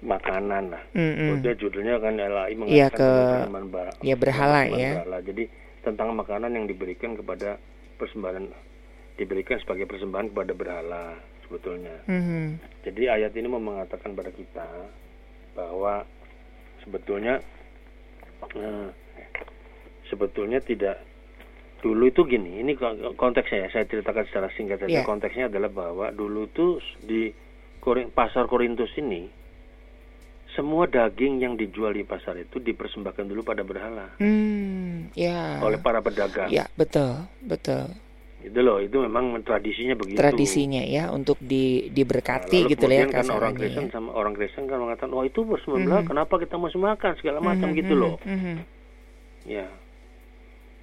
makanan 0.04 0.64
lah. 0.70 0.84
Mm-mm. 0.94 1.40
Udah 1.40 1.54
judulnya 1.56 1.98
kan 1.98 2.14
LAI 2.14 2.54
Hmm. 2.54 2.68
Iya, 2.68 2.88
mengatakan 2.88 3.00
ke- 3.00 3.44
sembah 3.44 3.64
bara- 3.66 3.98
ya, 4.00 4.16
berhala 4.16 4.62
ya. 4.68 4.92
berhala. 4.94 5.18
Jadi 5.22 5.44
tentang 5.82 6.10
makanan 6.14 6.52
yang 6.52 6.66
diberikan 6.66 7.12
kepada 7.14 7.58
persembahan 7.96 8.46
diberikan 9.14 9.58
sebagai 9.58 9.86
persembahan 9.86 10.30
kepada 10.30 10.52
berhala 10.52 11.04
sebetulnya. 11.44 11.96
Mhm. 12.06 12.60
Jadi 12.82 13.04
ayat 13.06 13.32
ini 13.32 13.48
mau 13.48 13.60
mengatakan 13.60 14.12
pada 14.12 14.30
kita 14.30 14.68
bahwa 15.54 16.02
sebetulnya 16.82 17.40
eh, 18.54 18.88
sebetulnya 20.06 20.60
tidak 20.60 21.00
dulu 21.80 22.08
itu 22.08 22.24
gini. 22.24 22.60
Ini 22.60 22.74
ko- 22.74 23.14
konteksnya 23.14 23.68
ya 23.68 23.70
saya 23.72 23.86
ceritakan 23.86 24.24
secara 24.26 24.48
singkat 24.52 24.80
saja. 24.80 24.92
Iya. 24.94 25.04
Konteksnya 25.04 25.48
adalah 25.48 25.70
bahwa 25.70 26.10
dulu 26.10 26.48
tuh 26.48 26.72
di 27.00 27.32
Korin- 27.80 28.10
pasar 28.10 28.48
Korintus 28.48 28.92
ini 28.96 29.28
semua 30.54 30.86
daging 30.86 31.42
yang 31.42 31.54
dijual 31.54 31.94
di 31.94 32.02
pasar 32.02 32.38
itu 32.38 32.58
dipersembahkan 32.58 33.26
dulu 33.26 33.42
pada 33.42 33.62
berhala 33.62 34.14
Hmm, 34.18 35.10
ya. 35.14 35.60
oleh 35.62 35.78
para 35.78 36.00
pedagang. 36.00 36.50
Ya, 36.50 36.70
betul, 36.74 37.26
betul. 37.42 37.90
Itu 38.44 38.60
loh, 38.60 38.84
itu 38.84 39.00
memang 39.00 39.40
tradisinya 39.42 39.96
begitu. 39.96 40.20
Tradisinya 40.20 40.84
ya 40.84 41.08
untuk 41.10 41.40
di 41.40 41.88
Nah, 41.88 41.96
diberkati 41.96 42.58
lalu 42.68 42.72
gitu 42.76 42.86
ya 42.86 43.08
kan 43.08 43.24
orang 43.24 43.56
kasarannya 43.56 43.56
Kristen 43.58 43.88
ya. 43.88 43.94
sama 43.96 44.10
orang 44.12 44.34
Kristen 44.36 44.66
kan 44.68 44.80
mengatakan, 44.84 45.12
"Oh, 45.16 45.24
itu 45.24 45.40
bersembah 45.42 46.04
Mhm. 46.04 46.08
kenapa 46.12 46.34
kita 46.38 46.56
mesti 46.60 46.76
makan 46.76 47.12
segala 47.18 47.40
macam 47.40 47.72
Mhm, 47.72 47.78
gitu 47.80 47.94
mhm, 47.96 48.02
loh." 48.04 48.16
mhm. 48.20 48.56
Ya. 49.48 49.68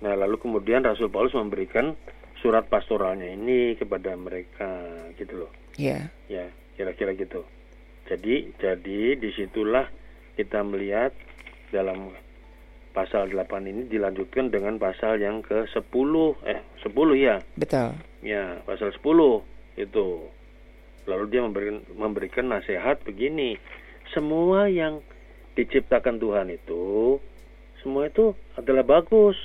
Nah, 0.00 0.16
lalu 0.16 0.40
kemudian 0.40 0.80
Rasul 0.80 1.12
Paulus 1.12 1.36
memberikan 1.36 1.92
surat 2.40 2.64
pastoralnya 2.72 3.28
ini 3.28 3.76
kepada 3.76 4.16
mereka 4.16 4.68
gitu 5.20 5.44
loh. 5.44 5.52
Ya, 5.76 6.08
Ya, 6.32 6.48
kira-kira 6.74 7.12
gitu. 7.12 7.44
Jadi, 8.10 8.50
jadi 8.58 9.14
di 9.14 9.30
situlah 9.32 9.86
kita 10.34 10.66
melihat 10.66 11.14
dalam 11.70 12.10
pasal 12.90 13.30
8 13.30 13.46
ini 13.64 13.86
dilanjutkan 13.86 14.50
dengan 14.50 14.74
pasal 14.76 15.22
yang 15.22 15.46
ke-10 15.46 16.12
eh 16.42 16.58
10 16.82 16.90
ya. 17.14 17.38
betul. 17.54 17.94
Ya, 18.20 18.58
pasal 18.66 18.90
10 18.90 19.46
itu. 19.78 20.26
Lalu 21.06 21.24
dia 21.30 21.40
memberikan 21.40 21.78
memberikan 21.94 22.44
nasihat 22.50 22.98
begini. 23.00 23.54
Semua 24.10 24.66
yang 24.66 24.98
diciptakan 25.54 26.18
Tuhan 26.18 26.50
itu 26.50 27.18
semua 27.80 28.06
itu 28.06 28.34
adalah 28.54 28.82
bagus. 28.82 29.38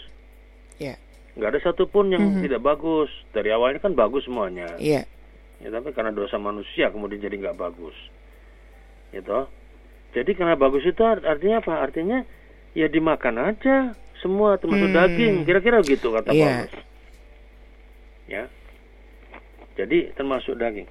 Ya. 0.76 0.98
Nggak 1.38 1.50
ada 1.54 1.60
satupun 1.62 2.12
yang 2.12 2.36
Mhm. 2.36 2.42
tidak 2.44 2.66
bagus. 2.66 3.08
Dari 3.32 3.48
awalnya 3.48 3.80
kan 3.80 3.94
bagus 3.94 4.26
semuanya. 4.26 4.74
Iya, 4.76 5.06
Ya, 5.56 5.72
tapi 5.72 5.96
karena 5.96 6.12
dosa 6.12 6.36
manusia 6.36 6.92
kemudian 6.92 7.22
jadi 7.22 7.40
nggak 7.40 7.56
bagus. 7.56 7.96
Gitu. 9.16 9.40
Jadi 10.12 10.32
karena 10.32 10.56
bagus 10.56 10.84
itu 10.84 11.00
art- 11.02 11.24
artinya 11.24 11.60
apa? 11.60 11.74
Artinya 11.80 12.20
ya 12.72 12.88
dimakan 12.88 13.36
aja 13.46 13.96
semua 14.20 14.60
termasuk 14.60 14.92
Hmm. 14.92 14.98
daging. 14.98 15.36
Kira-kira 15.44 15.80
gitu 15.82 16.12
kata 16.12 16.30
Iya. 16.30 16.68
Paulus. 16.68 16.74
Ya. 18.28 18.44
Jadi 19.76 20.12
termasuk 20.14 20.56
daging. 20.56 20.88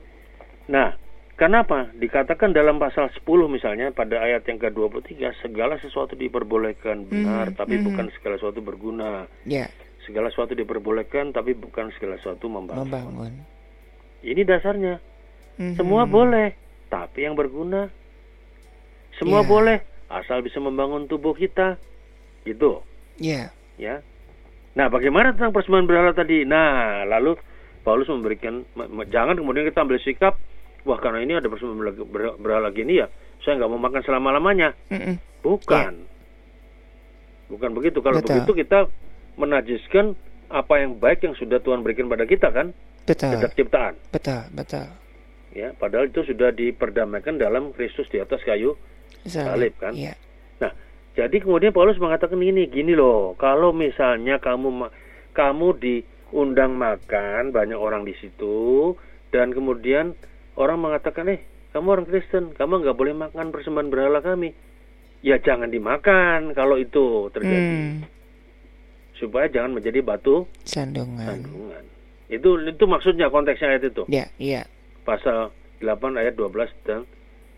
Nah, 0.66 0.96
kenapa? 1.34 1.88
Dikatakan 1.94 2.52
dalam 2.52 2.76
pasal 2.76 3.08
10 3.10 3.48
misalnya 3.48 3.90
pada 3.90 4.20
ayat 4.20 4.44
yang 4.44 4.56
ke-23 4.58 5.12
segala 5.38 5.76
sesuatu 5.76 6.12
diperbolehkan 6.14 7.04
benar 7.04 7.52
Mhm, 7.52 7.56
tapi 7.56 7.76
mhm. 7.76 7.84
bukan 7.84 8.06
segala 8.14 8.34
sesuatu 8.36 8.60
berguna. 8.60 9.24
ya, 9.44 9.68
Segala 10.04 10.28
sesuatu 10.28 10.52
diperbolehkan 10.52 11.32
tapi 11.32 11.52
bukan 11.52 11.88
segala 11.96 12.16
sesuatu 12.18 12.44
membangun. 12.46 12.84
membangun. 12.84 13.32
Ini 14.20 14.44
dasarnya. 14.44 15.00
Mhm. 15.56 15.76
Semua 15.76 16.04
boleh, 16.04 16.52
tapi 16.86 17.24
yang 17.24 17.32
berguna. 17.32 17.88
Semua 19.16 19.40
Ya. 19.40 19.46
boleh, 19.46 19.78
asal 20.08 20.40
bisa 20.40 20.58
membangun 20.58 21.04
tubuh 21.04 21.32
kita. 21.32 21.78
Gitu, 22.42 22.84
Ya, 23.16 23.48
ya. 23.74 24.04
Nah, 24.74 24.86
bagaimana 24.86 25.32
tentang 25.32 25.48
persembahan 25.50 25.86
berhala 25.86 26.12
tadi? 26.12 26.42
Nah, 26.42 27.00
lalu 27.04 27.38
Paulus 27.80 28.04
memberikan 28.06 28.66
me- 28.74 28.90
me- 28.90 29.08
jangan 29.08 29.32
kemudian 29.32 29.64
kita 29.64 29.80
ambil 29.80 29.96
sikap, 29.98 30.36
wah 30.82 30.98
karena 30.98 31.22
ini 31.22 31.32
ada 31.32 31.46
persembahan 31.46 31.78
berhala- 31.78 32.04
ber- 32.04 32.36
berhala 32.36 32.68
gini 32.68 32.98
ya, 32.98 33.08
saya 33.40 33.56
nggak 33.56 33.70
mau 33.70 33.80
makan 33.80 34.02
selama-lamanya. 34.02 34.76
Bukan. 35.40 36.04
Bukan 37.46 37.70
begitu. 37.72 38.00
Kalau. 38.00 38.18
Betul. 38.18 38.40
begitu 38.40 38.52
kita 38.58 38.78
menajiskan 39.36 40.12
apa 40.48 40.74
yang 40.76 40.96
baik 40.96 41.22
yang 41.22 41.34
sudah 41.34 41.58
Tuhan 41.58 41.80
berikan 41.80 42.06
pada 42.06 42.24
kita 42.24 42.50
kan, 42.50 42.76
betul, 43.04 43.30
sejak 43.30 43.52
ciptaan. 43.54 43.94
betul, 44.10 44.42
betul. 44.52 44.86
Ya, 45.50 45.70
padahal 45.72 46.10
itu 46.10 46.20
sudah 46.24 46.50
diperdamaikan 46.50 47.38
dalam 47.38 47.70
Kristus 47.70 48.10
di 48.10 48.18
atas 48.18 48.42
kayu 48.42 48.74
Salib, 49.26 49.74
kan? 49.76 49.92
Iya, 49.92 50.14
Jadi 51.14 51.38
kemudian 51.38 51.70
Paulus 51.70 51.94
mengatakan 51.96 52.36
gini, 52.36 52.66
gini 52.66 52.90
loh, 52.90 53.38
kalau 53.38 53.70
misalnya 53.70 54.42
kamu 54.42 54.90
kamu 55.30 55.68
diundang 55.78 56.74
makan 56.74 57.54
banyak 57.54 57.78
orang 57.78 58.02
di 58.02 58.18
situ 58.18 58.92
dan 59.30 59.54
kemudian 59.54 60.18
orang 60.54 60.82
mengatakan, 60.82 61.30
eh 61.30 61.38
kamu 61.70 61.86
orang 61.88 62.06
Kristen, 62.06 62.50
kamu 62.50 62.82
nggak 62.82 62.98
boleh 62.98 63.14
makan 63.14 63.50
persembahan 63.50 63.94
berhala 63.94 64.26
kami, 64.26 64.58
ya 65.22 65.38
jangan 65.38 65.70
dimakan 65.70 66.50
kalau 66.50 66.74
itu 66.76 67.30
terjadi, 67.30 67.62
Hmm, 67.62 68.02
supaya 69.14 69.46
jangan 69.46 69.70
menjadi 69.70 70.02
batu 70.02 70.50
sandungan. 70.66 71.30
sandungan. 71.30 71.82
Itu 72.26 72.58
itu 72.58 72.84
maksudnya 72.90 73.30
konteksnya 73.30 73.70
ayat 73.70 73.86
itu. 73.86 74.02
Ya, 74.10 74.26
iya, 74.34 74.66
pasal 75.06 75.54
8 75.78 76.18
ayat 76.18 76.34
12 76.34 76.74
dan 76.82 77.06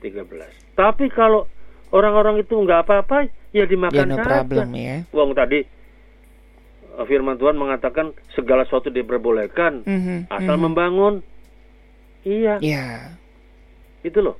13. 0.04 0.52
Tapi 0.76 1.08
kalau 1.08 1.48
orang-orang 1.90 2.38
itu 2.38 2.54
nggak 2.54 2.82
apa-apa, 2.82 3.26
ya 3.50 3.62
ya 3.62 3.64
dimakan 3.64 4.06
no 4.06 4.16
saja. 4.16 4.26
problem 4.26 4.68
ya. 4.72 4.96
Wong 5.10 5.30
tadi 5.32 5.60
eh, 6.92 7.04
firman 7.04 7.36
Tuhan 7.36 7.54
mengatakan 7.54 8.06
segala 8.32 8.62
sesuatu 8.62 8.88
diperbolehkan 8.88 9.82
Mhm, 9.82 10.16
asal 10.28 10.56
mhm. 10.56 10.62
membangun. 10.62 11.14
Iya, 12.22 12.58
Ya. 12.58 13.14
itu 14.02 14.18
loh. 14.18 14.34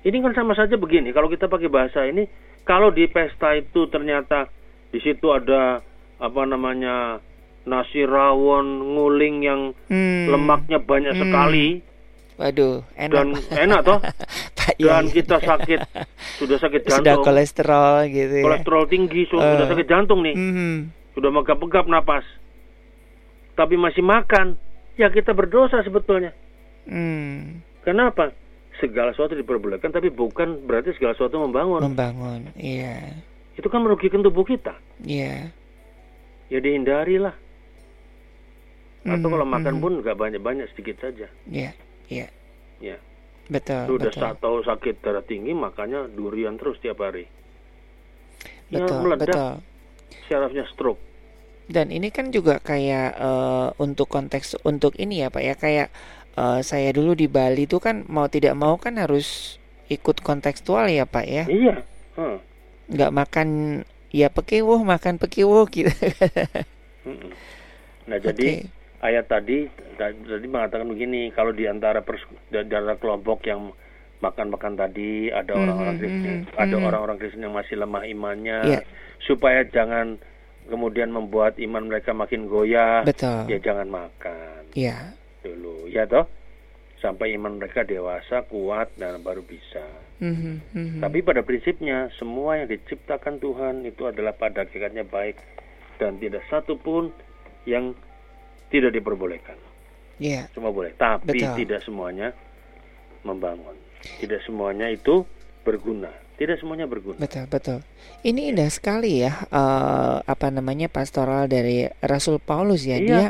Ini 0.00 0.16
kan 0.18 0.32
sama 0.34 0.52
saja 0.52 0.74
begini. 0.74 1.10
Kalau 1.10 1.28
kita 1.28 1.44
pakai 1.44 1.68
bahasa 1.68 2.04
ini, 2.04 2.24
kalau 2.62 2.88
di 2.88 3.04
pesta 3.04 3.52
itu 3.52 3.84
ternyata 3.86 4.48
di 4.88 4.98
situ 4.98 5.28
ada 5.28 5.80
apa 6.16 6.42
namanya 6.42 7.20
nasi 7.62 8.02
rawon 8.02 8.64
nguling 8.90 9.36
yang 9.40 9.60
Hmm. 9.86 10.28
lemaknya 10.28 10.76
banyak 10.78 11.12
Hmm. 11.12 11.22
sekali 11.22 11.68
Waduh, 12.36 12.80
enak. 12.94 13.12
dan 13.12 13.26
enak 13.58 13.80
toh. 13.82 13.98
Pak, 14.70 14.78
iya, 14.78 14.92
Dan 14.94 15.04
iya. 15.04 15.14
kita 15.18 15.36
sakit, 15.42 15.78
sudah 16.38 16.58
sakit 16.62 16.80
sudah 16.86 17.02
jantung, 17.02 17.26
kolesterol 17.26 17.94
gitu 18.06 18.34
ya. 18.38 18.44
kolesterol 18.46 18.84
tinggi, 18.86 19.20
su- 19.26 19.34
Eh. 19.34 19.42
sudah 19.42 19.66
sakit 19.66 19.86
jantung 19.90 20.20
nih, 20.22 20.34
Mhm. 20.38 20.74
sudah 21.18 21.30
megap-megap 21.34 21.84
napas, 21.90 22.22
tapi 23.58 23.74
masih 23.74 24.06
makan, 24.06 24.54
ya 24.94 25.10
kita 25.10 25.34
berdosa 25.34 25.82
sebetulnya. 25.82 26.30
Hmm. 26.86 27.66
Kenapa? 27.82 28.30
Segala 28.78 29.10
sesuatu 29.12 29.34
diperbolehkan, 29.34 29.90
tapi 29.90 30.08
bukan 30.08 30.64
berarti 30.64 30.94
segala 30.94 31.12
sesuatu 31.12 31.42
membangun. 31.42 31.82
Membangun. 31.84 32.54
Iya. 32.54 33.20
Itu 33.58 33.68
kan 33.68 33.82
merugikan 33.82 34.22
tubuh 34.22 34.46
kita. 34.46 34.72
Iya. 35.02 35.50
Ya 36.48 36.58
dihindari 36.62 37.20
lah. 37.20 37.34
Atau 39.04 39.28
Mhm, 39.28 39.32
kalau 39.32 39.46
makan 39.48 39.74
mhm. 39.76 39.82
pun 39.82 39.92
nggak 40.00 40.16
banyak-banyak, 40.16 40.66
sedikit 40.72 40.96
saja. 41.02 41.28
Iya. 41.44 41.72
Iya. 42.08 42.28
Ya. 42.80 42.96
Betul. 43.50 43.82
Sudah 43.90 44.10
betul. 44.14 44.22
sa- 44.22 44.38
tahu 44.38 44.56
sakit 44.62 44.94
darah 45.02 45.24
tinggi, 45.26 45.52
makanya 45.52 46.06
durian 46.06 46.54
terus 46.54 46.78
tiap 46.78 47.02
hari. 47.02 47.26
Ya, 48.70 48.86
Betul, 48.86 49.02
meledak, 49.02 49.26
betul. 49.26 49.52
syarafnya 50.30 50.64
stroke. 50.70 51.02
Dan 51.66 51.90
ini 51.90 52.10
kan 52.10 52.30
juga 52.30 52.62
kayak 52.62 53.10
eh, 53.18 53.68
untuk 53.82 54.06
konteks 54.10 54.58
untuk 54.66 54.94
ini 54.98 55.22
ya 55.22 55.28
Pak 55.30 55.42
ya 55.42 55.54
kayak 55.58 55.88
eh, 56.38 56.60
saya 56.62 56.90
dulu 56.94 57.14
di 57.18 57.26
Bali 57.26 57.66
itu 57.66 57.78
kan 57.82 58.06
mau 58.06 58.26
tidak 58.30 58.54
mau 58.58 58.78
kan 58.78 58.98
harus 58.98 59.58
ikut 59.90 60.22
kontekstual 60.22 60.86
ya 60.90 61.06
Pak 61.06 61.26
ya. 61.26 61.44
Iya. 61.50 61.74
Hah. 62.14 62.38
Nggak 62.90 63.10
makan 63.14 63.48
ya 64.10 64.26
pekiwuh 64.30 64.82
makan 64.82 65.18
pekiwuh 65.18 65.66
gitu. 65.70 65.90
Nah, 68.10 68.18
jadi 68.18 68.66
Oke. 68.66 68.79
Ayat 69.00 69.26
tadi 69.26 69.66
ta- 69.96 70.12
tadi 70.12 70.46
mengatakan 70.46 70.86
begini, 70.86 71.32
kalau 71.32 71.52
di 71.52 71.64
antara 71.64 72.00
pers- 72.00 72.28
di 72.48 72.56
antara 72.56 72.96
kelompok 72.96 73.44
yang 73.44 73.72
makan-makan 74.20 74.76
tadi 74.76 75.32
ada 75.32 75.56
Mhm, 75.56 75.60
orang-orang 75.64 75.96
Kristen, 75.96 76.36
mhm, 76.44 76.60
ada 76.60 76.76
mhm. 76.76 76.84
orang-orang 76.84 77.16
Kristen 77.16 77.42
yang 77.42 77.56
masih 77.56 77.76
lemah 77.80 78.04
imannya, 78.04 78.58
Iya. 78.68 78.80
supaya 79.24 79.64
jangan 79.64 80.20
kemudian 80.68 81.08
membuat 81.08 81.56
iman 81.56 81.88
mereka 81.88 82.12
makin 82.12 82.44
goyah, 82.44 83.00
Betul. 83.02 83.48
ya 83.48 83.58
jangan 83.58 83.88
makan 83.88 84.68
Iya. 84.76 85.16
dulu, 85.40 85.88
ya 85.88 86.04
toh, 86.04 86.28
sampai 87.00 87.32
iman 87.40 87.56
mereka 87.56 87.80
dewasa, 87.80 88.44
kuat 88.44 88.92
dan 89.00 89.24
baru 89.24 89.40
bisa. 89.40 89.88
Mhm, 90.20 90.76
mhm. 90.76 91.00
Tapi 91.00 91.24
pada 91.24 91.40
prinsipnya 91.40 92.12
semua 92.20 92.60
yang 92.60 92.68
diciptakan 92.68 93.40
Tuhan 93.40 93.88
itu 93.88 94.04
adalah 94.04 94.36
pada 94.36 94.68
hakikatnya 94.68 95.08
baik 95.08 95.40
dan 95.96 96.20
tidak 96.20 96.44
satu 96.52 96.76
pun 96.76 97.08
yang 97.64 97.96
tidak 98.70 98.94
diperbolehkan. 98.94 99.58
Iya. 100.16 100.46
Semua 100.52 100.70
boleh, 100.70 100.92
tapi 100.94 101.36
Betul. 101.36 101.54
tidak 101.58 101.80
semuanya 101.82 102.30
membangun. 103.22 103.76
Tidak 104.20 104.40
semuanya 104.44 104.88
itu 104.88 105.24
berguna. 105.60 106.08
Tidak 106.36 106.56
semuanya 106.56 106.88
berguna. 106.88 107.20
Betul, 107.20 107.44
betul. 107.52 107.78
Ini 108.24 108.56
indah 108.56 108.72
sekali 108.72 109.20
ya, 109.20 109.44
eh, 109.44 110.16
apa 110.24 110.48
namanya 110.48 110.88
pastoral 110.88 111.44
dari 111.44 111.84
Rasul 112.00 112.40
Paulus 112.40 112.88
ya. 112.88 112.96
Iya. 112.96 113.04
Dia 113.04 113.24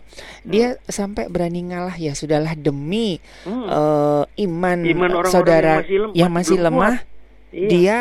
dia 0.47 0.69
sampai 0.87 1.27
berani 1.27 1.67
ngalah 1.67 1.99
ya 1.99 2.15
sudahlah 2.15 2.55
demi 2.55 3.19
Hmm. 3.43 3.67
eh, 3.67 4.25
iman, 4.47 4.79
Iman 4.87 5.11
orang-orang 5.11 5.33
saudara 5.35 5.75
yang 5.75 5.83
masih 5.83 5.99
lem- 5.99 6.15
yang 6.15 6.31
masih 6.31 6.59
lemah, 6.63 6.95
Iya. 7.51 7.67
dia 7.67 7.99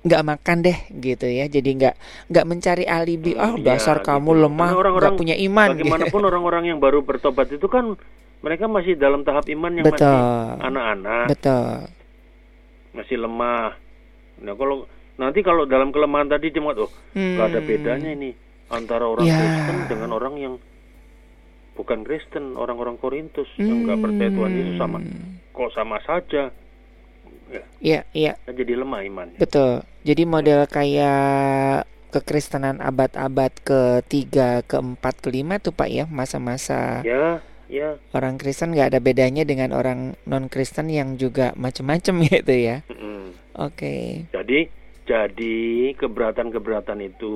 nggak 0.00 0.22
makan 0.22 0.56
deh 0.60 0.78
gitu 0.90 1.26
ya. 1.26 1.44
Jadi 1.44 1.70
nggak 1.76 1.94
nggak 2.26 2.46
mencari 2.46 2.84
alibi. 2.84 3.32
Ah 3.34 3.52
Iya, 3.52 3.64
dasar 3.66 3.98
gitu. 3.98 4.08
kamu 4.08 4.30
Karena 4.30 4.44
lemah, 4.46 4.70
orang-orang 4.72 5.10
nggak 5.10 5.20
punya 5.20 5.36
iman. 5.38 5.68
gitu. 5.68 5.76
Bagaimanapun 5.78 6.22
orang-orang 6.30 6.64
yang 6.66 6.78
baru 6.78 6.98
bertobat 7.00 7.48
itu 7.48 7.66
kan 7.66 7.94
mereka 8.40 8.64
masih 8.64 8.96
dalam 8.96 9.20
tahap 9.20 9.44
iman 9.46 9.72
yang 9.74 9.84
Betul. 9.84 10.08
masih 10.08 10.64
anak-anak, 10.64 11.26
Betul. 11.28 11.68
masih 12.92 13.16
lemah. 13.18 13.76
Nah 14.40 14.54
kalau 14.56 14.76
nanti 15.14 15.40
kalau 15.40 15.62
dalam 15.64 15.90
kelemahan 15.90 16.26
tadi 16.26 16.48
cuma 16.48 16.72
oh 16.72 16.88
nggak 17.12 17.46
ada 17.46 17.60
Hmm. 17.60 17.68
bedanya 17.68 18.10
ini 18.10 18.30
antara 18.68 19.04
orang 19.04 19.26
Ya. 19.26 19.36
Kristen 19.36 19.76
dengan 19.86 20.10
orang 20.10 20.34
yang 20.36 20.54
bukan 21.70 22.00
Kristen, 22.00 22.56
orang-orang 22.56 22.96
Korintus 22.96 23.48
yang 23.56 23.84
nggak 23.84 24.00
percaya 24.00 24.30
Tuhan 24.30 24.52
Yesus 24.54 24.76
sama. 24.76 24.98
Hmm. 24.98 25.40
Kok 25.50 25.70
sama 25.72 25.96
saja? 26.00 26.48
Ya, 27.50 27.62
Iya, 27.82 28.00
iya. 28.14 28.32
kan 28.46 28.54
jadi 28.54 28.78
lemah 28.78 29.02
imannya. 29.02 29.38
Betul. 29.42 29.82
Jadi 30.06 30.22
model 30.24 30.64
kayak 30.70 31.84
kekristenan 32.10 32.78
abad-abad 32.78 33.50
ketiga, 33.62 34.62
keempat, 34.66 35.18
kelima 35.22 35.58
tuh 35.58 35.70
Pak 35.70 35.88
ya 35.90 36.04
masa-masa 36.10 37.02
Ya, 37.06 37.38
ya. 37.70 37.98
orang 38.10 38.34
Kristen 38.38 38.74
nggak 38.74 38.94
ada 38.94 39.00
bedanya 39.02 39.46
dengan 39.46 39.70
orang 39.70 40.18
non 40.26 40.50
Kristen 40.50 40.90
yang 40.90 41.14
juga 41.18 41.54
macem-macem 41.54 42.22
gitu 42.30 42.54
ya. 42.54 42.82
Mm-mm. 42.90 43.34
Oke. 43.58 44.26
Jadi, 44.30 44.70
jadi 45.06 45.58
keberatan-keberatan 45.98 47.02
itu, 47.02 47.34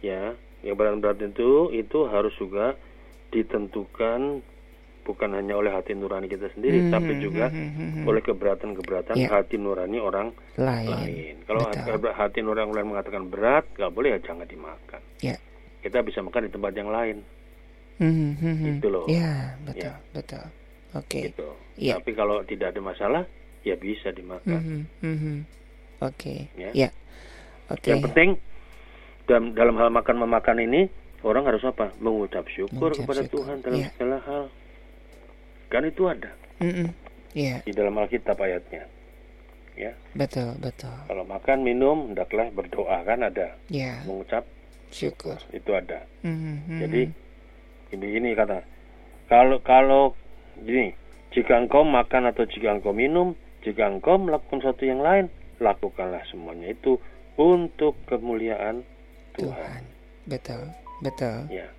ya, 0.00 0.32
keberatan-keberatan 0.64 1.36
itu 1.36 1.68
itu 1.72 1.98
harus 2.08 2.32
juga 2.40 2.76
ditentukan 3.28 4.40
bukan 5.08 5.32
hanya 5.32 5.56
oleh 5.56 5.72
hati 5.72 5.96
nurani 5.96 6.28
kita 6.28 6.52
sendiri, 6.52 6.84
Hmm, 6.84 6.92
tapi 6.92 7.16
juga 7.16 7.48
hmm, 7.48 7.70
hmm, 7.72 7.90
hmm. 7.96 8.04
oleh 8.04 8.20
keberatan-keberatan 8.20 9.16
Ya. 9.16 9.32
hati 9.32 9.56
nurani 9.56 9.96
orang 9.96 10.36
lain. 10.60 10.92
lain. 10.92 11.34
Kalau 11.48 11.64
Betul. 11.64 12.12
hati, 12.12 12.38
nurani 12.44 12.68
orang 12.68 12.76
lain 12.76 12.88
mengatakan 12.92 13.22
berat, 13.32 13.64
nggak 13.72 13.92
boleh 13.96 14.12
ya 14.12 14.18
jangan 14.20 14.44
dimakan. 14.44 15.00
Ya. 15.24 15.40
Kita 15.80 16.04
bisa 16.04 16.20
makan 16.20 16.44
di 16.44 16.50
tempat 16.52 16.72
yang 16.76 16.92
lain, 16.92 17.24
Hmm, 17.98 18.12
hmm, 18.14 18.32
hmm, 18.38 18.54
hmm. 18.54 18.66
Gitu 18.78 18.88
loh. 18.92 19.04
Ya, 19.10 19.58
betul, 19.66 19.90
Ya. 19.90 19.94
betul. 20.14 20.44
Oke. 20.94 21.20
gitu. 21.32 21.48
Iya. 21.74 21.98
Tapi 21.98 22.10
kalau 22.14 22.44
tidak 22.46 22.70
ada 22.76 22.80
masalah, 22.80 23.22
ya 23.66 23.74
bisa 23.74 24.14
dimakan. 24.14 24.60
Hmm, 24.60 24.82
hmm, 25.02 25.16
hmm. 25.18 25.38
Oke. 26.06 26.46
Ya. 26.54 26.70
Ya. 26.76 26.88
Oke. 27.68 27.90
Yang 27.90 28.06
penting 28.10 28.28
dalam 29.26 29.52
dalam 29.52 29.74
hal 29.76 29.90
makan 29.90 30.16
memakan 30.24 30.58
ini 30.62 30.86
orang 31.26 31.44
harus 31.44 31.60
apa? 31.66 31.90
Mengucap 31.98 32.46
syukur 32.48 32.94
Mengucap 32.94 33.02
kepada 33.04 33.22
syukur, 33.26 33.34
Tuhan 33.44 33.56
dalam 33.60 33.78
iya. 33.82 33.88
segala 33.98 34.16
hal. 34.24 34.42
Kan 35.68 35.84
itu 35.84 36.08
ada. 36.08 36.32
Iya, 37.32 37.62
di 37.62 37.72
dalam 37.72 37.94
Alkitab 37.94 38.34
ayatnya. 38.36 38.88
Ya, 39.78 39.94
betul, 40.10 40.58
betul. 40.58 40.90
kalau 41.06 41.22
makan 41.22 41.62
minum 41.62 42.10
hendaklah 42.10 42.50
berdoa 42.50 42.98
kan 43.06 43.22
ada 43.22 43.54
Ya, 43.70 44.02
mengucap 44.02 44.42
syukur. 44.90 45.38
itu 45.48 45.70
ada. 45.70 46.02
Hmm, 46.26 46.66
hmm, 46.66 46.80
Jadi 46.82 47.00
ini 47.94 48.06
ini 48.18 48.28
kata 48.34 48.66
kalau 49.30 49.62
kalau 49.62 50.18
gini 50.58 50.98
jika 51.30 51.54
engkau 51.56 51.86
makan 51.86 52.26
atau 52.26 52.42
jika 52.42 52.74
engkau 52.74 52.90
minum 52.90 53.38
jika 53.62 53.86
engkau 53.86 54.18
melakukan 54.18 54.58
sesuatu 54.58 54.82
yang 54.82 54.98
lain 54.98 55.30
lakukanlah 55.62 56.26
semuanya 56.26 56.74
itu 56.74 56.98
untuk 57.38 57.94
kemuliaan 58.04 58.82
Tuhan. 59.38 59.46
Tuhan. 59.54 59.82
Betul, 60.26 60.62
betul, 61.00 61.38
Ya, 61.48 61.70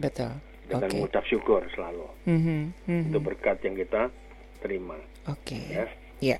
betul. 0.00 0.32
Dengan 0.70 0.86
Oke. 0.86 0.94
mengucap 1.02 1.24
syukur 1.26 1.66
selalu. 1.74 2.06
Mhm, 2.30 2.58
mhm. 2.86 3.10
Itu 3.10 3.18
berkat 3.18 3.58
yang 3.66 3.74
kita 3.74 4.14
terima. 4.62 4.96
Oke. 5.26 5.58
Ya. 5.66 5.84
Ya. 6.22 6.38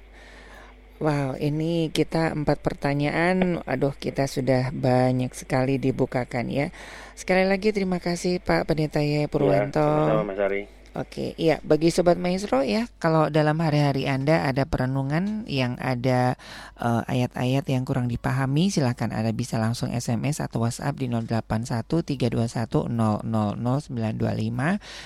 Wow, 1.01 1.41
ini 1.41 1.89
kita 1.89 2.37
empat 2.37 2.61
pertanyaan. 2.61 3.65
Aduh, 3.65 3.97
kita 3.97 4.29
sudah 4.29 4.69
banyak 4.69 5.33
sekali 5.33 5.81
dibukakan 5.81 6.53
ya. 6.53 6.69
Sekali 7.17 7.49
lagi 7.49 7.73
terima 7.73 7.99
kasih 7.99 8.37
Pak 8.45 8.69
Pendeta 8.69 9.01
Yaya 9.01 9.25
Purwanto. 9.25 9.81
Ya, 9.81 10.13
sama-sama 10.13 10.25
Mas 10.29 10.41
Ari. 10.41 10.80
Oke, 10.91 11.39
iya 11.39 11.63
bagi 11.63 11.95
sobat 11.95 12.19
maestro 12.19 12.67
ya, 12.67 12.91
kalau 12.99 13.31
dalam 13.31 13.63
hari-hari 13.63 14.11
Anda 14.11 14.51
ada 14.51 14.67
perenungan 14.67 15.47
yang 15.47 15.79
ada 15.79 16.35
eh, 16.83 17.03
ayat-ayat 17.07 17.63
yang 17.71 17.87
kurang 17.87 18.11
dipahami, 18.11 18.75
silakan 18.75 19.15
Anda 19.15 19.31
bisa 19.31 19.63
langsung 19.63 19.95
SMS 19.95 20.43
atau 20.43 20.67
WhatsApp 20.67 20.99
di 20.99 21.07
081321000925 21.15 23.23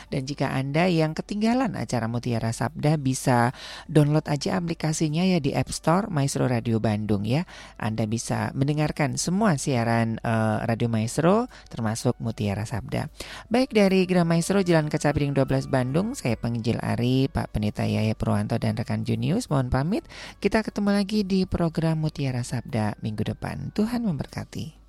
dan 0.08 0.20
jika 0.24 0.56
Anda 0.56 0.88
yang 0.88 1.12
ketinggalan 1.12 1.76
acara 1.76 2.08
Mutiara 2.08 2.56
Sabda 2.56 2.96
bisa 2.96 3.52
download 3.84 4.24
aja 4.24 4.56
aplikasinya 4.56 5.20
ya 5.20 5.36
di 5.36 5.52
App 5.52 5.68
Store 5.68 6.08
Maestro 6.08 6.48
Radio 6.48 6.80
Bandung 6.80 7.28
ya. 7.28 7.44
Anda 7.76 8.08
bisa 8.08 8.56
mendengarkan 8.56 9.20
semua 9.20 9.60
siaran 9.60 10.16
eh, 10.24 10.64
Radio 10.64 10.88
Maestro 10.88 11.52
termasuk 11.68 12.16
Mutiara 12.24 12.64
Sabda. 12.64 13.12
Baik 13.52 13.76
dari 13.76 14.08
Gra 14.08 14.24
Maestro 14.24 14.64
Jalan 14.64 14.88
Kaca 14.88 15.12
Piring 15.12 15.36
12 15.36 15.73
Bandung, 15.74 16.14
saya 16.14 16.38
penginjil 16.38 16.78
Ari, 16.78 17.26
Pak 17.26 17.50
Pendeta 17.50 17.82
Yaya 17.82 18.14
Purwanto 18.14 18.54
dan 18.62 18.78
rekan 18.78 19.02
Junius 19.02 19.50
mohon 19.50 19.74
pamit. 19.74 20.06
Kita 20.38 20.62
ketemu 20.62 20.94
lagi 20.94 21.26
di 21.26 21.50
program 21.50 21.98
Mutiara 21.98 22.46
Sabda 22.46 22.94
minggu 23.02 23.26
depan. 23.34 23.74
Tuhan 23.74 24.06
memberkati. 24.06 24.83